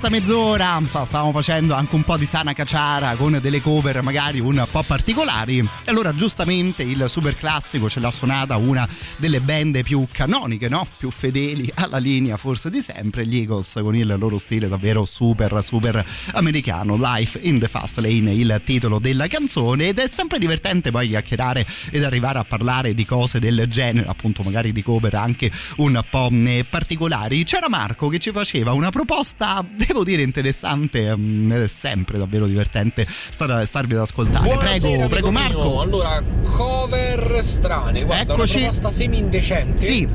Questa 0.00 0.18
mezz'ora 0.18 0.80
so, 0.88 1.04
stavamo 1.04 1.30
facendo 1.30 1.74
anche 1.74 1.94
un 1.94 2.04
po' 2.04 2.16
di 2.16 2.24
sana 2.24 2.54
caciara 2.54 3.16
con 3.16 3.38
delle 3.38 3.60
cover 3.60 4.00
magari 4.00 4.40
un 4.40 4.66
po' 4.70 4.82
particolari. 4.82 5.58
E 5.58 5.90
allora 5.90 6.14
giustamente 6.14 6.82
il 6.82 7.04
super 7.08 7.34
classico 7.34 7.86
ce 7.86 8.00
l'ha 8.00 8.10
suonata 8.10 8.56
una 8.56 8.88
delle 9.18 9.40
band 9.40 9.82
più 9.82 10.06
canoniche, 10.10 10.70
no? 10.70 10.86
Più 10.96 11.10
fedeli 11.10 11.70
alla 11.74 11.98
linea 11.98 12.38
forse 12.38 12.70
di 12.70 12.80
sempre, 12.80 13.26
gli 13.26 13.36
Eagles 13.36 13.78
con 13.82 13.94
il 13.94 14.14
loro 14.16 14.38
stile 14.38 14.68
davvero 14.68 15.04
super 15.04 15.62
super 15.62 16.02
americano. 16.32 16.96
Life 16.96 17.38
in 17.42 17.58
the 17.58 17.68
Fast 17.68 17.98
Lane, 17.98 18.32
il 18.32 18.62
titolo 18.64 19.00
della 19.00 19.26
canzone 19.26 19.88
ed 19.88 19.98
è 19.98 20.06
sempre 20.06 20.38
divertente 20.38 20.90
poi 20.90 21.08
chiacchierare 21.08 21.66
ed 21.90 22.04
arrivare 22.04 22.38
a 22.38 22.44
parlare 22.44 22.94
di 22.94 23.04
cose 23.04 23.38
del 23.38 23.66
genere, 23.68 24.08
appunto 24.08 24.42
magari 24.44 24.72
di 24.72 24.82
cover 24.82 25.14
anche 25.14 25.52
un 25.76 26.02
po' 26.08 26.30
particolari. 26.70 27.44
C'era 27.44 27.68
Marco 27.68 28.08
che 28.08 28.18
ci 28.18 28.30
faceva 28.30 28.72
una 28.72 28.88
proposta, 28.88 29.62
devo 29.92 30.04
dire 30.04 30.22
interessante, 30.22 31.14
mm, 31.16 31.50
ed 31.52 31.62
è 31.62 31.66
sempre 31.66 32.16
davvero 32.18 32.46
divertente 32.46 33.04
star, 33.08 33.66
starvi 33.66 33.94
ad 33.94 34.00
ascoltare. 34.00 34.44
Buonasera, 34.44 34.78
prego, 34.78 35.08
prego 35.08 35.30
mio. 35.30 35.40
Marco. 35.40 35.80
Allora, 35.80 36.22
cover 36.42 37.38
strane, 37.42 38.04
guarda, 38.04 38.34
Eccoci. 38.34 38.56
una 38.58 38.66
proposta 38.68 38.90
semi 38.90 39.18
indecente. 39.18 39.84
Sì. 39.84 40.08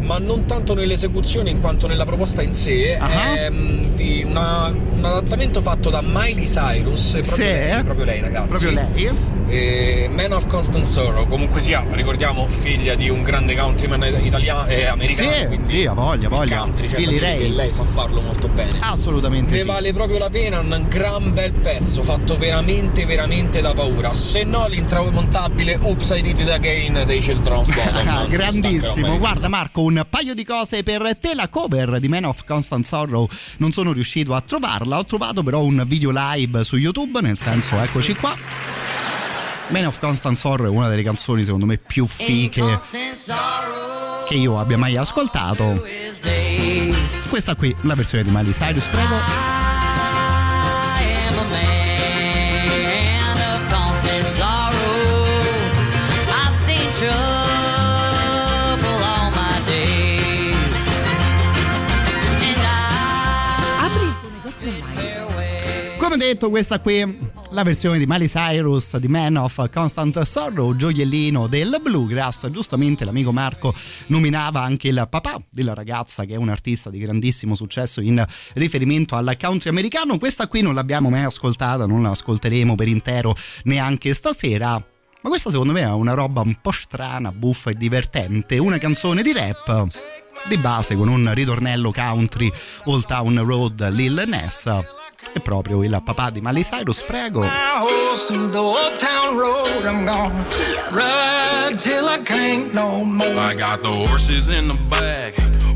Ma 0.00 0.18
non 0.18 0.44
tanto 0.46 0.74
nell'esecuzione 0.74 1.50
in 1.50 1.60
quanto 1.60 1.88
nella 1.88 2.04
proposta 2.04 2.40
in 2.42 2.52
sé, 2.54 2.96
Ah. 2.96 3.34
è 3.34 3.50
mm, 3.50 3.94
di 3.96 4.22
una- 4.24 4.68
un 4.68 5.04
adattamento 5.04 5.60
fatto 5.60 5.90
da 5.90 6.00
Miley 6.02 6.44
Cyrus, 6.44 7.10
proprio, 7.10 7.32
Sì. 7.34 7.40
lei, 7.42 7.82
proprio 7.82 8.04
lei 8.04 8.20
ragazzi. 8.20 8.46
Proprio 8.48 8.70
lei? 8.70 9.10
Eh, 9.48 10.08
Man 10.10 10.32
of 10.32 10.46
Constant 10.46 10.84
Sorrow, 10.84 11.26
comunque 11.26 11.60
sia, 11.60 11.84
ricordiamo, 11.90 12.46
figlia 12.46 12.94
di 12.94 13.08
un 13.08 13.22
grande 13.22 13.56
countryman 13.56 14.02
italiano 14.22 14.66
e 14.66 14.86
americano. 14.86 15.32
Sì, 15.32 15.46
quindi 15.46 15.68
sì, 15.68 15.86
ha 15.86 15.92
voglia, 15.92 16.28
voglia. 16.28 16.58
country, 16.58 16.88
cioè, 16.88 16.98
Billy 16.98 17.18
Ray. 17.18 17.54
lei 17.54 17.72
sa 17.72 17.84
farlo 17.84 18.20
molto 18.20 18.48
bene. 18.48 18.78
Assolutamente 18.80 19.52
Ne 19.52 19.60
sì. 19.60 19.66
vale 19.66 19.92
proprio 19.92 20.18
la 20.18 20.30
pena, 20.30 20.60
un 20.60 20.86
gran 20.88 21.32
bel 21.32 21.52
pezzo, 21.52 22.02
fatto 22.02 22.36
veramente, 22.36 23.06
veramente 23.06 23.60
da 23.60 23.72
paura. 23.72 24.14
Se 24.14 24.44
no, 24.44 24.66
l'intramontabile 24.66 25.78
Did 25.78 26.38
It 26.38 26.48
Again 26.48 27.02
dei 27.06 27.20
Non 27.26 28.22
mi 28.22 28.28
grandissimo, 28.28 29.18
guarda 29.18 29.48
Marco, 29.48 29.82
un 29.82 30.04
paio 30.08 30.34
di 30.34 30.44
cose 30.44 30.82
per 30.82 31.16
te. 31.18 31.34
La 31.34 31.48
cover 31.48 31.98
di 32.00 32.08
Man 32.08 32.24
of 32.24 32.44
Constant 32.44 32.84
Sorrow 32.84 33.26
non 33.58 33.72
sono 33.72 33.92
riuscito 33.92 34.34
a 34.34 34.40
trovarla. 34.40 34.98
Ho 34.98 35.04
trovato 35.04 35.42
però 35.42 35.62
un 35.62 35.84
video 35.86 36.10
live 36.12 36.64
su 36.64 36.76
YouTube, 36.76 37.20
nel 37.20 37.38
senso, 37.38 37.78
eccoci 37.80 38.14
qua. 38.14 38.65
Man 39.68 39.84
of 39.86 39.98
Constant 39.98 40.36
Sorrow 40.36 40.66
è 40.66 40.70
una 40.70 40.88
delle 40.88 41.02
canzoni 41.02 41.42
secondo 41.42 41.66
me 41.66 41.76
più 41.76 42.06
fiche 42.06 42.78
che 44.26 44.34
io 44.34 44.58
abbia 44.58 44.78
mai 44.78 44.96
ascoltato. 44.96 45.84
Questa 47.28 47.54
qui, 47.56 47.74
la 47.82 47.94
versione 47.94 48.24
di 48.24 48.30
Miley 48.30 48.52
Cyrus, 48.52 48.86
prego. 48.86 49.54
Detto, 66.16 66.50
questa 66.50 66.80
qui 66.80 67.30
la 67.50 67.62
versione 67.62 67.98
di 67.98 68.06
Miley 68.06 68.26
Cyrus 68.26 68.96
di 68.96 69.08
Man 69.08 69.36
of 69.36 69.70
Constant 69.70 70.20
Sorrow, 70.22 70.74
gioiellino 70.74 71.46
del 71.46 71.78
bluegrass. 71.82 72.48
Giustamente 72.48 73.04
l'amico 73.04 73.32
Marco 73.32 73.72
nominava 74.08 74.62
anche 74.62 74.88
il 74.88 75.06
papà 75.08 75.40
della 75.50 75.74
ragazza 75.74 76.24
che 76.24 76.34
è 76.34 76.36
un 76.36 76.48
artista 76.48 76.90
di 76.90 76.98
grandissimo 76.98 77.54
successo 77.54 78.00
in 78.00 78.24
riferimento 78.54 79.14
al 79.14 79.36
country 79.38 79.70
americano. 79.70 80.18
Questa 80.18 80.48
qui 80.48 80.62
non 80.62 80.74
l'abbiamo 80.74 81.08
mai 81.08 81.24
ascoltata, 81.24 81.86
non 81.86 82.02
la 82.02 82.10
ascolteremo 82.10 82.74
per 82.74 82.88
intero 82.88 83.34
neanche 83.64 84.14
stasera. 84.14 84.72
Ma 84.72 85.28
questa 85.28 85.50
secondo 85.50 85.72
me 85.72 85.80
è 85.80 85.90
una 85.90 86.14
roba 86.14 86.40
un 86.40 86.58
po' 86.60 86.72
strana, 86.72 87.32
buffa 87.32 87.70
e 87.70 87.74
divertente, 87.74 88.58
una 88.58 88.78
canzone 88.78 89.22
di 89.22 89.32
rap 89.32 89.86
di 90.48 90.58
base 90.58 90.94
con 90.94 91.08
un 91.08 91.32
ritornello 91.34 91.90
country 91.90 92.50
Old 92.84 93.04
Town 93.06 93.42
Road 93.44 93.88
Lil 93.90 94.22
Ness. 94.26 95.05
È 95.32 95.40
proprio 95.40 95.82
il 95.82 96.00
papà 96.04 96.28
di 96.30 96.40
Miley 96.42 96.62
Cyrus, 96.62 97.02
prego. 97.02 97.44
I 97.44 97.48
got 103.54 103.82
the 103.82 103.88
horses 104.08 104.52
in 104.52 104.68
the 104.68 104.76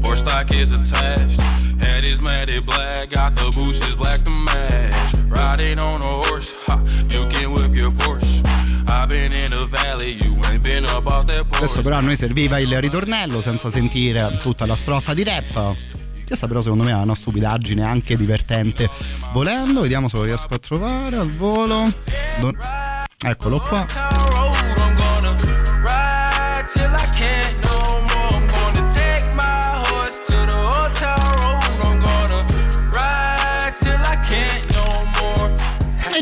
horse 0.04 0.20
stock 0.20 0.52
is 0.52 0.74
attached. 0.74 1.40
Head 1.80 2.06
is 2.06 2.20
matted 2.20 2.66
black, 2.66 3.08
got 3.10 3.34
the 3.36 3.50
bushes 3.56 3.96
black 3.96 4.22
to 4.22 4.30
match. 4.30 4.94
Riding 5.28 5.80
on 5.80 6.02
a 6.02 6.28
horse, 6.28 6.54
ha, 6.66 6.80
you 7.10 7.26
can 7.28 7.52
whip 7.52 7.74
your 7.74 7.92
Porsche. 7.92 8.40
I've 8.88 9.08
been 9.08 9.32
in 9.32 9.50
the 9.50 9.66
valley, 9.66 10.18
you 10.22 10.36
ain't 10.50 10.62
been 10.62 10.84
up 10.84 11.06
off 11.06 11.24
that 11.26 11.46
porch. 11.48 11.62
Adesso 11.62 11.82
però 11.82 11.96
a 11.96 12.00
noi 12.00 12.16
serviva 12.16 12.58
il 12.58 12.80
ritornello 12.80 13.40
senza 13.40 13.70
sentire 13.70 14.36
tutta 14.40 14.66
la 14.66 14.74
strofa 14.74 15.14
di 15.14 15.24
rap. 15.24 15.76
Questa 16.30 16.46
però 16.46 16.60
secondo 16.60 16.84
me 16.84 16.92
è 16.92 16.94
una 16.94 17.16
stupidaggine 17.16 17.82
anche 17.82 18.16
divertente. 18.16 18.88
Volendo, 19.32 19.80
vediamo 19.80 20.06
se 20.06 20.16
lo 20.16 20.22
riesco 20.22 20.54
a 20.54 20.58
trovare 20.60 21.16
al 21.16 21.28
volo. 21.32 21.92
Don- 22.38 22.56
Eccolo 23.26 23.58
qua. 23.58 23.84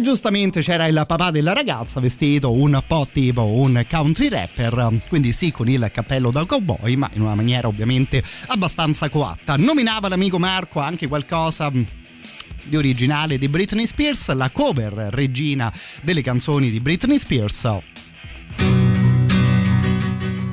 Giustamente 0.09 0.63
c'era 0.63 0.87
il 0.87 1.05
papà 1.07 1.31
della 1.31 1.53
ragazza 1.53 2.01
vestito 2.01 2.51
un 2.51 2.83
po' 2.87 3.07
tipo 3.13 3.45
un 3.45 3.85
country 3.91 4.31
rapper, 4.31 5.01
quindi 5.07 5.33
sì 5.33 5.53
con 5.53 5.69
il 5.69 5.91
cappello 5.93 6.31
da 6.31 6.47
cowboy, 6.47 6.97
ma 6.97 7.11
in 7.13 7.21
una 7.21 7.35
maniera 7.35 7.69
ovviamente 7.69 8.23
abbastanza 8.47 9.11
coatta. 9.11 9.57
Nominava 9.57 10.09
l'amico 10.09 10.39
Marco 10.39 10.81
anche 10.81 11.09
qualcosa 11.09 11.71
di 11.71 12.75
originale 12.75 13.37
di 13.37 13.49
Britney 13.49 13.85
Spears, 13.85 14.33
la 14.33 14.49
cover 14.49 14.95
regina 15.11 15.71
delle 16.01 16.23
canzoni 16.23 16.71
di 16.71 16.81
Britney 16.81 17.19
Spears. 17.19 17.69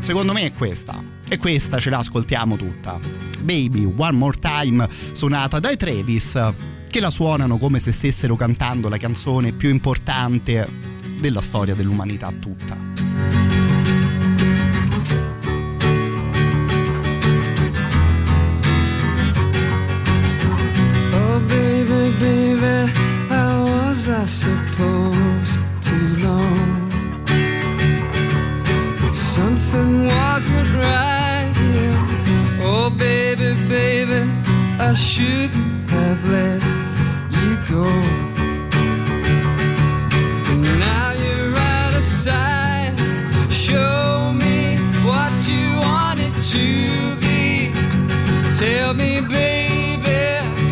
Secondo 0.01 0.33
me 0.33 0.41
è 0.41 0.51
questa. 0.51 1.01
E 1.29 1.37
questa 1.37 1.79
ce 1.79 1.89
la 1.89 1.99
ascoltiamo 1.99 2.57
tutta. 2.57 2.99
Baby 3.41 3.85
One 3.85 4.17
More 4.17 4.37
Time, 4.37 4.85
suonata 5.13 5.59
dai 5.59 5.77
Travis, 5.77 6.37
che 6.95 7.01
la 7.01 7.11
suonano 7.11 7.57
come 7.57 7.79
se 7.79 7.91
stessero 7.91 8.37
cantando 8.37 8.87
la 8.87 8.95
canzone 8.95 9.51
più 9.51 9.67
importante 9.67 10.65
della 11.19 11.41
storia 11.41 11.75
dell'umanità 11.75 12.31
tutta. 12.31 12.77
Oh, 21.11 21.39
baby, 21.41 22.89
how 23.27 23.65
was 23.65 24.07
I 24.07 24.25
supposed 24.25 25.61
to 25.81 25.95
know 26.21 26.47
that 29.01 29.13
something 29.13 30.05
wasn't 30.05 30.73
right 30.75 31.51
here? 31.57 32.63
Oh, 32.63 32.89
baby, 32.89 33.53
baby, 33.67 34.23
I 34.79 34.93
shouldn't 34.95 35.89
have 35.89 36.29
let 36.29 36.84
go. 37.69 37.83
Now 40.79 41.13
you're 41.13 41.55
out 41.55 41.95
of 41.95 42.03
sight. 42.03 42.93
Show 43.49 44.33
me 44.33 44.77
what 45.03 45.33
you 45.47 45.65
want 45.79 46.19
it 46.19 46.35
to 46.53 47.15
be. 47.25 47.71
Tell 48.57 48.93
me, 48.93 49.21
baby, 49.21 50.23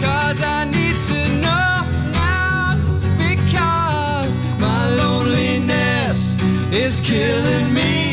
cause 0.01 0.41
I 0.41 0.65
need 0.65 0.99
to 1.09 1.19
know 1.43 1.85
now. 2.11 2.75
It's 2.77 3.09
because 3.11 4.39
my 4.59 4.89
loneliness 4.95 6.39
is 6.71 6.99
killing 6.99 7.73
me. 7.73 8.12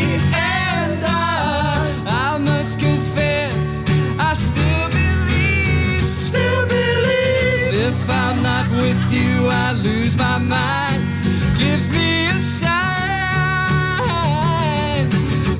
Lose 9.72 10.16
my 10.16 10.36
mind. 10.38 11.02
Give 11.56 11.80
me 11.92 12.26
a 12.26 12.40
sign. 12.40 12.70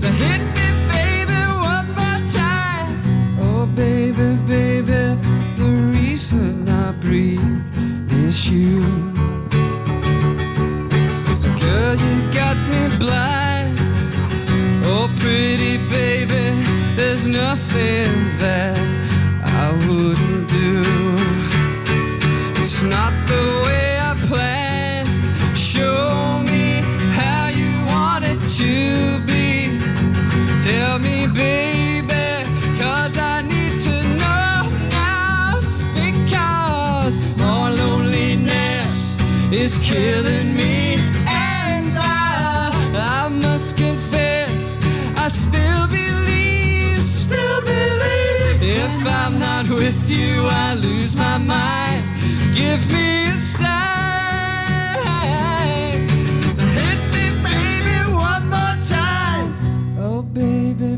Now 0.02 0.10
hit 0.24 0.42
me, 0.56 0.66
baby, 0.90 1.40
one 1.72 1.88
more 1.94 2.20
time. 2.28 2.92
Oh, 3.40 3.66
baby, 3.66 4.36
baby, 4.48 5.16
the 5.56 5.70
reason 5.94 6.68
I 6.68 6.90
breathe 6.90 7.62
is 8.26 8.50
you. 8.50 8.80
Girl, 11.60 11.94
you 11.94 12.16
got 12.34 12.56
me 12.68 12.82
blind. 12.98 13.78
Oh, 14.84 15.08
pretty 15.20 15.78
baby, 15.88 16.44
there's 16.96 17.26
nothing 17.26 18.10
that 18.38 18.76
I 19.44 19.70
wouldn't 19.86 20.48
do 20.50 20.60
show 25.80 26.42
me 26.52 26.66
how 27.20 27.48
you 27.60 27.72
want 27.92 28.22
it 28.32 28.40
to 28.60 28.72
be. 29.30 29.48
Tell 30.68 30.98
me, 31.06 31.16
baby, 31.42 32.28
cause 32.82 33.14
I 33.16 33.36
need 33.52 33.74
to 33.88 33.96
know 34.20 34.56
now. 34.90 35.58
It's 35.62 35.80
because 36.04 37.14
our 37.50 37.68
loneliness 37.82 39.18
is 39.62 39.72
killing 39.90 40.50
me. 40.60 40.76
And 41.48 41.92
I, 41.96 42.70
I 43.16 43.28
must 43.46 43.78
confess, 43.78 44.62
I 45.24 45.28
still 45.28 45.84
believe, 46.00 47.02
still 47.02 47.60
believe. 47.72 48.58
If 48.82 48.92
I'm 49.20 49.34
not 49.48 49.64
with 49.80 50.00
you, 50.16 50.32
I 50.64 50.74
lose 50.74 51.12
my 51.16 51.38
mind. 51.38 52.02
Give 52.54 52.82
me 52.92 53.28
a 53.28 53.38
sign. 53.38 54.19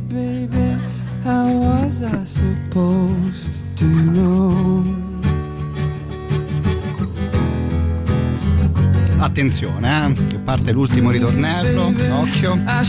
Baby, 0.08 0.78
how 1.24 1.48
was 1.58 2.02
I 2.02 2.24
supposed 2.24 3.50
to 3.76 3.84
know? 3.84 4.84
Attenzione, 9.18 10.06
eh, 10.06 10.12
che 10.26 10.38
parte 10.38 10.72
l'ultimo 10.72 11.10
ritornello. 11.10 11.92
Occhio. 12.20 12.54
I 12.66 12.84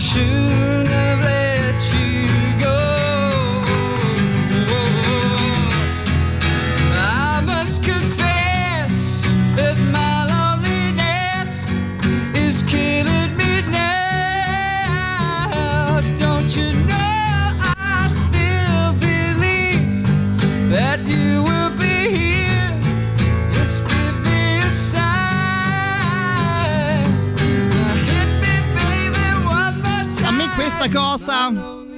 cosa, 30.93 31.51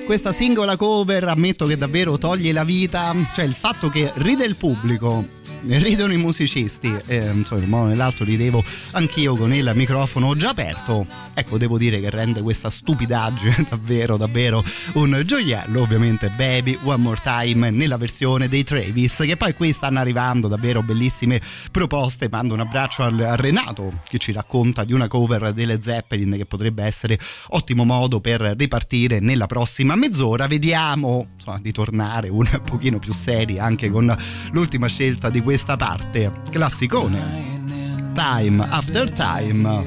questa 0.05 0.31
singola 0.31 0.77
cover, 0.77 1.27
ammetto 1.27 1.65
che 1.65 1.77
davvero 1.77 2.17
toglie 2.17 2.53
la 2.53 2.63
vita. 2.63 3.13
Cioè 3.33 3.43
il 3.43 3.53
fatto 3.53 3.89
che 3.89 4.11
ride 4.15 4.45
il 4.45 4.55
pubblico. 4.55 5.25
Ridono 5.85 6.13
i 6.13 6.17
musicisti, 6.17 6.93
e, 7.07 7.31
insomma, 7.33 7.61
in 7.61 7.65
un 7.65 7.69
modo 7.69 7.85
o 7.85 7.87
nell'altro 7.87 8.23
ridevo 8.23 8.63
anch'io 8.91 9.35
con 9.35 9.51
il 9.51 9.71
microfono 9.73 10.35
già 10.35 10.49
aperto. 10.49 11.07
Ecco, 11.33 11.57
devo 11.57 11.77
dire 11.79 11.99
che 11.99 12.09
rende 12.11 12.41
questa 12.41 12.69
stupidaggine 12.69 13.65
davvero, 13.69 14.15
davvero 14.15 14.63
un 14.93 15.23
gioiello. 15.25 15.81
Ovviamente, 15.81 16.29
Baby 16.35 16.77
One 16.83 17.01
More 17.01 17.19
Time 17.21 17.71
nella 17.71 17.97
versione 17.97 18.47
dei 18.47 18.63
Travis, 18.63 19.23
che 19.25 19.37
poi 19.37 19.53
qui 19.55 19.71
stanno 19.73 19.99
arrivando 19.99 20.47
davvero 20.47 20.83
bellissime 20.83 21.41
proposte. 21.71 22.27
Mando 22.29 22.53
un 22.53 22.59
abbraccio 22.59 23.01
al, 23.03 23.19
a 23.19 23.35
Renato 23.35 24.01
che 24.07 24.19
ci 24.19 24.31
racconta 24.31 24.83
di 24.83 24.93
una 24.93 25.07
cover 25.07 25.51
delle 25.51 25.81
Zeppelin 25.81 26.35
che 26.37 26.45
potrebbe 26.45 26.83
essere 26.83 27.17
ottimo 27.49 27.85
modo 27.85 28.19
per 28.21 28.41
ripartire 28.57 29.19
nella 29.19 29.47
prossima 29.47 29.95
mezz'ora. 29.95 30.45
Vediamo 30.45 31.27
insomma, 31.33 31.59
di 31.59 31.71
tornare 31.71 32.29
un 32.29 32.47
pochino 32.63 32.99
più 32.99 33.13
seri 33.13 33.57
anche 33.57 33.89
con 33.89 34.15
l'ultima 34.51 34.87
scelta 34.87 35.29
di 35.29 35.41
questa 35.55 35.77
parte, 35.77 36.33
classicone. 36.51 38.11
Time 38.13 38.61
After 38.69 39.09
Time. 39.09 39.83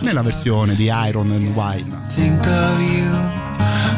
Nella 0.00 0.22
versione 0.22 0.74
di 0.74 0.90
Iron 0.92 1.30
and 1.30 1.54
Wine. 1.54 1.96
think 2.08 2.44
of 2.44 2.80
you 2.80 3.08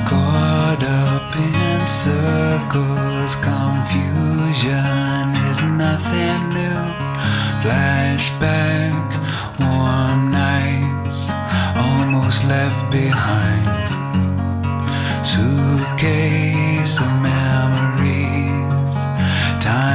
caught 0.05 0.83
up 0.83 1.35
in 1.37 1.87
circles. 1.87 3.35
Confusion 3.41 4.15
is 5.51 5.63
nothing 5.63 6.53
new. 6.53 6.85
Flashback 7.63 9.19
warm 9.59 10.29
nights 10.31 11.31
almost 11.77 12.45
left 12.45 12.91
behind. 12.91 13.67
Suitcase 15.23 17.01
memories 17.01 17.40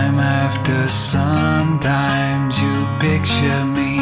time 0.06 0.20
after 0.20 0.88
sometimes 0.90 2.60
you 2.60 2.76
picture 3.00 3.66
me. 3.78 3.98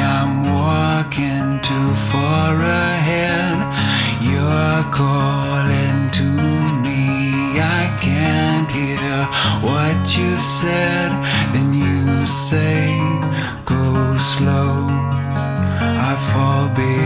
I'm 0.00 0.34
walking 0.62 1.60
too 1.68 1.90
far 2.10 2.52
ahead 2.60 3.56
you're 4.20 4.84
calling 5.02 5.98
to 6.18 6.28
me. 6.84 7.04
I 7.80 7.84
can't 8.06 8.70
hear 8.70 9.16
what 9.66 9.96
you've 10.16 10.46
said. 10.60 11.10
Then 11.52 11.68
you 11.72 12.26
say 12.26 12.98
go 13.64 14.18
slow. 14.34 14.74
I 16.10 16.12
fall 16.30 16.68
behind 16.68 17.05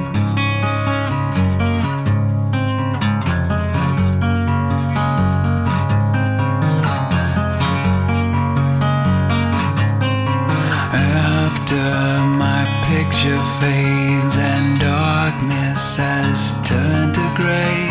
Picture 13.03 13.41
fades 13.59 14.35
and 14.37 14.79
darkness 14.79 15.97
has 15.97 16.53
turned 16.69 17.15
to 17.15 17.25
gray, 17.35 17.89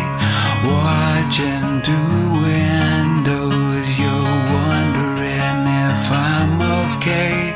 watching 0.63 1.81
through 1.83 2.23
windows, 2.47 3.87
you're 3.99 4.35
wondering 4.55 5.57
if 5.87 6.01
I'm 6.31 6.53
okay. 6.79 7.51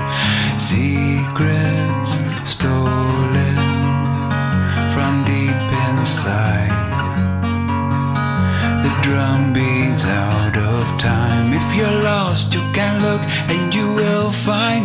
Secrets 0.57 2.10
stolen 2.44 3.56
from 4.94 5.23
deep 5.23 5.61
inside. 5.88 6.76
The 8.84 8.94
drum 9.02 9.53
beats 9.53 10.06
out 10.06 10.57
of 10.57 10.84
time. 10.99 11.53
If 11.53 11.68
you're 11.73 12.02
lost, 12.03 12.53
you 12.53 12.64
can 12.73 13.02
look 13.02 13.22
and 13.48 13.73
you 13.73 13.94
will 13.94 14.32
find 14.34 14.84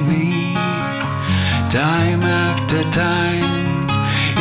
after 2.73 2.91
time. 2.93 3.85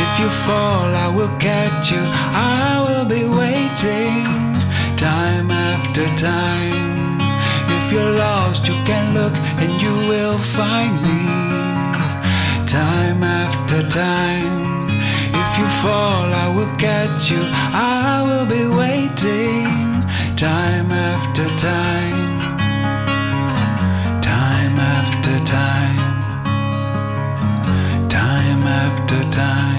If 0.04 0.20
you 0.20 0.28
fall, 0.46 0.94
I 0.94 1.08
will 1.08 1.36
catch 1.38 1.90
you. 1.90 1.98
I 1.98 2.78
will 2.86 3.04
be 3.04 3.24
waiting. 3.24 4.24
Time 4.96 5.50
after 5.50 6.04
time. 6.16 7.18
If 7.76 7.92
you're 7.92 8.12
lost, 8.12 8.68
you 8.68 8.74
can 8.84 9.14
look 9.14 9.34
and 9.58 9.82
you 9.82 9.94
will 10.08 10.38
find 10.38 10.94
me. 11.02 11.26
Time 12.66 13.24
after 13.24 13.82
time. 13.88 14.86
If 15.42 15.50
you 15.58 15.66
fall, 15.82 16.32
I 16.32 16.46
will 16.54 16.72
catch 16.76 17.32
you. 17.32 17.42
I 17.42 18.22
will 18.28 18.46
be 18.46 18.64
waiting. 18.66 19.66
Time 20.36 20.92
after 20.92 21.46
time. 21.56 21.60
Time 21.60 22.39
Time 29.30 29.69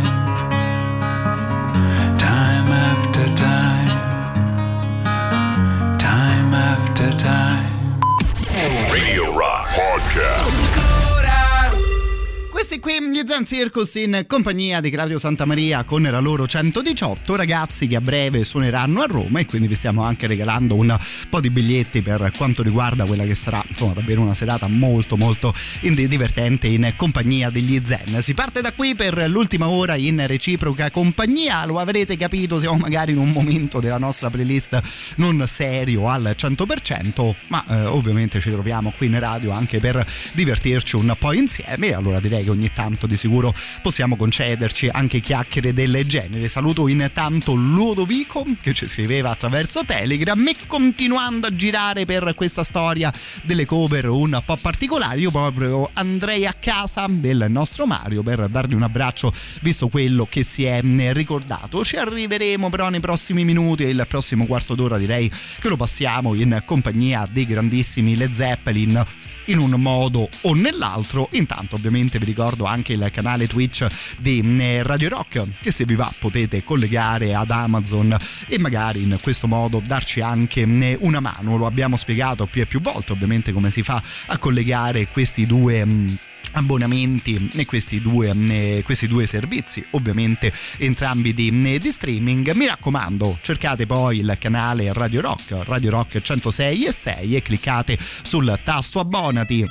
Questi 12.71 12.99
qui, 12.99 13.11
gli 13.11 13.21
Zen 13.25 13.45
Circus 13.45 13.95
in 13.95 14.23
compagnia 14.27 14.79
di 14.79 14.89
Claudio 14.89 15.19
Santamaria 15.19 15.83
con 15.83 16.03
la 16.03 16.21
loro 16.21 16.47
118 16.47 17.35
ragazzi 17.35 17.85
che 17.85 17.97
a 17.97 18.01
breve 18.01 18.45
suoneranno 18.45 19.01
a 19.01 19.07
Roma 19.07 19.39
e 19.39 19.45
quindi 19.45 19.67
vi 19.67 19.75
stiamo 19.75 20.03
anche 20.03 20.25
regalando 20.25 20.75
un 20.75 20.97
po' 21.29 21.41
di 21.41 21.49
biglietti 21.49 22.01
per 22.01 22.31
quanto 22.37 22.63
riguarda 22.63 23.03
quella 23.03 23.25
che 23.25 23.35
sarà 23.35 23.61
insomma 23.67 23.91
davvero 23.91 24.21
una 24.21 24.33
serata 24.33 24.67
molto 24.69 25.17
molto 25.17 25.53
divertente 25.81 26.67
in 26.67 26.93
compagnia 26.95 27.49
degli 27.49 27.77
Zen. 27.83 28.21
Si 28.21 28.33
parte 28.33 28.61
da 28.61 28.71
qui 28.71 28.95
per 28.95 29.29
l'ultima 29.29 29.67
ora 29.67 29.95
in 29.95 30.25
reciproca 30.25 30.91
compagnia, 30.91 31.65
lo 31.65 31.77
avrete 31.77 32.15
capito, 32.15 32.57
siamo 32.57 32.77
magari 32.77 33.11
in 33.11 33.17
un 33.17 33.31
momento 33.31 33.81
della 33.81 33.97
nostra 33.97 34.29
playlist 34.29 34.79
non 35.17 35.43
serio 35.45 36.07
al 36.07 36.35
100%, 36.37 37.35
ma 37.47 37.65
eh, 37.67 37.85
ovviamente 37.87 38.39
ci 38.39 38.49
troviamo 38.49 38.93
qui 38.95 39.07
in 39.07 39.19
radio 39.19 39.51
anche 39.51 39.79
per 39.79 40.05
divertirci 40.31 40.95
un 40.95 41.13
po' 41.19 41.33
insieme. 41.33 41.91
Allora 41.91 42.21
direi 42.21 42.45
che 42.45 42.49
ogni 42.60 42.60
tanto 42.69 43.07
di 43.07 43.17
sicuro 43.17 43.53
possiamo 43.81 44.15
concederci 44.15 44.89
anche 44.91 45.19
chiacchiere 45.19 45.73
del 45.73 46.05
genere. 46.05 46.47
Saluto 46.47 46.87
intanto 46.87 47.53
Ludovico 47.53 48.45
che 48.61 48.73
ci 48.73 48.87
scriveva 48.87 49.31
attraverso 49.31 49.83
Telegram 49.85 50.47
e 50.47 50.55
continuando 50.67 51.47
a 51.47 51.55
girare 51.55 52.05
per 52.05 52.33
questa 52.35 52.63
storia 52.63 53.11
delle 53.43 53.65
cover 53.65 54.07
un 54.09 54.41
po' 54.45 54.57
particolari, 54.57 55.21
io 55.21 55.31
proprio 55.31 55.89
andrei 55.93 56.45
a 56.45 56.53
casa 56.53 57.05
del 57.09 57.47
nostro 57.49 57.85
Mario 57.85 58.23
per 58.23 58.47
dargli 58.47 58.73
un 58.73 58.83
abbraccio 58.83 59.31
visto 59.61 59.87
quello 59.87 60.25
che 60.29 60.43
si 60.43 60.65
è 60.65 60.81
ricordato. 61.13 61.83
Ci 61.83 61.95
arriveremo 61.95 62.69
però 62.69 62.89
nei 62.89 62.99
prossimi 62.99 63.43
minuti 63.43 63.83
e 63.83 63.89
il 63.89 64.05
prossimo 64.07 64.45
quarto 64.45 64.75
d'ora 64.75 64.97
direi 64.97 65.31
che 65.59 65.69
lo 65.69 65.75
passiamo 65.75 66.33
in 66.33 66.61
compagnia 66.65 67.27
dei 67.31 67.45
grandissimi 67.45 68.15
Led 68.15 68.31
Zeppelin 68.31 69.05
in 69.51 69.59
un 69.59 69.71
modo 69.71 70.29
o 70.41 70.53
nell'altro. 70.53 71.27
Intanto 71.31 71.75
ovviamente 71.75 72.17
vi 72.19 72.25
ricordo 72.25 72.65
anche 72.65 72.93
il 72.93 73.09
canale 73.11 73.47
Twitch 73.47 73.85
di 74.17 74.41
mm, 74.41 74.81
Radio 74.81 75.09
Rock 75.09 75.43
che 75.61 75.71
se 75.71 75.85
vi 75.85 75.95
va 75.95 76.11
potete 76.17 76.63
collegare 76.63 77.35
ad 77.35 77.51
Amazon 77.51 78.15
e 78.47 78.57
magari 78.57 79.03
in 79.03 79.17
questo 79.21 79.47
modo 79.47 79.81
darci 79.85 80.21
anche 80.21 80.65
mm, 80.65 80.93
una 80.99 81.19
mano. 81.19 81.57
Lo 81.57 81.65
abbiamo 81.65 81.95
spiegato 81.95 82.45
più 82.45 82.61
e 82.61 82.65
più 82.65 82.81
volte 82.81 83.11
ovviamente 83.11 83.51
come 83.51 83.71
si 83.71 83.83
fa 83.83 84.01
a 84.27 84.37
collegare 84.37 85.07
questi 85.07 85.45
due 85.45 85.85
mm, 85.85 86.07
abbonamenti 86.51 87.51
e 87.53 87.65
questi 87.65 88.01
due, 88.01 88.81
questi 88.83 89.07
due 89.07 89.25
servizi 89.27 89.85
ovviamente 89.91 90.51
entrambi 90.77 91.33
di, 91.33 91.79
di, 91.79 91.91
streaming. 91.91 92.51
Mi 92.53 92.65
raccomando 92.65 93.37
cercate 93.41 93.85
poi 93.85 94.19
il 94.19 94.35
canale 94.39 94.91
Radio 94.93 95.21
Rock 95.21 95.63
Radio 95.63 95.91
Rock 95.91 96.21
106 96.21 96.85
e 96.85 96.91
6 96.91 97.35
e 97.35 97.41
cliccate 97.41 97.97
sul 97.99 98.59
tasto 98.63 98.99
abbonati. 98.99 99.65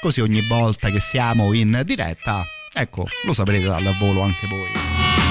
Così 0.00 0.20
ogni 0.20 0.46
volta 0.46 0.90
che 0.90 1.00
siamo 1.00 1.52
in 1.52 1.82
diretta 1.84 2.46
ecco 2.72 3.06
lo 3.24 3.32
saprete 3.32 3.66
dal 3.66 3.96
volo 3.98 4.22
anche 4.22 4.46
voi 4.46 5.27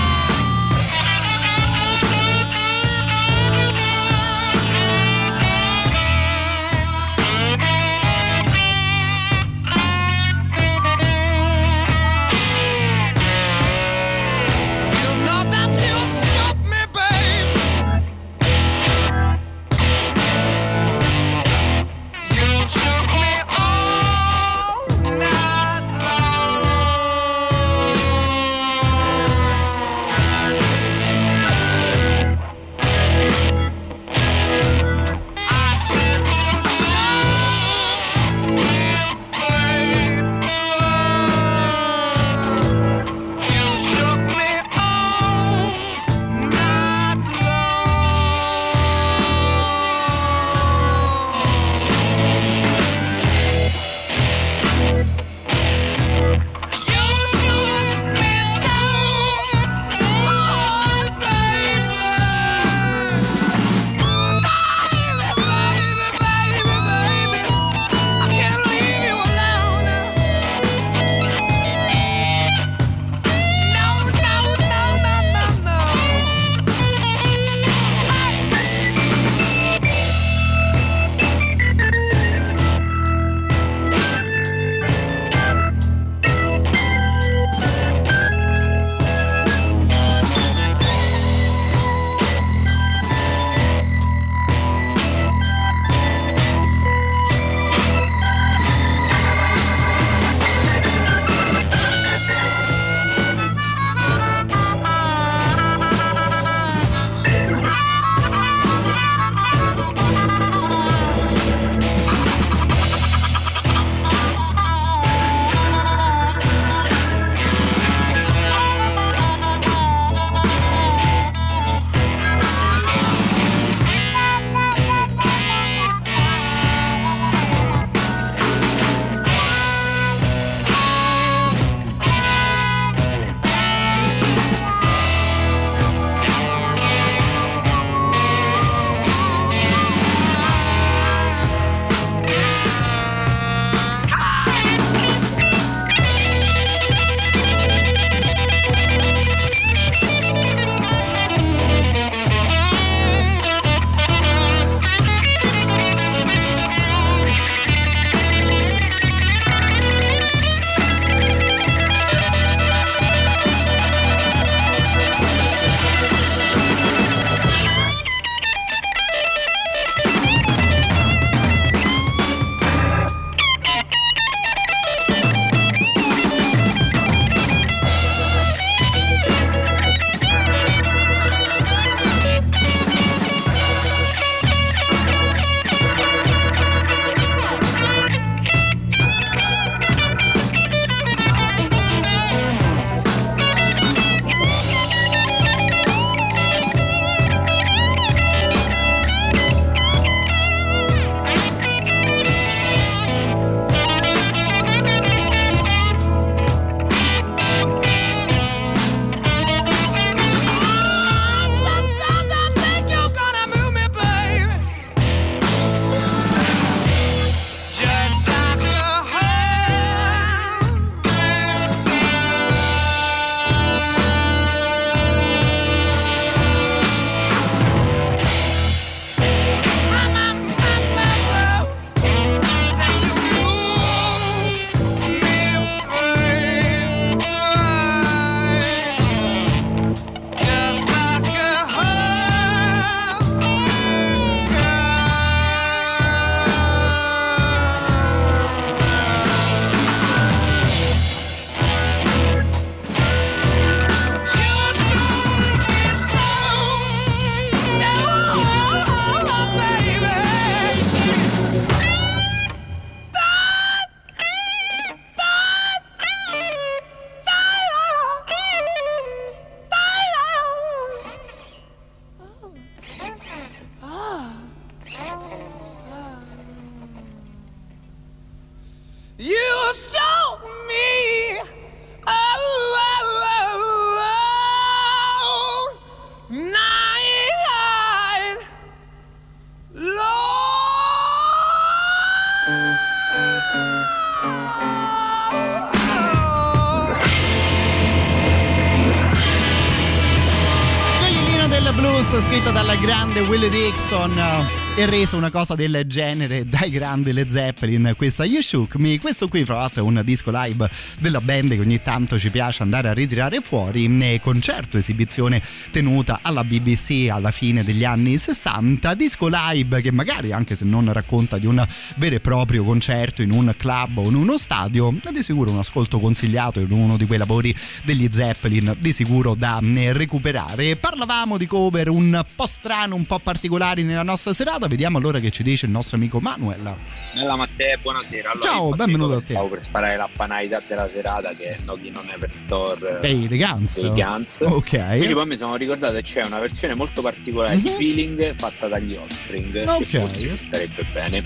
Blues 301.78 302.20
scritto 302.22 302.50
dalla 302.50 302.76
grande 302.76 303.20
Willie 303.20 303.50
Dixon 303.50 304.67
e 304.78 304.86
reso 304.86 305.18
una 305.18 305.32
cosa 305.32 305.56
del 305.56 305.86
genere 305.88 306.46
dai 306.46 306.70
grandi 306.70 307.12
Led 307.12 307.30
Zeppelin. 307.30 307.96
Questa 307.98 308.24
You 308.26 308.42
Shook 308.44 308.76
Me, 308.76 309.00
questo 309.00 309.28
qui 309.28 309.44
fra 309.44 309.56
l'altro 309.56 309.82
è 309.82 309.84
un 309.84 310.00
disco 310.06 310.30
live 310.32 310.70
della 311.00 311.20
band 311.20 311.56
che 311.56 311.60
ogni 311.60 311.82
tanto 311.82 312.20
ci 312.20 312.30
piace 312.30 312.62
andare 312.62 312.88
a 312.88 312.94
ritirare 312.94 313.42
fuori, 313.42 313.86
eh, 314.00 314.20
concerto, 314.22 314.78
esibizione 314.78 315.42
tenuta 315.72 316.20
alla 316.22 316.44
BBC 316.44 317.08
alla 317.10 317.32
fine 317.32 317.64
degli 317.64 317.84
anni 317.84 318.20
60, 318.20 318.94
disco 318.94 319.28
live 319.32 319.82
che 319.82 319.92
magari 319.92 320.32
anche 320.32 320.56
se 320.56 320.64
non 320.64 320.94
racconta 320.94 321.40
di 321.40 321.48
un 321.48 321.66
vero 321.96 322.14
e 322.14 322.20
proprio 322.20 322.64
concerto 322.64 323.24
in 323.24 323.32
un 323.32 323.52
club 323.58 323.98
o 323.98 324.08
in 324.10 324.14
uno 324.14 324.38
stadio, 324.38 324.96
è 325.04 325.12
di 325.12 325.24
sicuro 325.24 325.50
un 325.50 325.58
ascolto 325.58 325.98
consigliato 325.98 326.60
in 326.60 326.72
uno 326.72 326.98
di 326.98 327.08
quei 327.08 327.18
lavori 327.18 327.52
degli 327.84 328.08
Zeppelin 328.12 328.76
di 328.78 328.92
sicuro 328.92 329.34
da 329.34 329.60
eh, 329.60 329.92
recuperare. 329.92 330.76
Parlavamo 330.76 331.36
di 331.36 331.48
cover 331.48 331.90
un 331.90 332.24
po' 332.36 332.46
strano, 332.46 332.94
un 332.94 333.08
po' 333.08 333.18
particolari 333.18 333.82
nella 333.82 334.04
nostra 334.04 334.34
serata, 334.34 334.66
vediamo 334.68 334.98
allora 334.98 335.20
che 335.20 335.30
ci 335.32 335.44
dice 335.44 335.66
il 335.66 335.72
nostro 335.72 335.98
amico 335.98 336.20
Manuel. 336.20 336.76
Bella 337.14 337.36
Matteo, 337.36 337.78
buonasera. 337.82 338.32
Allora, 338.32 338.48
Ciao, 338.48 338.70
benvenuto 338.72 339.14
a 339.14 339.18
te. 339.18 339.34
Stavo 339.34 339.48
per 339.50 339.62
sparare 339.62 339.98
la 339.98 340.10
panalità 340.12 340.62
della 340.68 340.88
serata 340.88 341.30
che 341.32 341.58
no, 341.66 341.74
chi 341.76 341.90
non 341.90 342.08
è 342.14 342.18
per 342.18 342.32
Thor 342.48 343.00
Dei 343.02 343.28
The 343.28 343.38
Guns. 343.38 343.80
dei 343.82 343.90
Guns. 343.90 344.40
Ok. 344.42 344.72
Invece 344.74 345.14
poi 345.14 345.26
mi 345.26 345.38
sono 345.38 345.56
ricordato 345.56 345.94
che 345.96 346.04
c'è 346.04 346.24
una 346.26 346.40
versione 346.40 346.74
molto 346.76 347.02
particolare 347.02 347.58
di 347.58 347.70
Mhm. 347.70 347.76
Feeling 347.76 348.36
fatta 348.36 348.68
dagli 348.68 348.96
Offspring. 348.96 349.64
Ok. 349.68 349.88
Che 349.88 350.00
forse 350.00 350.38
starebbe 350.38 350.86
bene. 350.94 351.24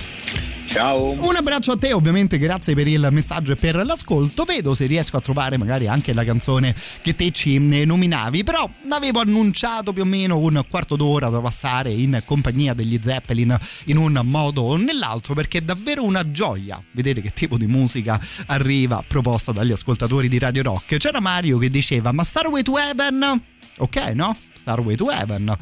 Ciao. 0.72 1.11
Un 1.27 1.35
abbraccio 1.35 1.73
a 1.73 1.77
te, 1.77 1.91
ovviamente, 1.91 2.38
grazie 2.38 2.73
per 2.73 2.88
il 2.88 3.06
messaggio 3.11 3.52
e 3.52 3.56
per 3.57 3.76
l'ascolto. 3.85 4.45
Vedo 4.45 4.73
se 4.73 4.85
riesco 4.85 5.18
a 5.18 5.19
trovare 5.19 5.57
magari 5.57 5.88
anche 5.88 6.14
la 6.14 6.23
canzone 6.23 6.73
che 7.02 7.14
te 7.14 7.30
ci 7.31 7.56
eh, 7.56 7.84
nominavi, 7.84 8.45
però 8.45 8.69
l'avevo 8.88 9.19
annunciato 9.19 9.91
più 9.91 10.03
o 10.03 10.06
meno 10.06 10.38
un 10.38 10.64
quarto 10.69 10.95
d'ora 10.95 11.27
da 11.27 11.41
passare 11.41 11.91
in 11.91 12.22
compagnia 12.23 12.73
degli 12.73 12.98
Zeppelin 13.03 13.57
in 13.88 13.98
un 13.98 14.18
modo 14.23 14.61
o 14.61 14.77
nell'altro, 14.77 15.34
perché 15.34 15.57
è 15.57 15.61
davvero 15.61 16.03
una 16.03 16.31
gioia 16.31 16.81
vedere 16.91 17.19
che 17.19 17.34
tipo 17.34 17.57
di 17.57 17.68
musica 17.68 18.18
arriva 18.45 19.03
proposta 19.06 19.52
dagli 19.52 19.73
ascoltatori 19.73 20.30
di 20.30 20.39
Radio 20.39 20.64
Rock. 20.64 20.95
C'era 20.95 21.19
Mario 21.19 21.57
che 21.57 21.69
diceva: 21.69 22.14
Ma 22.14 22.23
Starway 22.23 22.61
to 22.61 22.77
Heaven? 22.77 23.41
Ok, 23.80 23.98
no? 24.14 24.38
Starway 24.53 24.95
to 24.95 25.11
Heaven. 25.11 25.53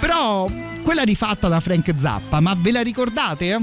Però 0.00 0.48
quella 0.84 1.02
rifatta 1.02 1.48
da 1.48 1.60
Frank 1.60 1.92
Zappa, 1.96 2.40
ma 2.40 2.54
ve 2.56 2.70
la 2.70 2.82
ricordate? 2.82 3.60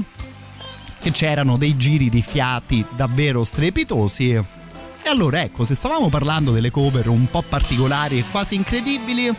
Che 1.00 1.10
c'erano 1.12 1.56
dei 1.56 1.76
giri 1.76 2.10
di 2.10 2.20
fiati 2.20 2.84
davvero 2.90 3.44
strepitosi. 3.44 4.32
E 4.32 5.08
allora 5.08 5.40
ecco, 5.40 5.64
se 5.64 5.74
stavamo 5.74 6.08
parlando 6.08 6.50
delle 6.50 6.70
cover 6.70 7.08
un 7.08 7.28
po' 7.30 7.42
particolari 7.42 8.18
e 8.18 8.24
quasi 8.28 8.56
incredibili, 8.56 9.32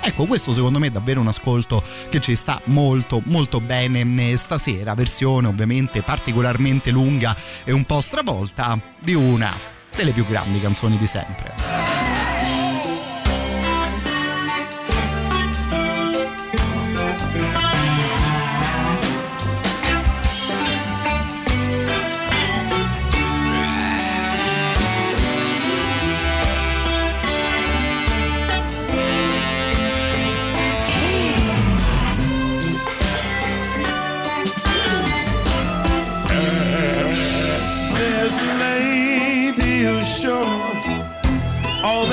ecco 0.00 0.26
questo 0.26 0.52
secondo 0.52 0.78
me 0.80 0.88
è 0.88 0.90
davvero 0.90 1.20
un 1.20 1.28
ascolto 1.28 1.82
che 2.10 2.20
ci 2.20 2.34
sta 2.34 2.60
molto 2.66 3.22
molto 3.26 3.60
bene 3.60 4.36
stasera, 4.36 4.94
versione 4.94 5.46
ovviamente 5.46 6.02
particolarmente 6.02 6.90
lunga 6.90 7.34
e 7.64 7.72
un 7.72 7.84
po' 7.84 8.00
stravolta 8.00 8.80
di 8.98 9.14
una 9.14 9.52
delle 9.94 10.12
più 10.12 10.26
grandi 10.26 10.60
canzoni 10.60 10.96
di 10.96 11.06
sempre. 11.06 12.33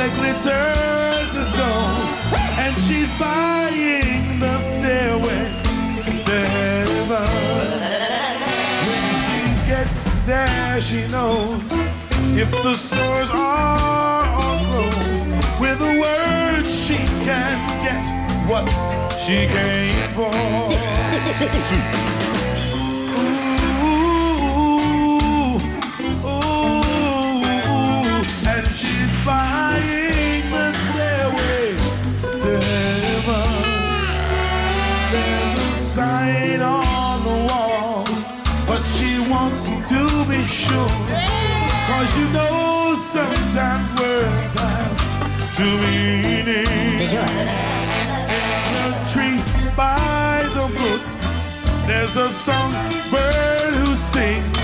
Glitters 0.10 1.34
is 1.36 1.52
gold, 1.54 2.00
and 2.58 2.76
she's 2.82 3.12
buying 3.20 4.40
the 4.40 4.60
stairway 4.60 5.52
to 6.24 6.38
heaven. 6.56 7.28
When 8.88 9.06
she 9.26 9.42
gets 9.68 10.10
there, 10.26 10.82
she 10.82 11.08
knows 11.12 11.72
if 12.38 12.50
the 12.52 12.74
stores 12.74 13.30
are 13.32 14.26
all 14.26 14.60
closed. 14.66 15.28
With 15.60 15.82
a 15.82 15.94
word, 16.00 16.66
she 16.66 16.98
can 17.26 17.58
get 17.86 18.06
what 18.50 18.68
she 19.20 19.48
came 19.48 19.94
for. 20.16 20.32
Ooh, 23.84 24.40
ooh, 26.26 26.28
ooh, 26.28 26.64
and 28.48 28.68
she's 28.76 29.14
buying 29.26 29.71
to 39.92 40.04
be 40.30 40.42
sure. 40.48 40.96
Cause 41.88 42.12
you 42.18 42.28
know 42.30 42.96
sometimes 43.16 43.88
words 44.00 44.56
have. 44.56 45.02
In 46.34 46.48
a 48.88 48.92
tree 49.12 49.40
by 49.76 50.44
the 50.56 50.66
brook, 50.78 51.04
there's 51.88 52.16
a 52.16 52.30
songbird 52.30 53.74
who 53.80 53.96
sings. 54.14 54.60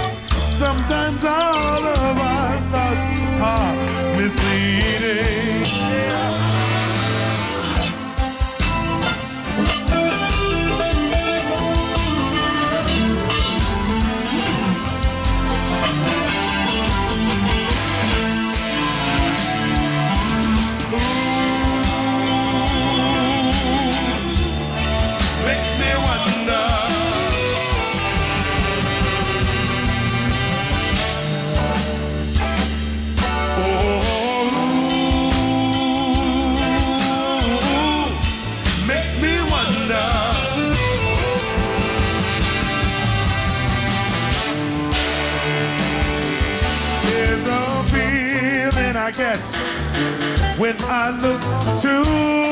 Sometimes 0.64 1.24
all 1.24 1.84
of 1.86 2.18
our 2.32 2.58
thoughts 2.72 3.10
are 3.54 3.76
misleading. 4.18 5.67
I 49.08 49.12
get 49.12 49.40
when 50.60 50.76
I 50.82 51.12
look 51.12 51.40
to 51.80 52.04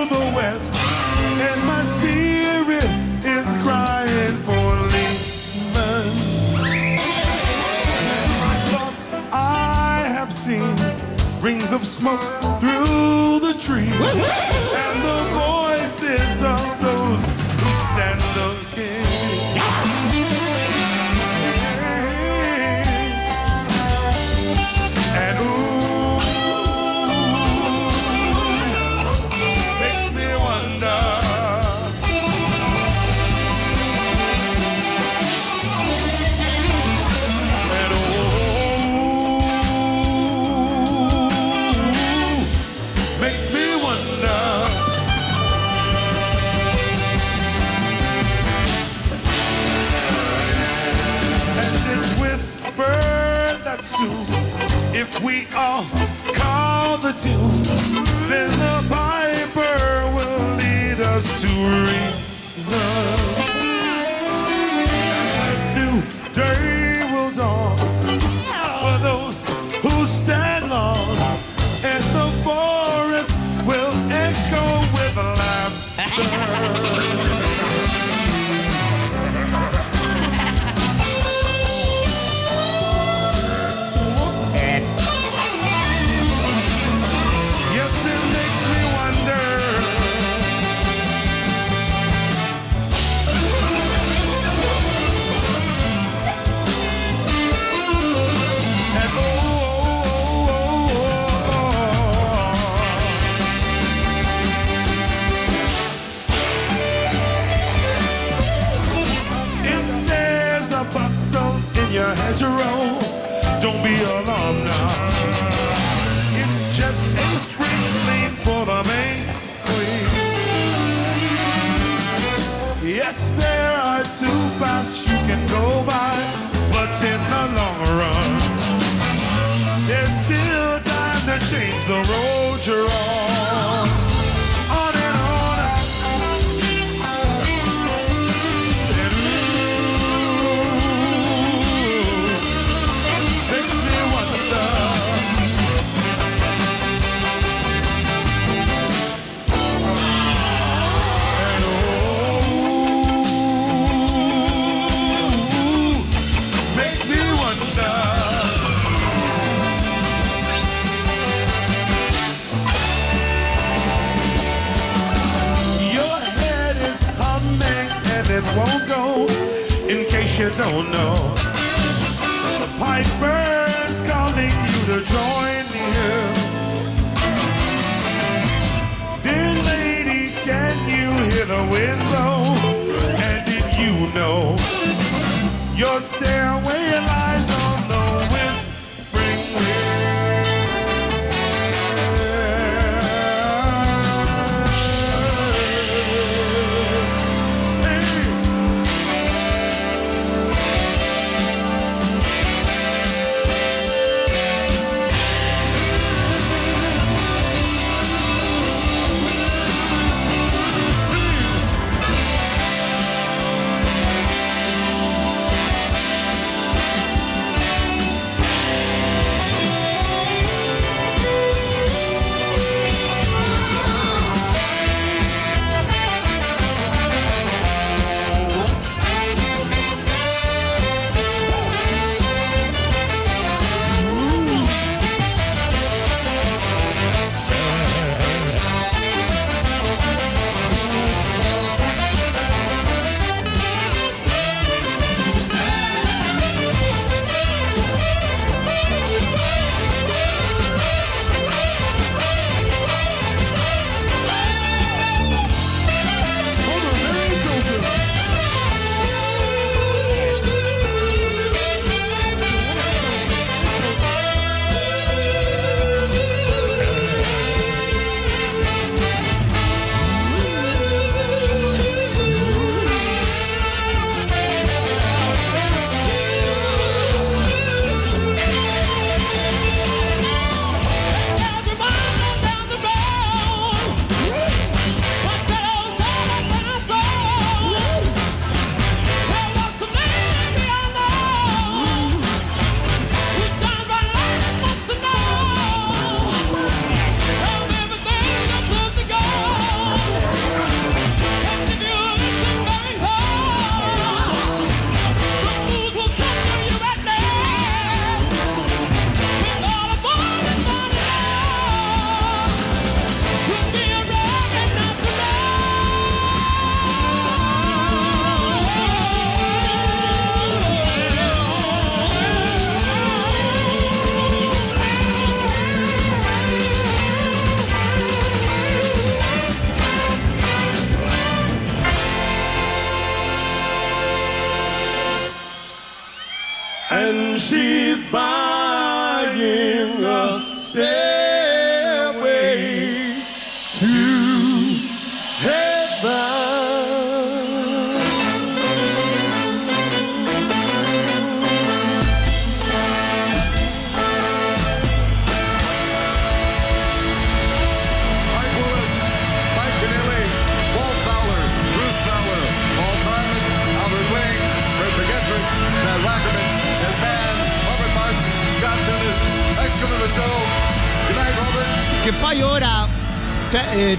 the 0.08 0.32
west, 0.34 0.76
and 0.78 1.62
my 1.68 1.84
spirit 1.84 2.90
is 3.26 3.46
crying 3.62 4.38
for 4.38 4.72
leaving. 4.94 6.14
My 8.40 8.58
thoughts 8.72 9.10
I 9.34 10.06
have 10.08 10.32
seen 10.32 10.74
rings 11.42 11.74
of 11.74 11.84
smoke 11.86 12.22
through 12.62 13.42
the 13.42 13.54
trees, 13.60 13.92
and 13.92 14.98
the 15.10 15.24
voices 15.36 16.42
of 16.42 16.75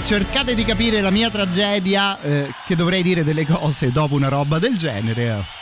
cercate 0.02 0.54
di 0.54 0.64
capire 0.64 1.00
la 1.00 1.10
mia 1.10 1.30
tragedia 1.30 2.20
eh, 2.20 2.52
che 2.66 2.74
dovrei 2.74 3.02
dire 3.02 3.22
delle 3.22 3.46
cose 3.46 3.92
dopo 3.92 4.14
una 4.14 4.28
roba 4.28 4.58
del 4.58 4.76
genere. 4.76 5.55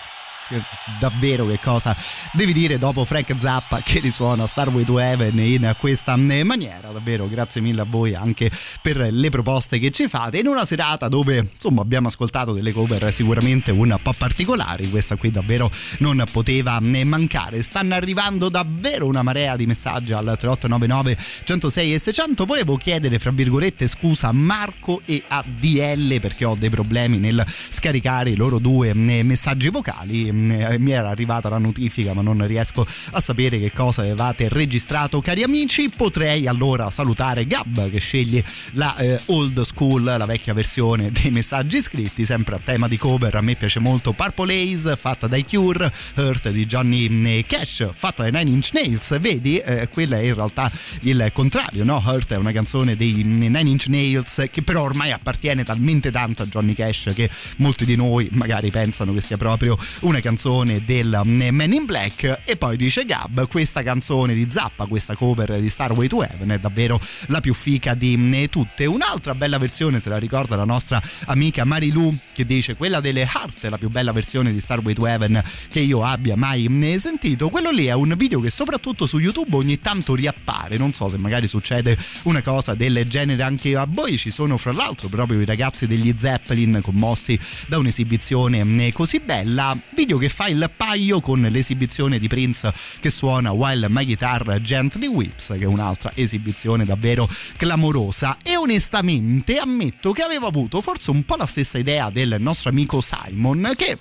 Davvero 1.01 1.47
che 1.47 1.59
cosa 1.59 1.97
devi 2.33 2.53
dire 2.53 2.77
dopo 2.77 3.07
Frank 3.07 3.35
Zappa 3.39 3.81
che 3.83 3.99
risuona 4.01 4.47
Starway 4.47 4.85
to 4.85 4.99
Heaven 4.99 5.39
in 5.39 5.75
questa 5.79 6.15
eh, 6.15 6.45
maniera? 6.45 6.89
Davvero 6.89 7.27
grazie 7.29 7.63
mille 7.63 7.81
a 7.81 7.87
voi 7.89 8.15
anche 8.15 8.51
per 8.83 9.09
le 9.11 9.31
proposte 9.31 9.79
che 9.79 9.91
ci 9.91 10.07
fate 10.07 10.39
in 10.39 10.47
una 10.47 10.67
serata 10.67 11.09
dove 11.09 11.49
insomma 11.55 11.81
abbiamo 11.81 12.09
ascoltato 12.09 12.53
delle 12.53 12.73
cover 12.73 13.11
sicuramente 13.11 13.71
un 13.71 13.99
po' 14.03 14.13
particolari. 14.13 14.91
Questa 14.91 15.17
qui 15.17 15.31
davvero 15.31 15.71
non 16.01 16.23
poteva 16.31 16.77
né 16.79 17.05
mancare. 17.05 17.63
Stanno 17.63 17.95
arrivando 17.95 18.51
davvero 18.51 19.07
una 19.07 19.23
marea 19.23 19.57
di 19.57 19.65
messaggi 19.67 20.13
al 20.13 20.25
3899 20.25 21.17
106 21.45 21.95
e 21.95 21.99
600 21.99 22.45
volevo 22.45 22.77
chiedere 22.77 23.19
fra 23.19 23.31
virgolette 23.31 23.87
scusa 23.87 24.29
a 24.29 24.33
Marco 24.33 25.01
e 25.07 25.23
a 25.27 25.43
DL 25.47 26.21
perché 26.21 26.45
ho 26.45 26.55
dei 26.55 26.71
problemi 26.71 27.19
nel 27.19 27.43
scaricare 27.47 28.31
i 28.31 28.37
loro 28.37 28.59
due 28.59 28.91
eh, 28.91 29.23
messaggi 29.23 29.71
vocali 29.71 30.33
mi 30.35 30.91
era 30.91 31.09
arrivata 31.09 31.49
la 31.49 31.59
notifica 31.59 32.13
ma 32.13 32.23
non 32.23 32.47
riesco 32.47 32.87
a 33.13 33.21
sapere 33.21 33.59
che 33.59 33.73
cosa 33.73 34.03
avevate 34.03 34.49
registrato. 34.49 35.21
Cari 35.21 35.43
amici 35.43 35.91
potrei 35.91 36.47
allora 36.47 36.91
salutare 36.91 37.47
Gab 37.47 37.91
che 37.91 37.99
sceglie 37.99 38.45
la 38.73 38.97
eh, 38.97 39.21
old 39.27 39.61
school 39.63 40.03
la 40.05 40.25
vecchia 40.27 40.53
versione 40.53 41.11
dei 41.11 41.31
messaggi 41.31 41.81
scritti 41.81 42.25
sempre 42.27 42.57
a 42.57 42.61
tema 42.63 42.89
di 42.89 42.97
cover. 42.97 43.35
A 43.35 43.41
me 43.41 43.55
piace 43.55 43.81
molto 43.81 44.13
Purple 44.13 44.55
Haze 44.55 44.97
fatta 44.97 45.27
dai 45.27 45.45
Cure 45.45 45.93
Hurt 46.17 46.51
di 46.51 46.67
Johnny 46.67 47.45
Cash 47.47 47.91
fatta 47.93 48.29
dai 48.29 48.33
Nine 48.33 48.51
Inch 48.51 48.71
Nails. 48.73 49.19
Vedi? 49.19 49.59
Eh, 49.59 49.89
quella 49.89 50.19
è 50.19 50.23
in 50.23 50.35
realtà 50.35 50.71
il 51.01 51.31
contrario 51.33 51.85
no? 51.85 52.03
Hurt 52.05 52.33
è 52.33 52.37
una 52.37 52.53
canzone 52.53 52.97
dei 52.97 53.23
Nine 53.25 53.61
Inch 53.61 53.87
Nails 53.87 54.47
che 54.51 54.63
però 54.63 54.83
ormai 54.83 55.13
appartiene 55.13 55.65
talmente 55.65 56.11
tanto 56.11 56.43
a 56.43 56.47
Johnny 56.47 56.75
Cash 56.75 57.13
che 57.15 57.31
molti 57.59 57.85
di 57.85 57.97
noi 57.97 58.29
magari 58.33 58.71
pensano 58.71 59.13
che 59.13 59.21
sia 59.21 59.37
proprio 59.37 59.77
una 60.01 60.21
canzone 60.25 60.83
del 60.87 61.21
Man 61.23 61.75
in 61.75 61.85
Black 61.85 62.41
e 62.47 62.57
poi 62.57 62.79
dice 62.79 63.05
Gab 63.05 63.47
questa 63.47 63.83
canzone 63.83 64.33
di 64.33 64.47
Zappa 64.49 64.87
questa 64.87 65.15
cover 65.15 65.61
di 65.61 65.69
Starway 65.69 66.07
to 66.09 66.23
Heaven 66.23 66.49
è 66.49 66.59
davvero 66.59 66.99
la 67.27 67.43
più 67.43 67.53
fica 67.53 67.93
di 67.93 68.49
tutte. 68.49 68.87
Un'altra 68.87 69.35
bella 69.35 69.59
versione 69.59 70.01
se 70.01 70.09
la 70.09 70.17
ricorda 70.17 70.57
la 70.57 70.65
nostra 70.65 71.03
amica 71.27 71.65
Marilu 71.65 72.17
che 72.33 72.47
dice 72.47 72.75
quella 72.75 73.01
delle 73.01 73.21
Heart 73.21 73.67
la 73.69 73.77
più 73.77 73.91
bella 73.91 74.13
versione 74.13 74.51
di 74.51 74.61
Starway 74.61 74.95
to 74.95 75.07
Heaven 75.07 75.43
che 75.69 75.81
io 75.81 76.03
abbia 76.03 76.37
mai 76.37 76.71
sentito. 76.99 77.51
Quello 77.51 77.71
lì 77.71 77.85
è 77.85 77.93
un 77.93 78.15
video 78.17 78.41
che 78.41 78.49
soprattutto 78.49 79.05
su 79.05 79.19
YouTube 79.19 79.55
ogni 79.57 79.79
tanto 79.79 80.15
riappare. 80.15 80.79
Non 80.79 80.95
so 80.95 81.11
se 81.11 81.19
magari 81.19 81.47
succede 81.47 81.99
una 82.23 82.41
cosa 82.41 82.75
del 82.75 83.05
genere 83.07 83.43
anche 83.43 83.77
a 83.77 83.87
voi. 83.87 84.17
Ci 84.17 84.31
sono 84.31 84.57
fra 84.57 84.73
l'altro 84.73 85.09
proprio 85.09 85.39
i 85.39 85.45
ragazzi 85.45 85.87
degli 85.87 86.15
Zeppelin 86.17 86.81
commossi 86.83 87.39
da 87.67 87.77
un'esibizione 87.77 88.91
così 88.95 89.21
bella. 89.21 89.77
Video 89.95 90.13
che 90.19 90.29
fa 90.29 90.47
il 90.47 90.71
paio 90.77 91.21
con 91.21 91.41
l'esibizione 91.41 92.19
di 92.19 92.29
Prince 92.29 92.73
che 93.01 93.11
suona 93.11 93.53
While 93.53 93.89
My 93.89 94.05
Guitar 94.05 94.61
Gently 94.61 95.07
Whips, 95.07 95.49
che 95.49 95.65
è 95.65 95.67
un'altra 95.67 96.13
esibizione 96.15 96.85
davvero 96.85 97.29
clamorosa. 97.57 98.39
E 98.43 98.57
onestamente 98.57 99.57
ammetto 99.59 100.13
che 100.13 100.23
avevo 100.23 100.47
avuto 100.47 100.81
forse 100.81 101.11
un 101.11 101.25
po' 101.25 101.37
la 101.37 101.47
stessa 101.47 101.79
idea 101.79 102.11
del 102.11 102.37
nostro 102.39 102.71
amico 102.71 103.01
Simon, 103.01 103.73
che 103.77 103.99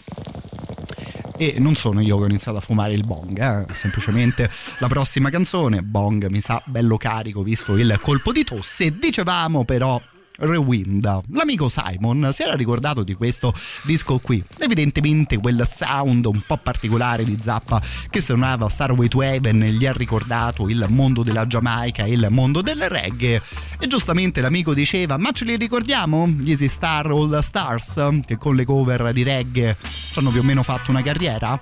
e 1.35 1.56
non 1.57 1.76
sono 1.76 1.99
io 1.99 2.18
che 2.18 2.23
ho 2.23 2.27
iniziato 2.27 2.60
a 2.60 2.61
fumare 2.61 2.94
il 2.94 3.06
bong, 3.06 3.40
eh? 3.40 3.73
semplicemente 3.73 4.49
la 4.77 4.88
prossima 4.88 5.30
canzone, 5.30 5.81
bong 5.81 6.27
mi 6.27 6.40
sa 6.40 6.61
bello 6.65 6.95
carico 6.98 7.41
visto 7.41 7.76
il 7.76 7.99
colpo 8.02 8.31
di 8.31 8.44
tosse, 8.44 8.98
dicevamo 8.98 9.65
però 9.65 9.99
Rewind. 10.39 11.22
L'amico 11.31 11.69
Simon 11.69 12.31
si 12.34 12.43
era 12.43 12.55
ricordato 12.55 13.03
di 13.03 13.14
questo 13.14 13.53
disco 13.84 14.19
qui. 14.19 14.43
Evidentemente 14.60 15.38
quel 15.38 15.68
sound 15.69 16.26
un 16.26 16.41
po' 16.45 16.57
particolare 16.57 17.23
di 17.23 17.38
Zappa 17.41 17.81
che 18.10 18.19
suonava 18.22 18.68
Starway 18.68 19.07
to 19.07 19.22
Heaven 19.22 19.60
gli 19.60 19.85
ha 19.85 19.93
ricordato 19.93 20.68
il 20.69 20.85
mondo 20.89 21.23
della 21.23 21.45
Giamaica 21.45 22.05
e 22.05 22.14
il 22.14 22.27
mondo 22.30 22.61
del 22.61 22.89
reggae. 22.89 23.41
E 23.80 23.88
giustamente 23.88 24.41
l'amico 24.41 24.73
diceva: 24.73 25.18
Ma 25.18 25.31
ce 25.31 25.45
li 25.45 25.55
ricordiamo? 25.55 26.27
Gli 26.27 26.49
Easy 26.49 26.68
Star 26.68 27.05
All 27.07 27.39
Stars 27.39 28.22
che 28.26 28.38
con 28.38 28.55
le 28.55 28.65
cover 28.65 29.11
di 29.14 29.23
reggae 29.23 29.77
ci 29.84 30.19
hanno 30.19 30.31
più 30.31 30.39
o 30.39 30.43
meno 30.43 30.64
fatto 30.64 30.91
una 30.91 31.03
carriera? 31.03 31.60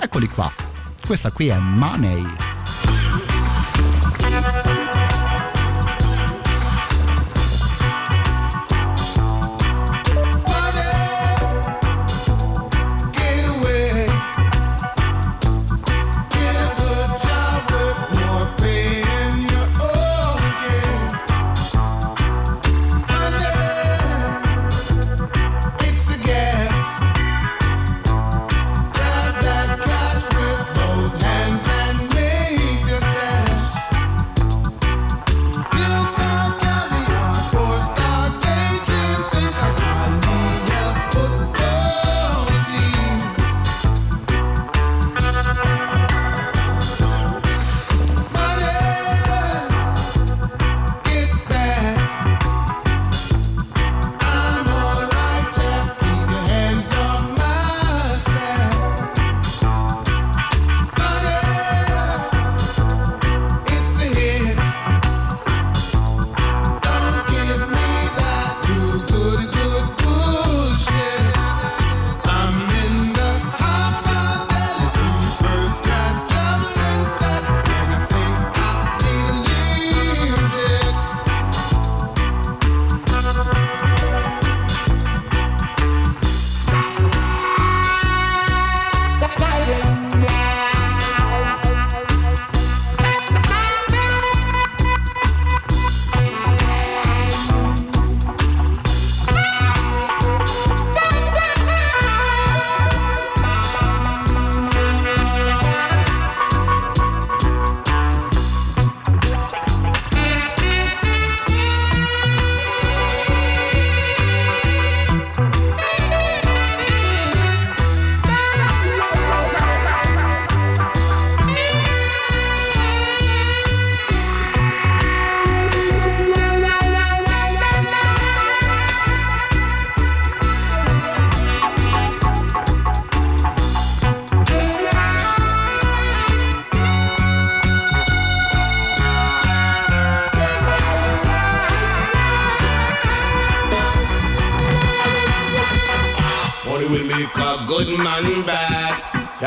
Eccoli 0.00 0.28
qua. 0.28 0.50
Questa 1.04 1.30
qui 1.30 1.48
è 1.48 1.58
Money. 1.58 2.24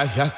Yeah, 0.06 0.14
yeah. 0.18 0.35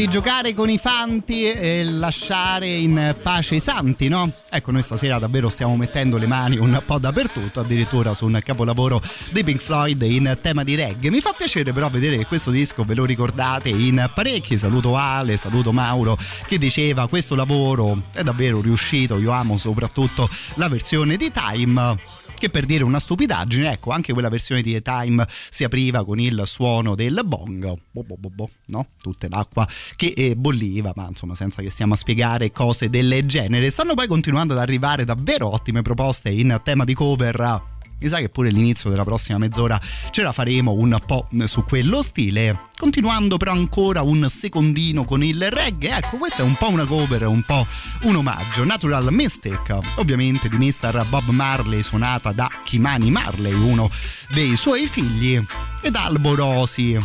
Di 0.00 0.08
giocare 0.08 0.54
con 0.54 0.70
i 0.70 0.78
fanti 0.78 1.44
e 1.44 1.84
lasciare 1.84 2.66
in 2.66 3.14
pace 3.22 3.56
i 3.56 3.60
santi, 3.60 4.08
no? 4.08 4.32
Ecco, 4.48 4.70
noi 4.70 4.80
stasera 4.80 5.18
davvero 5.18 5.50
stiamo 5.50 5.76
mettendo 5.76 6.16
le 6.16 6.26
mani 6.26 6.56
un 6.56 6.82
po' 6.86 6.98
dappertutto, 6.98 7.60
addirittura 7.60 8.14
su 8.14 8.24
un 8.24 8.40
capolavoro 8.42 8.98
dei 9.30 9.44
Pink 9.44 9.60
Floyd 9.60 10.00
in 10.00 10.38
tema 10.40 10.64
di 10.64 10.74
reggae. 10.74 11.10
Mi 11.10 11.20
fa 11.20 11.34
piacere 11.36 11.74
però 11.74 11.90
vedere 11.90 12.16
che 12.16 12.24
questo 12.24 12.50
disco 12.50 12.82
ve 12.82 12.94
lo 12.94 13.04
ricordate 13.04 13.68
in 13.68 14.10
parecchi. 14.14 14.56
Saluto 14.56 14.96
Ale, 14.96 15.36
saluto 15.36 15.70
Mauro 15.70 16.16
che 16.46 16.56
diceva 16.56 17.06
questo 17.06 17.34
lavoro 17.34 18.00
è 18.12 18.22
davvero 18.22 18.62
riuscito, 18.62 19.18
io 19.18 19.32
amo 19.32 19.58
soprattutto 19.58 20.26
la 20.54 20.68
versione 20.68 21.16
di 21.16 21.30
Time 21.30 21.98
che 22.40 22.48
per 22.48 22.64
dire 22.64 22.82
una 22.84 22.98
stupidaggine, 22.98 23.70
ecco, 23.72 23.90
anche 23.90 24.14
quella 24.14 24.30
versione 24.30 24.62
di 24.62 24.72
The 24.72 24.80
Time 24.80 25.26
si 25.28 25.62
apriva 25.62 26.06
con 26.06 26.18
il 26.18 26.42
suono 26.46 26.94
del 26.94 27.20
bong, 27.22 27.74
bo 27.90 28.02
bo 28.02 28.16
bo 28.16 28.30
bo, 28.30 28.50
no? 28.68 28.86
Tutta 28.98 29.28
l'acqua 29.28 29.68
che 29.94 30.14
eh, 30.16 30.34
bolliva, 30.34 30.92
ma 30.96 31.06
insomma 31.06 31.34
senza 31.34 31.60
che 31.60 31.68
stiamo 31.68 31.92
a 31.92 31.96
spiegare 31.96 32.50
cose 32.50 32.88
del 32.88 33.24
genere. 33.26 33.68
Stanno 33.68 33.92
poi 33.92 34.08
continuando 34.08 34.54
ad 34.54 34.60
arrivare 34.60 35.04
davvero 35.04 35.52
ottime 35.52 35.82
proposte 35.82 36.30
in 36.30 36.58
tema 36.64 36.84
di 36.84 36.94
cover. 36.94 37.78
Mi 38.00 38.08
sa 38.08 38.18
che 38.18 38.30
pure 38.30 38.48
l'inizio 38.48 38.88
della 38.88 39.04
prossima 39.04 39.36
mezz'ora 39.36 39.78
ce 40.10 40.22
la 40.22 40.32
faremo 40.32 40.72
un 40.72 40.98
po' 41.04 41.28
su 41.44 41.64
quello 41.64 42.02
stile. 42.02 42.68
Continuando 42.78 43.36
però 43.36 43.52
ancora 43.52 44.00
un 44.00 44.26
secondino 44.30 45.04
con 45.04 45.22
il 45.22 45.50
reggae, 45.50 45.98
ecco 45.98 46.16
questa 46.16 46.40
è 46.40 46.44
un 46.44 46.54
po' 46.54 46.70
una 46.70 46.86
cover, 46.86 47.26
un 47.26 47.42
po' 47.42 47.66
un 48.04 48.16
omaggio. 48.16 48.64
Natural 48.64 49.06
Mystic, 49.10 49.76
ovviamente 49.96 50.48
di 50.48 50.56
Mr. 50.56 51.06
Bob 51.08 51.28
Marley, 51.28 51.82
suonata 51.82 52.32
da 52.32 52.48
Kimani 52.64 53.10
Marley, 53.10 53.52
uno 53.52 53.90
dei 54.32 54.56
suoi 54.56 54.86
figli, 54.86 55.44
ed 55.82 55.94
Albo 55.94 56.34
Rosi 56.34 56.98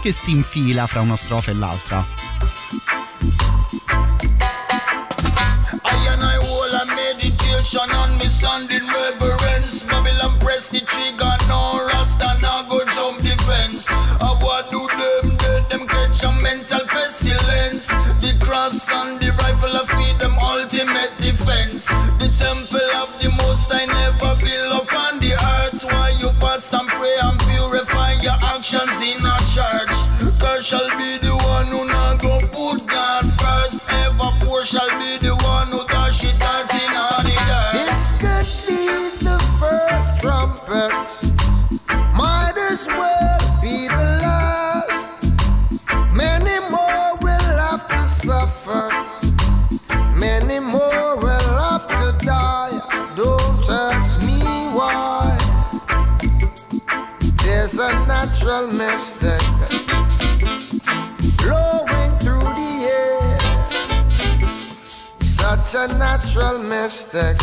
che 0.00 0.12
si 0.12 0.30
infila 0.30 0.86
fra 0.86 1.00
una 1.00 1.16
strofa 1.16 1.50
e 1.50 1.54
l'altra. 1.54 2.06
I 5.84 6.06
and 6.06 6.22
I 6.22 6.36
hold 6.36 6.74
a 6.74 6.84
meditation 6.94 7.90
on 7.90 8.16
me 8.18 8.28
standing 8.28 8.86
reverence. 8.86 9.37
No 11.46 11.86
rasta, 11.86 12.36
go 12.68 12.84
jump 12.86 13.20
the 13.20 13.34
fence. 13.46 13.86
I 13.88 14.64
do 14.70 14.82
them 14.98 15.38
them 15.70 15.86
catch 15.86 16.24
a 16.24 16.32
mental 16.42 16.84
pestilence. 16.88 17.86
The 18.18 18.36
cross 18.40 18.90
and 18.90 19.20
the 19.20 19.30
rifle 19.38 19.78
feed 19.86 20.18
them 20.18 20.36
ultimate 20.42 21.14
defense. 21.20 21.86
The 22.18 22.28
temple 22.34 22.90
of 22.98 23.14
the 23.22 23.30
most 23.38 23.70
I 23.72 23.86
never 23.86 24.34
build 24.42 24.82
upon 24.82 25.20
the 25.20 25.38
earth. 25.38 25.84
Why 25.84 26.10
you 26.18 26.30
fast 26.40 26.74
and 26.74 26.88
pray 26.88 27.16
and 27.22 27.38
purify 27.38 28.12
your 28.20 28.38
actions 28.42 28.98
in 29.00 29.22
a 29.22 29.38
church. 29.54 29.94
Shall 30.60 30.88
be 30.98 31.16
the 31.22 31.32
one 31.46 31.68
who 31.68 31.86
not 31.86 32.20
go 32.20 32.40
put 32.40 32.86
God 32.86 33.24
first. 33.24 33.88
Ever 34.04 34.30
poor 34.44 34.64
shall 34.64 34.90
be 34.98 35.16
the 35.24 35.27
natural 58.48 58.78
mystic 58.78 59.42
blowing 61.36 62.12
through 62.18 62.48
the 62.56 62.88
air. 62.88 63.38
Such 65.20 65.74
a 65.74 65.86
natural 65.98 66.62
mystic 66.62 67.36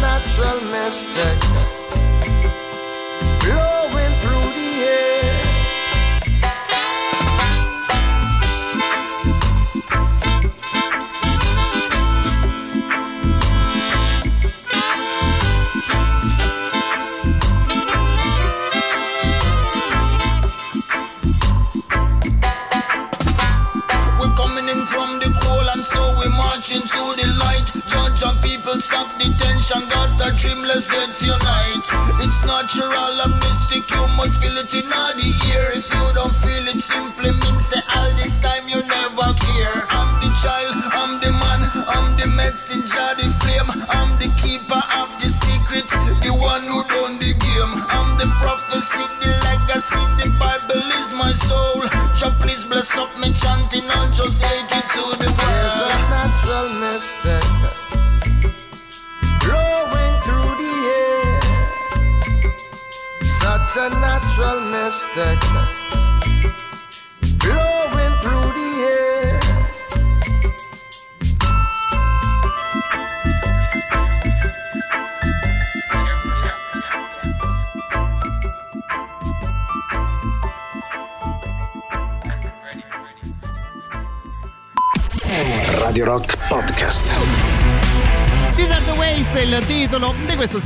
natural 0.00 0.60
mystic 0.70 1.59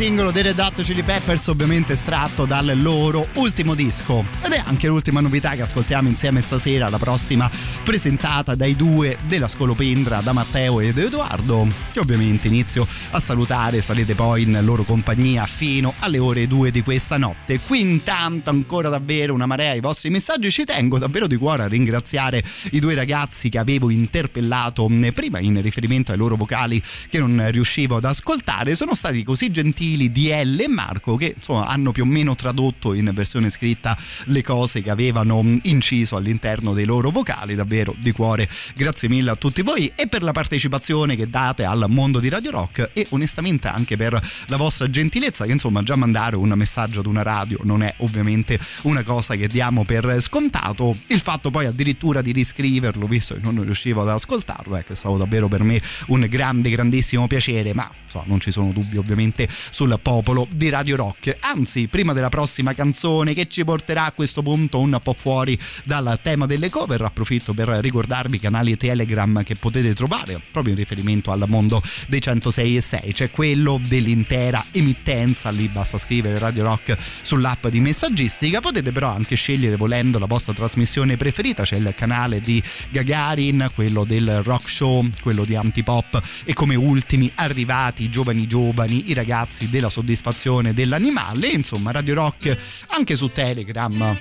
singolo 0.05 0.31
dei 0.31 0.43
Red 0.43 0.59
Hot 0.59 0.83
Chili 0.83 1.03
Peppers, 1.03 1.47
ovviamente 1.47 1.95
estratto 1.95 2.45
dal 2.45 2.79
loro 2.83 3.27
ultimo 3.37 3.75
disco. 3.75 4.23
Ed 4.43 4.53
è 4.53 4.63
anche 4.63 4.87
l'ultima 4.87 5.21
novità 5.21 5.53
che 5.53 5.63
ascoltiamo 5.63 6.11
insieme 6.11 6.43
stasera, 6.43 6.91
la 6.91 6.99
prossima 6.99 7.51
presentata 7.85 8.55
dai 8.55 8.77
due 8.77 9.19
della 9.27 9.47
Scolopendra, 9.47 10.23
da 10.23 10.33
Matteo 10.33 10.81
ed 10.81 10.97
Edoardo, 10.97 11.69
che 11.93 12.01
ovviamente 12.01 12.49
inizio 12.49 12.87
a 13.11 13.21
salutare, 13.21 13.83
sarete 13.83 14.15
poi 14.15 14.43
in 14.43 14.59
loro 14.63 14.85
compagnia 14.85 15.45
fino 15.45 15.93
alle 15.99 16.19
ore 16.19 16.47
2 16.47 16.71
di 16.71 16.83
questa 16.83 17.19
notte. 17.19 17.61
Qui 17.61 17.81
intanto 17.83 18.49
ancora 18.49 18.89
davvero 18.89 19.35
una 19.35 19.45
marea 19.45 19.73
ai 19.73 19.81
vostri 19.81 20.09
messaggi, 20.09 20.51
ci 20.51 20.65
tengo 20.65 20.99
davvero 20.99 21.27
di 21.27 21.37
cuore 21.37 21.65
a 21.65 21.69
ringraziare 21.69 22.43
i 22.73 22.81
due 22.81 22.95
ragazzi 22.95 23.51
che 23.51 23.59
avevo 23.59 23.91
interpellato 23.91 24.91
prima 25.15 25.39
in 25.39 25.61
riferimento 25.61 26.11
ai 26.11 26.17
loro 26.17 26.37
vocali 26.37 26.83
che 27.11 27.19
non 27.19 27.47
riuscivo 27.51 27.97
ad 27.97 28.05
ascoltare 28.07 28.75
sono 28.77 28.95
stati 28.95 29.23
così 29.23 29.51
gentili 29.51 30.11
DL 30.11 30.59
e 30.59 30.69
Marco 30.69 31.17
che 31.17 31.35
insomma 31.37 31.67
hanno 31.67 31.93
più 31.93 32.05
o 32.05 32.07
meno 32.07 32.35
tradotto 32.35 32.95
in 32.95 33.11
versione 33.13 33.51
scritta 33.51 33.97
le 34.27 34.43
cose 34.43 34.83
che 34.83 34.91
avevano 34.91 35.45
inciso 35.63 36.17
all'interno 36.17 36.73
dei 36.73 36.87
loro 36.87 37.11
vocali 37.11 37.55
davvero 37.55 37.74
di 37.97 38.13
cuore 38.13 38.49
grazie 38.77 39.09
mille 39.09 39.31
a 39.31 39.37
tutti 39.37 39.63
voi 39.63 39.91
e 39.95 40.07
per 40.07 40.23
la 40.23 40.33
partecipazione 40.33 41.17
che 41.17 41.29
date 41.29 41.65
al 41.65 41.87
mondo 41.89 42.21
di 42.21 42.29
Radio 42.29 42.51
Rock 42.51 42.91
e 42.93 43.07
onestamente 43.11 43.69
anche 43.69 43.97
per 43.97 44.21
la 44.47 44.57
vostra 44.57 44.89
gentilezza 44.89 45.45
che 45.45 45.53
insomma 45.53 45.83
già 45.83 45.97
mandare 45.97 46.37
un 46.37 46.53
messaggio 46.55 47.01
ad 47.01 47.07
una 47.07 47.23
radio 47.23 47.59
non 47.63 47.83
è 47.83 47.93
ovviamente 47.99 48.59
una 48.83 49.03
cosa 49.03 49.35
che 49.35 49.49
diamo 49.49 49.85
per 49.85 50.21
scontato 50.21 50.97
il 51.09 51.21
fatto 51.21 51.51
poi 51.51 51.67
addirittura 51.67 52.23
di 52.23 52.33
riscriverlo 52.33 53.07
visto 53.07 53.35
che 53.35 53.41
non 53.43 53.63
riuscivo 53.63 54.03
ad 54.03 54.09
ascoltarlo 54.11 54.77
che 54.77 54.93
è 54.93 54.97
stato 54.97 55.17
davvero 55.17 55.49
per 55.49 55.63
me 55.63 55.81
un 56.09 56.27
grande 56.29 56.71
grandissimo 56.71 57.27
piacere 57.27 57.75
ma 57.75 57.91
insomma, 58.15 58.25
non 58.27 58.41
ci 58.41 58.53
sono 58.53 58.71
dubbi 58.71 58.97
ovviamente 58.97 59.49
sul 59.51 59.99
popolo 60.01 60.47
di 60.51 60.69
Radio 60.69 60.97
Rock. 60.97 61.37
Anzi, 61.41 61.89
prima 61.89 62.13
della 62.13 62.29
prossima 62.29 62.75
canzone 62.75 63.35
che 63.35 63.49
ci 63.49 63.65
porterà 63.65 64.05
a 64.05 64.13
questo 64.13 64.43
punto 64.43 64.79
un 64.79 64.99
po' 65.03 65.15
fuori 65.15 65.59
dal 65.85 66.19
tema 66.23 66.47
delle 66.47 66.71
cover, 66.71 67.03
approfitto 67.03 67.53
per 67.55 67.64
ricordarvi 67.65 68.37
i 68.37 68.41
canali 68.41 68.77
Telegram 68.77 69.43
che 69.43 69.55
potete 69.55 69.95
trovare 69.95 70.41
proprio 70.51 70.73
in 70.75 70.79
riferimento 70.79 71.33
al 71.33 71.45
mondo 71.47 71.83
dei 72.09 72.21
106 72.21 72.77
e 72.77 72.81
6. 72.81 73.13
C'è 73.13 73.31
quello 73.31 73.81
dell'intera 73.87 74.65
emittenza, 74.73 75.51
lì 75.51 75.69
basta 75.69 75.99
scrivere 75.99 76.39
Radio 76.39 76.65
Rock 76.65 76.97
sull'app 76.99 77.67
di 77.69 77.81
messaggistica. 77.81 78.61
Potete 78.61 78.93
però 78.93 79.09
anche 79.09 79.35
scegliere 79.37 79.77
volendo 79.77 80.19
la 80.19 80.27
vostra 80.27 80.53
trasmissione 80.53 81.17
preferita. 81.17 81.63
C'è 81.63 81.77
il 81.77 81.95
canale 81.97 82.41
di 82.41 82.63
Gagarin, 82.91 83.71
quello 83.75 84.05
del 84.05 84.43
rock 84.43 84.69
show, 84.69 85.09
quello 85.21 85.45
di 85.45 85.57
Antipop 85.57 86.21
e 86.45 86.53
come 86.53 86.75
ultimi 86.75 87.31
arrivati 87.37 88.05
i 88.05 88.11
giovani 88.11 88.47
giovani, 88.47 89.11
i 89.11 89.15
ragazzi 89.15 89.69
della 89.71 89.89
soddisfazione 89.89 90.75
dell'animale, 90.75 91.49
insomma 91.49 91.91
Radio 91.91 92.15
Rock 92.15 92.57
anche 92.89 93.17
su 93.17 93.31
Telegram, 93.33 94.21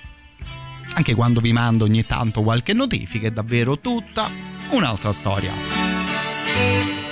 anche 0.94 1.16
quando 1.16 1.40
vi 1.40 1.54
mando 1.54 1.86
ogni 1.86 2.06
tanto 2.06 2.42
qualche 2.42 2.74
notifica, 2.74 3.28
è 3.28 3.32
davvero 3.32 3.80
tutta 3.80 4.30
un'altra 4.72 5.12
storia. 5.12 7.03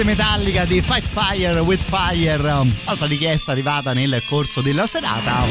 Ovviamente 0.00 0.04
Metallica 0.04 0.64
di 0.64 0.80
Fight 0.80 1.06
Fire 1.06 1.58
with 1.60 1.82
Fire, 1.82 2.66
altra 2.84 3.06
richiesta 3.06 3.52
arrivata 3.52 3.92
nel 3.92 4.22
corso 4.26 4.60
della 4.60 4.86
serata. 4.86 5.44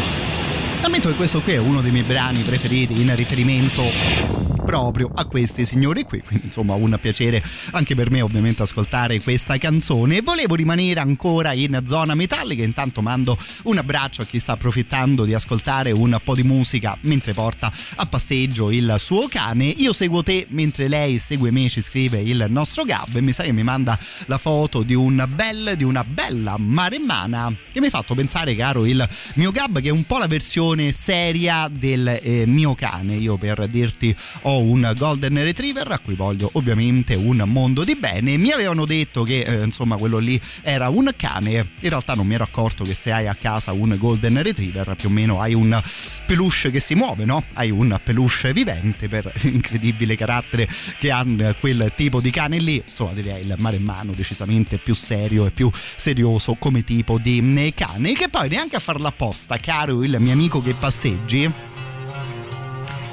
Ammetto 0.82 1.10
che 1.10 1.16
questo 1.16 1.42
qui 1.42 1.54
è 1.54 1.58
uno 1.58 1.82
dei 1.82 1.92
miei 1.92 2.04
brani 2.04 2.42
preferiti 2.42 3.00
in 3.02 3.16
riferimento 3.16 4.39
proprio 4.70 5.10
a 5.12 5.26
questi 5.26 5.66
signori 5.66 6.04
qui. 6.04 6.22
Quindi, 6.22 6.46
insomma, 6.46 6.76
un 6.76 6.96
piacere 7.02 7.42
anche 7.72 7.96
per 7.96 8.12
me, 8.12 8.22
ovviamente, 8.22 8.62
ascoltare 8.62 9.20
questa 9.20 9.58
canzone. 9.58 10.22
Volevo 10.22 10.54
rimanere 10.54 11.00
ancora 11.00 11.54
in 11.54 11.82
zona 11.88 12.14
metallica. 12.14 12.64
Intanto 12.64 13.02
mando 13.02 13.36
un 13.64 13.80
abbraccio 13.80 14.22
a 14.22 14.26
chi 14.26 14.38
sta 14.38 14.52
approfittando 14.52 15.26
di 15.26 15.34
ascoltare 15.34 15.92
un 15.92 16.20
po' 16.24 16.36
di 16.36 16.44
musica 16.44 16.96
mentre 17.02 17.34
porta 17.34 17.72
a 17.96 18.06
passeggio 18.06 18.70
il 18.70 18.94
suo 19.00 19.28
cane. 19.28 19.66
Io 19.66 19.92
seguo 19.92 20.22
te 20.22 20.46
mentre 20.50 20.88
lei 20.88 21.18
segue 21.18 21.50
me, 21.50 21.68
ci 21.68 21.82
scrive 21.82 22.20
il 22.20 22.46
nostro 22.50 22.84
Gab 22.84 23.16
e 23.16 23.22
mi 23.22 23.32
sa 23.32 23.42
che 23.42 23.52
mi 23.52 23.64
manda 23.64 23.98
la 24.28 24.38
foto 24.38 24.84
di 24.84 24.94
un 24.94 25.28
bel, 25.34 25.74
di 25.78 25.84
una 25.84 26.04
bella 26.04 26.58
maremmana 26.58 27.52
che 27.72 27.80
mi 27.80 27.88
ha 27.88 27.90
fatto 27.90 28.14
pensare, 28.14 28.56
caro, 28.56 28.86
il 28.86 29.08
mio 29.34 29.50
Gab, 29.50 29.82
che 29.82 29.90
è 29.90 29.92
un 29.92 30.06
po' 30.06 30.20
la 30.20 30.28
versione 30.28 30.92
seria 30.92 31.68
del 31.72 32.20
eh, 32.22 32.46
mio 32.46 32.76
cane. 32.76 33.16
Io 33.16 33.38
per 33.38 33.68
dirti 33.68 34.16
ho 34.42 34.59
un 34.60 34.92
Golden 34.96 35.36
Retriever 35.44 35.92
a 35.92 36.00
cui 36.00 36.16
voglio 36.16 36.50
ovviamente 36.54 37.16
un 37.16 37.44
mondo 37.46 37.84
di 37.84 37.96
bene. 37.96 38.38
Mi 38.38 38.52
avevano 38.52 38.86
detto 38.86 39.24
che 39.24 39.42
eh, 39.42 39.64
insomma 39.64 39.98
quello 39.98 40.18
lì 40.18 40.40
era 40.62 40.90
un 40.90 41.12
cane, 41.16 41.52
in 41.80 41.90
realtà 41.90 42.14
non 42.14 42.28
mi 42.28 42.36
ero 42.36 42.44
accorto 42.44 42.84
che 42.84 42.94
se 42.94 43.12
hai 43.12 43.28
a 43.28 43.36
casa 43.36 43.72
un 43.72 43.96
Golden 43.98 44.42
Retriever 44.42 44.96
più 44.96 45.10
o 45.10 45.12
meno 45.12 45.42
hai 45.42 45.54
un 45.54 45.82
peluche 46.26 46.72
che 46.72 46.80
si 46.80 46.96
muove, 46.96 47.26
no? 47.26 47.44
Hai 47.54 47.72
un 47.72 48.00
peluche 48.04 48.54
vivente 48.54 49.08
per 49.08 49.32
l'incredibile 49.42 50.16
carattere 50.16 50.68
che 51.00 51.12
ha 51.12 51.26
quel 51.60 51.92
tipo 51.96 52.22
di 52.22 52.32
cane 52.32 52.60
lì. 52.60 52.82
Insomma 52.86 53.14
direi 53.14 53.42
il 53.42 53.56
maremmano 53.58 54.12
decisamente 54.14 54.78
più 54.78 54.94
serio 54.94 55.46
e 55.46 55.52
più 55.52 55.70
serioso 55.74 56.56
come 56.56 56.84
tipo 56.84 57.18
di 57.18 57.74
cane 57.76 58.14
che 58.14 58.30
poi 58.30 58.50
neanche 58.50 58.76
a 58.76 58.80
farla 58.80 59.10
apposta, 59.10 59.58
caro 59.58 60.04
il 60.04 60.16
mio 60.20 60.34
amico 60.34 60.62
che 60.62 60.74
passeggi 60.74 61.52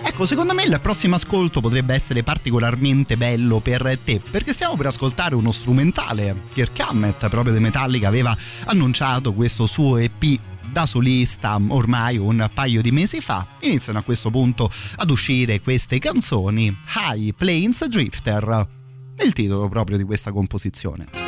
Ecco, 0.08 0.24
secondo 0.24 0.54
me 0.54 0.62
il 0.62 0.78
prossimo 0.80 1.16
ascolto 1.16 1.60
potrebbe 1.60 1.92
essere 1.92 2.22
particolarmente 2.22 3.16
bello 3.16 3.58
per 3.58 3.98
te, 4.02 4.20
perché 4.20 4.52
stiamo 4.52 4.76
per 4.76 4.86
ascoltare 4.86 5.34
uno 5.34 5.50
strumentale. 5.50 6.42
Kirk 6.54 6.78
Hammett, 6.78 7.28
proprio 7.28 7.52
di 7.52 7.58
Metallica, 7.58 8.06
aveva 8.06 8.34
annunciato 8.66 9.34
questo 9.34 9.66
suo 9.66 9.96
EP 9.98 10.38
da 10.70 10.86
solista 10.86 11.60
ormai 11.68 12.18
un 12.18 12.48
paio 12.54 12.82
di 12.82 12.92
mesi 12.92 13.20
fa. 13.20 13.46
Iniziano 13.62 13.98
a 13.98 14.02
questo 14.02 14.30
punto 14.30 14.70
ad 14.94 15.10
uscire 15.10 15.60
queste 15.60 15.98
canzoni, 15.98 16.74
High 16.94 17.34
Plains 17.34 17.84
Drifter, 17.86 18.68
il 19.22 19.32
titolo 19.32 19.68
proprio 19.68 19.96
di 19.96 20.04
questa 20.04 20.30
composizione. 20.30 21.25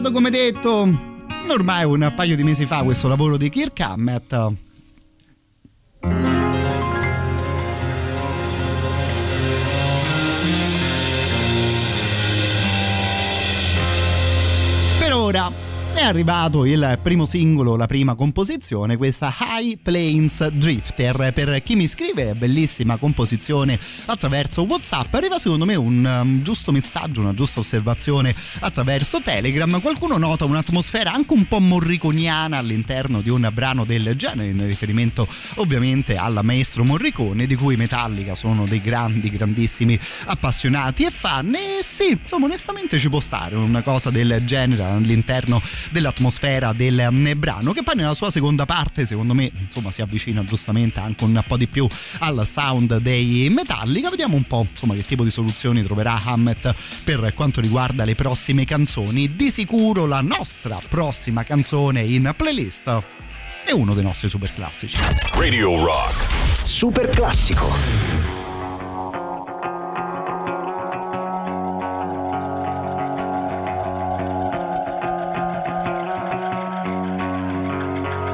Annunciato 0.00 0.12
come 0.12 0.30
detto 0.30 0.88
ormai 1.48 1.84
un 1.84 2.12
paio 2.16 2.34
di 2.34 2.42
mesi 2.42 2.64
fa 2.64 2.82
questo 2.82 3.06
lavoro 3.06 3.36
di 3.36 3.50
Kirk 3.50 3.80
Hammett. 3.80 4.52
Per 14.98 15.12
ora 15.12 15.52
è 15.92 16.02
arrivato 16.02 16.64
il 16.64 16.98
primo 17.02 17.26
singolo, 17.26 17.76
la 17.76 17.86
prima 17.86 18.14
composizione, 18.14 18.96
questa 18.96 19.34
High 19.38 19.80
Plains 19.82 20.46
Drifter. 20.48 21.32
Per 21.34 21.62
chi 21.62 21.76
mi 21.76 21.86
scrive, 21.86 22.34
bellissima 22.34 22.96
composizione 22.96 23.78
attraverso 24.12 24.62
WhatsApp. 24.62 25.12
Arriva 25.14 25.38
secondo 25.38 25.64
me 25.64 25.74
un 25.74 26.04
um, 26.04 26.42
giusto 26.42 26.72
messaggio, 26.72 27.20
una 27.20 27.34
giusta 27.34 27.60
osservazione 27.60 28.34
attraverso 28.60 29.20
Telegram. 29.22 29.80
Qualcuno 29.80 30.16
nota 30.18 30.44
un'atmosfera 30.44 31.12
anche 31.12 31.32
un 31.32 31.46
po' 31.46 31.60
morriconiana 31.60 32.58
all'interno 32.58 33.20
di 33.20 33.30
un 33.30 33.48
brano 33.52 33.84
del 33.84 34.14
genere, 34.16 34.48
in 34.48 34.66
riferimento 34.66 35.26
ovviamente 35.56 36.16
alla 36.16 36.42
maestro 36.42 36.84
Morricone, 36.84 37.46
di 37.46 37.54
cui 37.54 37.76
Metallica 37.76 38.34
sono 38.34 38.66
dei 38.66 38.80
grandi, 38.80 39.30
grandissimi 39.30 39.98
appassionati 40.26 41.04
e 41.04 41.10
fan. 41.10 41.54
E 41.54 41.82
sì, 41.82 42.18
insomma, 42.20 42.46
onestamente 42.46 42.98
ci 42.98 43.08
può 43.08 43.20
stare 43.20 43.56
una 43.56 43.82
cosa 43.82 44.10
del 44.10 44.42
genere 44.44 44.82
all'interno 44.82 45.60
dell'atmosfera 45.90 46.72
del 46.72 47.08
mm, 47.10 47.32
brano 47.36 47.72
che 47.72 47.82
poi 47.82 47.96
nella 47.96 48.14
sua 48.14 48.30
seconda 48.30 48.66
parte 48.66 49.06
secondo 49.06 49.34
me 49.34 49.50
insomma 49.54 49.90
si 49.90 50.02
avvicina 50.02 50.44
giustamente 50.44 51.00
anche 51.00 51.24
un 51.24 51.42
po' 51.46 51.56
di 51.56 51.66
più 51.66 51.86
al 52.20 52.46
sound 52.46 52.98
dei 52.98 53.48
Metallica 53.50 53.99
vediamo 54.08 54.36
un 54.36 54.44
po' 54.44 54.66
insomma 54.70 54.94
che 54.94 55.04
tipo 55.04 55.24
di 55.24 55.30
soluzioni 55.30 55.82
troverà 55.82 56.18
Hammett 56.24 56.74
per 57.04 57.32
quanto 57.34 57.60
riguarda 57.60 58.04
le 58.04 58.14
prossime 58.14 58.64
canzoni 58.64 59.36
di 59.36 59.50
sicuro 59.50 60.06
la 60.06 60.22
nostra 60.22 60.80
prossima 60.88 61.44
canzone 61.44 62.00
in 62.00 62.32
playlist 62.34 63.02
è 63.64 63.72
uno 63.72 63.92
dei 63.92 64.02
nostri 64.02 64.28
super 64.28 64.52
classici 64.54 64.96
Radio 65.34 65.84
Rock. 65.84 66.66
Super 66.66 67.08
classico. 67.08 67.66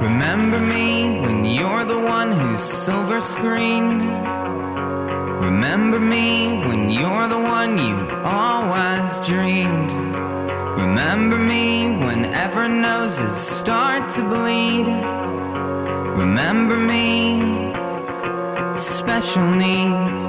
Remember 0.01 0.59
me 0.59 1.21
when 1.21 1.45
you're 1.45 1.85
the 1.85 1.95
one 1.95 2.31
who's 2.31 2.61
silver 2.61 3.21
screened. 3.21 4.36
Remember 5.41 6.01
me 6.01 6.59
when 6.67 6.89
you're 6.89 7.29
the 7.29 7.39
one 7.39 7.77
you 7.77 7.95
always 8.25 9.21
dreamed. 9.21 9.93
Remember 10.81 11.37
me 11.37 11.95
whenever 11.95 12.67
noses 12.69 13.37
start 13.37 14.09
to 14.17 14.23
bleed. 14.23 14.87
Remember 16.17 16.77
me, 16.77 17.73
special 18.79 19.47
needs. 19.47 20.25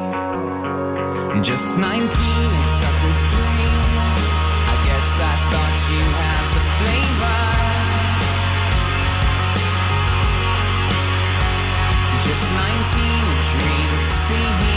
Just 1.41 1.79
19, 1.79 1.87
a 1.89 2.09
sucker's 2.77 3.21
dream. 3.31 3.83
I 4.67 4.75
guess 4.87 5.09
I 5.23 5.35
thought 5.49 5.75
you 5.93 6.03
had 6.21 6.45
the 6.55 6.63
flavor. 6.77 7.41
Just 12.27 12.45
19, 12.51 13.07
a 13.23 13.39
dream 13.51 13.89
of 14.01 14.76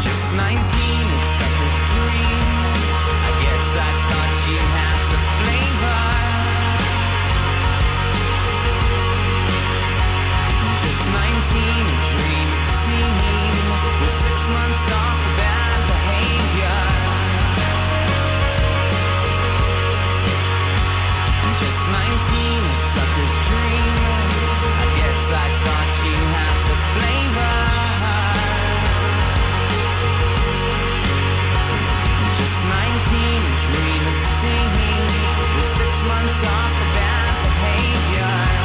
Just 0.00 0.34
19, 0.34 0.42
a 0.42 1.18
sucker's 1.38 1.78
dream. 1.86 2.40
I 3.14 3.32
guess 3.46 3.66
I 3.78 3.90
thought 4.10 4.34
you 4.50 4.58
had 4.58 4.98
the 5.14 5.20
flavor. 5.38 6.02
Just 10.82 11.04
19, 11.14 11.14
a 11.14 11.98
dream 12.10 12.48
of 12.58 12.66
seeing 12.82 13.14
with 14.02 14.14
six 14.18 14.36
months 14.50 14.84
off 14.90 15.20
bad 15.38 15.78
behavior. 15.86 16.80
Just 21.54 21.82
19, 21.86 22.02
a 22.02 22.76
sucker's 22.90 23.36
dream. 23.46 23.94
I 24.74 24.86
guess 24.98 25.22
I 25.30 25.46
thought 25.62 25.90
you 26.02 26.18
had 26.34 26.56
the 26.66 26.78
flavor. 26.98 27.73
Nineteen, 32.62 33.42
dreaming, 33.66 34.20
singing, 34.20 35.10
the 35.56 35.62
six 35.62 36.02
months 36.04 36.40
off 36.44 36.72
for 36.78 36.90
bad 36.94 37.42
behavior. 37.42 38.63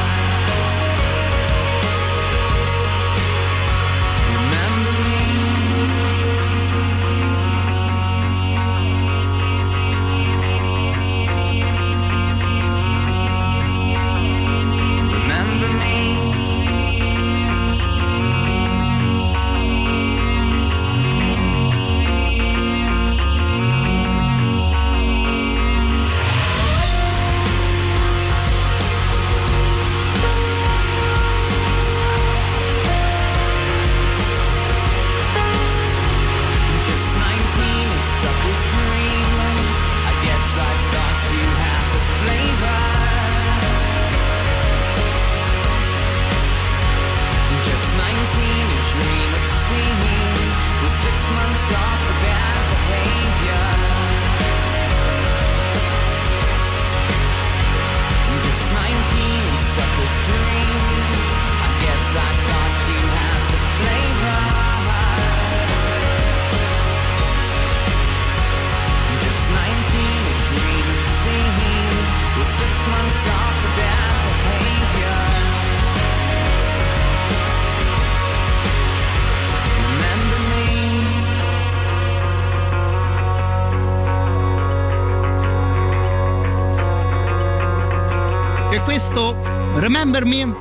Remember 90.09 90.25
Me 90.27 90.58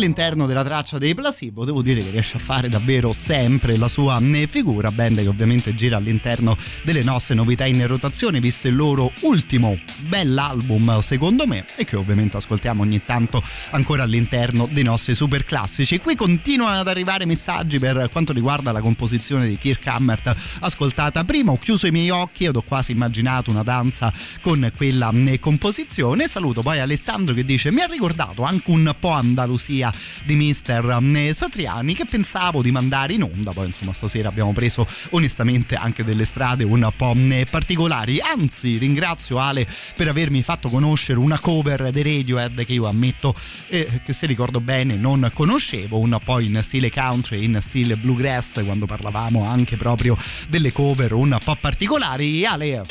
all'interno 0.00 0.46
della 0.46 0.64
traccia 0.64 0.96
dei 0.96 1.14
Placebo 1.14 1.64
devo 1.66 1.82
dire 1.82 2.02
che 2.02 2.10
riesce 2.10 2.38
a 2.38 2.40
fare 2.40 2.68
davvero 2.68 3.12
sempre 3.12 3.76
la 3.76 3.88
sua 3.88 4.18
eh, 4.18 4.46
figura 4.46 4.90
band 4.90 5.20
che 5.20 5.28
ovviamente 5.28 5.74
gira 5.74 5.98
all'interno 5.98 6.56
delle 6.84 7.02
nostre 7.02 7.34
novità 7.34 7.66
in 7.66 7.86
rotazione 7.86 8.40
visto 8.40 8.66
il 8.66 8.76
loro 8.76 9.12
ultimo 9.20 9.78
bell'album 10.08 11.00
secondo 11.00 11.46
me 11.46 11.66
e 11.76 11.84
che 11.84 11.96
ovviamente 11.96 12.38
ascoltiamo 12.38 12.80
ogni 12.80 13.04
tanto 13.04 13.42
ancora 13.72 14.04
all'interno 14.04 14.66
dei 14.70 14.84
nostri 14.84 15.14
super 15.14 15.44
classici 15.44 15.98
qui 15.98 16.16
continuano 16.16 16.80
ad 16.80 16.88
arrivare 16.88 17.26
messaggi 17.26 17.78
per 17.78 18.08
quanto 18.10 18.32
riguarda 18.32 18.72
la 18.72 18.80
composizione 18.80 19.46
di 19.46 19.58
Kirk 19.58 19.86
Hammett 19.86 20.34
ascoltata 20.60 21.24
prima. 21.24 21.52
Ho 21.52 21.58
chiuso 21.58 21.86
i 21.86 21.90
miei 21.90 22.10
occhi 22.10 22.44
ed 22.44 22.56
ho 22.56 22.62
quasi 22.62 22.92
immaginato 22.92 23.50
una 23.50 23.62
danza 23.62 24.12
con 24.40 24.70
quella 24.76 25.12
eh, 25.26 25.38
composizione. 25.38 26.26
Saluto 26.26 26.62
poi 26.62 26.80
Alessandro 26.80 27.34
che 27.34 27.44
dice 27.44 27.70
mi 27.70 27.80
ha 27.80 27.86
ricordato 27.86 28.42
anche 28.42 28.70
un 28.70 28.94
po' 28.98 29.10
Andalusia 29.10 29.89
di 30.24 30.34
Mister 30.34 30.98
eh, 31.14 31.32
Satriani 31.32 31.94
che 31.94 32.04
pensavo 32.04 32.62
di 32.62 32.70
mandare 32.70 33.14
in 33.14 33.22
onda. 33.22 33.52
Poi 33.52 33.66
insomma 33.66 33.92
stasera 33.92 34.28
abbiamo 34.28 34.52
preso 34.52 34.86
onestamente 35.10 35.74
anche 35.74 36.04
delle 36.04 36.24
strade 36.24 36.64
un 36.64 36.88
po' 36.96 37.14
eh, 37.14 37.46
particolari. 37.48 38.20
Anzi 38.20 38.78
ringrazio 38.78 39.38
Ale 39.38 39.66
per 39.96 40.08
avermi 40.08 40.42
fatto 40.42 40.68
conoscere 40.68 41.18
una 41.18 41.38
cover 41.38 41.90
dei 41.90 42.02
Radiohead 42.02 42.64
che 42.64 42.72
io 42.72 42.86
ammetto 42.86 43.34
eh, 43.68 44.00
che 44.04 44.12
se 44.12 44.26
ricordo 44.26 44.60
bene 44.60 44.96
non 44.96 45.30
conoscevo. 45.32 45.98
Un 45.98 46.18
po' 46.22 46.40
in 46.40 46.58
stile 46.62 46.90
country 46.90 47.44
in 47.44 47.58
stile 47.60 47.96
bluegrass 47.96 48.64
quando 48.64 48.86
parlavamo 48.86 49.46
anche 49.46 49.76
proprio 49.76 50.16
delle 50.48 50.72
cover 50.72 51.12
un 51.12 51.38
po' 51.42 51.56
particolari. 51.60 52.44
Ale 52.44 52.84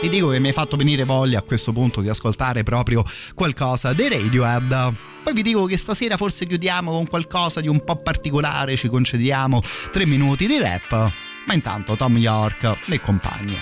ti 0.00 0.08
dico 0.08 0.28
che 0.28 0.40
mi 0.40 0.48
hai 0.48 0.52
fatto 0.52 0.76
venire 0.76 1.04
voglia 1.04 1.38
a 1.38 1.42
questo 1.42 1.72
punto 1.72 2.00
di 2.00 2.08
ascoltare 2.08 2.62
proprio 2.62 3.02
qualcosa 3.34 3.92
dei 3.92 4.08
Radiohead. 4.10 5.15
Poi 5.26 5.34
vi 5.34 5.42
dico 5.42 5.64
che 5.64 5.76
stasera 5.76 6.16
forse 6.16 6.46
chiudiamo 6.46 6.92
con 6.92 7.08
qualcosa 7.08 7.60
di 7.60 7.66
un 7.66 7.82
po' 7.82 7.96
particolare, 7.96 8.76
ci 8.76 8.86
concediamo 8.86 9.60
tre 9.90 10.06
minuti 10.06 10.46
di 10.46 10.56
rap, 10.56 10.92
ma 11.46 11.52
intanto 11.52 11.96
Tom 11.96 12.16
York 12.16 12.76
e 12.86 13.00
compagni. 13.00 13.58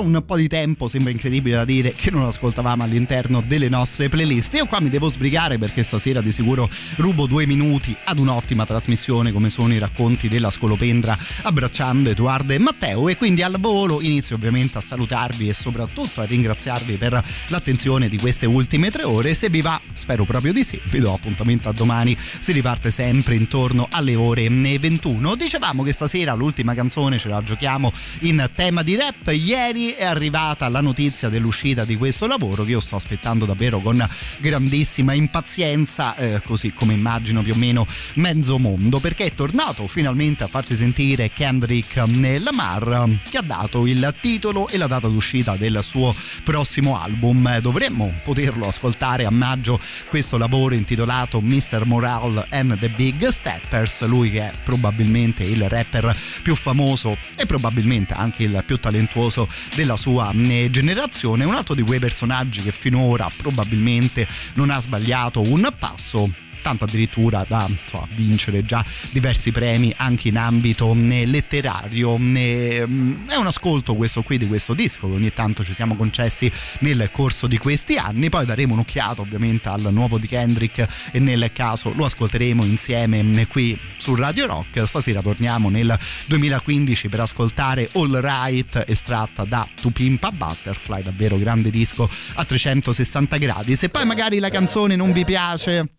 Un 0.00 0.22
po' 0.24 0.36
di 0.36 0.48
tempo, 0.48 0.88
sembra 0.88 1.10
incredibile 1.10 1.56
da 1.56 1.64
dire, 1.64 1.92
che 1.92 2.10
non 2.10 2.24
ascoltavamo 2.24 2.82
all'interno 2.82 3.42
delle 3.46 3.68
nostre 3.68 4.08
playlist. 4.08 4.54
Io 4.54 4.66
qua 4.66 4.80
mi 4.80 4.88
devo 4.88 5.10
sbrigare 5.10 5.58
perché 5.58 5.82
stasera 5.82 6.20
di 6.20 6.32
sicuro 6.32 6.68
rubo 6.96 7.26
due 7.26 7.46
minuti 7.46 7.96
ad 8.04 8.18
un'ottima 8.18 8.64
trasmissione 8.64 9.32
come 9.32 9.50
sono 9.50 9.74
i 9.74 9.78
racconti 9.78 10.28
della 10.28 10.50
Scolopendra 10.50 11.16
abbracciando 11.42 12.10
Edoardo 12.10 12.52
e 12.52 12.58
Matteo 12.58 13.08
e 13.08 13.16
quindi 13.16 13.42
al 13.42 13.56
volo 13.58 14.00
inizio 14.00 14.36
ovviamente 14.36 14.78
a 14.78 14.80
salutarvi 14.80 15.48
e 15.48 15.54
soprattutto 15.54 16.20
a 16.20 16.24
ringraziarvi 16.24 16.96
per 16.96 17.22
l'attenzione 17.48 18.08
di 18.08 18.18
queste 18.18 18.46
ultime 18.46 18.90
tre 18.90 19.04
ore. 19.04 19.34
Se 19.34 19.48
vi 19.48 19.60
va, 19.60 19.80
spero 19.94 20.24
proprio 20.24 20.52
di 20.52 20.64
sì, 20.64 20.80
vi 20.90 20.98
do 20.98 21.12
appuntamento 21.12 21.68
a 21.68 21.72
domani, 21.72 22.16
si 22.18 22.52
riparte 22.52 22.90
sempre 22.90 23.34
intorno 23.34 23.88
alle 23.90 24.14
ore 24.14 24.48
21. 24.48 25.34
Dicevamo 25.34 25.82
che 25.82 25.92
stasera 25.92 26.34
l'ultima 26.34 26.74
canzone 26.74 27.18
ce 27.18 27.28
la 27.28 27.42
giochiamo 27.42 27.92
in 28.20 28.48
tema 28.54 28.82
di 28.82 28.96
rap. 28.96 29.28
Ieri 29.32 29.87
è 29.92 30.04
arrivata 30.04 30.68
la 30.68 30.80
notizia 30.80 31.28
dell'uscita 31.28 31.84
di 31.84 31.96
questo 31.96 32.26
lavoro 32.26 32.64
che 32.64 32.70
io 32.70 32.80
sto 32.80 32.96
aspettando 32.96 33.44
davvero 33.44 33.80
con 33.80 34.06
grandissima 34.38 35.12
impazienza, 35.12 36.16
eh, 36.16 36.40
così 36.44 36.72
come 36.72 36.94
immagino 36.94 37.42
più 37.42 37.52
o 37.54 37.56
meno 37.56 37.86
mezzo 38.14 38.58
mondo, 38.58 38.98
perché 38.98 39.26
è 39.26 39.34
tornato 39.34 39.86
finalmente 39.86 40.44
a 40.44 40.48
farsi 40.48 40.74
sentire 40.74 41.30
Kendrick 41.30 41.96
Lamar 42.38 43.08
che 43.28 43.38
ha 43.38 43.42
dato 43.42 43.86
il 43.86 44.14
titolo 44.20 44.68
e 44.68 44.76
la 44.76 44.86
data 44.86 45.08
d'uscita 45.08 45.56
del 45.56 45.80
suo 45.82 46.14
prossimo 46.44 47.00
album. 47.00 47.60
Dovremmo 47.60 48.12
poterlo 48.22 48.66
ascoltare 48.66 49.24
a 49.24 49.30
maggio 49.30 49.80
questo 50.08 50.36
lavoro 50.36 50.74
intitolato 50.74 51.40
Mr. 51.40 51.84
Moral 51.84 52.46
and 52.50 52.78
the 52.78 52.88
Big 52.90 53.28
Steppers, 53.28 54.04
lui 54.06 54.30
che 54.30 54.40
è 54.40 54.52
probabilmente 54.64 55.44
il 55.44 55.68
rapper 55.68 56.16
più 56.42 56.54
famoso 56.54 57.16
e 57.36 57.46
probabilmente 57.46 58.14
anche 58.14 58.44
il 58.44 58.62
più 58.66 58.78
talentuoso 58.78 59.48
della 59.78 59.96
sua 59.96 60.32
eh, 60.32 60.70
generazione, 60.72 61.44
un 61.44 61.54
altro 61.54 61.76
di 61.76 61.82
quei 61.82 62.00
personaggi 62.00 62.60
che 62.62 62.72
finora 62.72 63.30
probabilmente 63.36 64.26
non 64.54 64.70
ha 64.70 64.80
sbagliato 64.80 65.40
un 65.40 65.72
passo 65.78 66.28
tanto 66.60 66.84
addirittura 66.84 67.44
da 67.46 67.66
insomma, 67.68 68.06
vincere 68.14 68.64
già 68.64 68.84
diversi 69.10 69.52
premi 69.52 69.92
anche 69.96 70.28
in 70.28 70.38
ambito 70.38 70.92
eh, 70.92 71.26
letterario. 71.26 72.16
Eh, 72.16 72.86
è 73.26 73.36
un 73.36 73.46
ascolto 73.46 73.94
questo 73.94 74.22
qui 74.22 74.38
di 74.38 74.46
questo 74.46 74.74
disco 74.74 75.08
che 75.08 75.14
ogni 75.14 75.32
tanto 75.32 75.64
ci 75.64 75.72
siamo 75.72 75.96
concessi 75.96 76.50
nel 76.80 77.08
corso 77.12 77.46
di 77.46 77.58
questi 77.58 77.96
anni, 77.96 78.28
poi 78.28 78.46
daremo 78.46 78.74
un'occhiata 78.74 79.20
ovviamente 79.20 79.68
al 79.68 79.88
nuovo 79.92 80.18
di 80.18 80.26
Kendrick 80.26 80.86
e 81.12 81.18
nel 81.18 81.50
caso 81.52 81.92
lo 81.94 82.04
ascolteremo 82.04 82.64
insieme 82.64 83.20
eh, 83.20 83.46
qui 83.46 83.78
su 83.96 84.14
Radio 84.14 84.46
Rock. 84.46 84.86
Stasera 84.86 85.20
torniamo 85.22 85.68
nel 85.68 85.96
2015 86.26 87.08
per 87.08 87.20
ascoltare 87.20 87.88
All 87.94 88.20
Right 88.20 88.84
estratta 88.86 89.44
da 89.44 89.66
To 89.80 89.90
Pimp 89.90 90.24
a 90.24 90.32
Butterfly, 90.32 91.02
davvero 91.02 91.36
grande 91.38 91.70
disco 91.70 92.08
a 92.34 92.44
360 92.44 93.36
gradi. 93.36 93.74
Se 93.74 93.88
poi 93.88 94.04
magari 94.04 94.38
la 94.38 94.50
canzone 94.50 94.96
non 94.96 95.12
vi 95.12 95.24
piace 95.24 95.97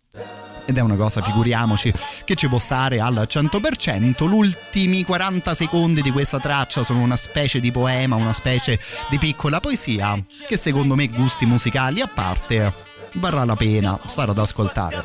ed 0.70 0.78
è 0.78 0.80
una 0.80 0.94
cosa, 0.94 1.20
figuriamoci, 1.20 1.92
che 2.24 2.34
ci 2.36 2.48
può 2.48 2.58
stare 2.58 3.00
al 3.00 3.26
100%. 3.28 4.28
Gli 4.28 4.32
ultimi 4.32 5.04
40 5.04 5.52
secondi 5.54 6.00
di 6.00 6.10
questa 6.10 6.38
traccia 6.38 6.84
sono 6.84 7.00
una 7.00 7.16
specie 7.16 7.60
di 7.60 7.72
poema, 7.72 8.16
una 8.16 8.32
specie 8.32 8.78
di 9.08 9.18
piccola 9.18 9.60
poesia 9.60 10.22
che 10.46 10.56
secondo 10.56 10.94
me 10.94 11.08
gusti 11.08 11.44
musicali 11.44 12.00
a 12.00 12.06
parte 12.06 12.72
varrà 13.14 13.44
la 13.44 13.56
pena 13.56 13.98
stare 14.06 14.30
ad 14.30 14.38
ascoltare. 14.38 15.04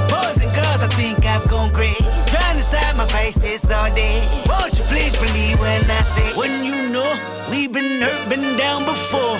My 2.71 3.05
face 3.07 3.35
this 3.35 3.69
all 3.69 3.93
day. 3.95 4.23
Won't 4.47 4.77
you 4.77 4.83
please 4.85 5.17
believe 5.17 5.59
when 5.59 5.81
I 5.91 6.01
say, 6.03 6.33
when 6.37 6.63
you 6.63 6.89
know 6.89 7.09
we've 7.49 7.71
been 7.71 8.01
hurt, 8.01 8.29
been 8.29 8.57
down 8.57 8.85
before. 8.85 9.37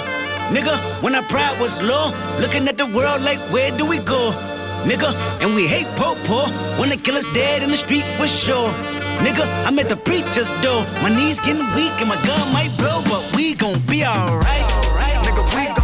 Nigga, 0.52 0.76
when 1.02 1.16
our 1.16 1.24
pride 1.24 1.58
was 1.60 1.82
low, 1.82 2.12
looking 2.42 2.68
at 2.68 2.78
the 2.78 2.88
world 2.88 3.22
like, 3.22 3.40
where 3.54 3.72
do 3.78 3.86
we 3.86 4.00
go? 4.00 4.32
Nigga, 4.84 5.14
and 5.40 5.56
we 5.56 5.66
hate 5.66 5.88
po 5.96 6.16
po 6.26 6.48
when 6.78 6.90
they 6.90 6.98
kill 6.98 7.16
us 7.16 7.26
dead 7.34 7.64
in 7.64 7.72
the 7.72 7.78
street 7.78 8.04
for 8.18 8.28
sure. 8.28 8.70
Nigga, 9.24 9.46
I'm 9.66 9.80
at 9.80 9.88
the 9.88 9.98
preacher's 9.98 10.50
door. 10.62 10.84
My 11.02 11.10
knees 11.16 11.40
getting 11.40 11.68
weak 11.76 11.94
and 12.02 12.10
my 12.10 12.20
gun 12.26 12.52
might 12.52 12.76
blow, 12.78 13.02
but 13.06 13.24
we 13.38 13.54
gon' 13.54 13.80
be 13.88 14.04
alright. 14.04 14.68
Nigga, 15.24 15.44
we 15.56 15.66
gon' 15.68 15.81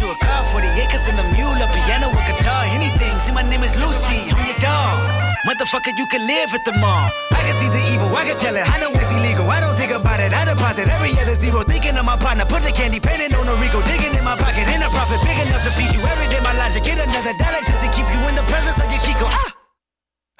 You 0.00 0.08
a 0.08 0.16
car, 0.16 0.42
40 0.48 0.66
acres 0.80 1.04
and 1.08 1.20
a 1.20 1.26
mule, 1.36 1.52
a 1.52 1.68
piano, 1.68 2.08
a 2.08 2.22
guitar, 2.24 2.64
anything. 2.72 3.12
See, 3.20 3.30
my 3.30 3.42
name 3.42 3.62
is 3.62 3.76
Lucy, 3.76 4.30
I'm 4.32 4.40
your 4.48 4.56
dog. 4.56 4.96
Motherfucker, 5.44 5.92
you 5.98 6.06
can 6.06 6.26
live 6.26 6.54
at 6.54 6.64
the 6.64 6.72
mall. 6.80 7.10
I 7.30 7.42
can 7.44 7.52
see 7.52 7.68
the 7.68 7.82
evil, 7.92 8.08
I 8.16 8.24
can 8.24 8.38
tell 8.38 8.56
it. 8.56 8.64
I 8.64 8.80
know 8.80 8.88
it's 8.94 9.12
illegal. 9.12 9.50
I 9.50 9.60
don't 9.60 9.76
think 9.76 9.92
about 9.92 10.18
it. 10.20 10.32
I 10.32 10.46
deposit 10.48 10.88
every 10.88 11.12
other 11.20 11.34
zero. 11.34 11.62
Thinking 11.62 11.98
of 11.98 12.06
my 12.06 12.16
partner, 12.16 12.46
put 12.46 12.62
the 12.62 12.72
candy 12.72 13.00
painting 13.00 13.34
on 13.36 13.46
a 13.46 13.54
Rico. 13.60 13.82
Digging 13.82 14.16
in 14.16 14.24
my 14.24 14.36
pocket, 14.36 14.64
in 14.64 14.80
a 14.80 14.88
profit 14.88 15.20
big 15.28 15.36
enough 15.44 15.62
to 15.64 15.70
feed 15.70 15.92
you 15.92 16.00
every 16.00 16.28
day. 16.32 16.40
My 16.40 16.56
logic, 16.56 16.88
get 16.88 16.96
another 16.96 17.36
dollar 17.36 17.60
just 17.60 17.84
to 17.84 17.88
keep 17.92 18.08
you 18.08 18.20
in 18.30 18.34
the 18.34 18.46
presence 18.48 18.80
of 18.80 18.88
your 18.88 19.02
Chico. 19.04 19.28
Ah! 19.28 19.61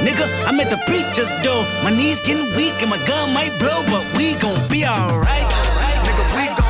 Nigga, 0.00 0.26
I'm 0.46 0.58
at 0.60 0.70
the 0.70 0.78
preacher's 0.86 1.30
door. 1.44 1.62
My 1.84 1.90
knees 1.90 2.20
getting 2.20 2.48
weak 2.56 2.72
and 2.80 2.88
my 2.88 2.98
gun 3.06 3.34
might 3.34 3.58
blow, 3.58 3.84
but 3.92 4.04
we 4.16 4.32
gon' 4.34 4.66
be 4.68 4.86
alright. 4.86 5.50
Nigga, 6.06 6.24
we 6.36 6.46
gon' 6.56 6.69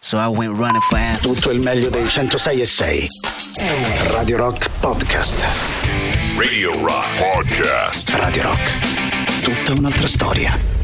So 0.00 0.16
I 0.16 0.28
went 0.28 0.56
running 0.56 0.80
for 0.80 0.96
answers. 0.96 1.34
Tutto 1.34 1.50
il 1.50 1.60
meglio 1.60 1.90
dei 1.90 2.08
106 2.08 2.60
e 2.60 2.66
6. 2.66 3.06
Radio 4.12 4.36
Rock 4.36 4.70
Podcast. 4.80 5.44
Radio 6.36 6.72
Rock 6.84 7.06
Podcast. 7.20 8.08
Radio 8.10 8.42
Rock. 8.42 9.42
Tutta 9.42 9.72
un'altra 9.72 10.06
storia. 10.06 10.77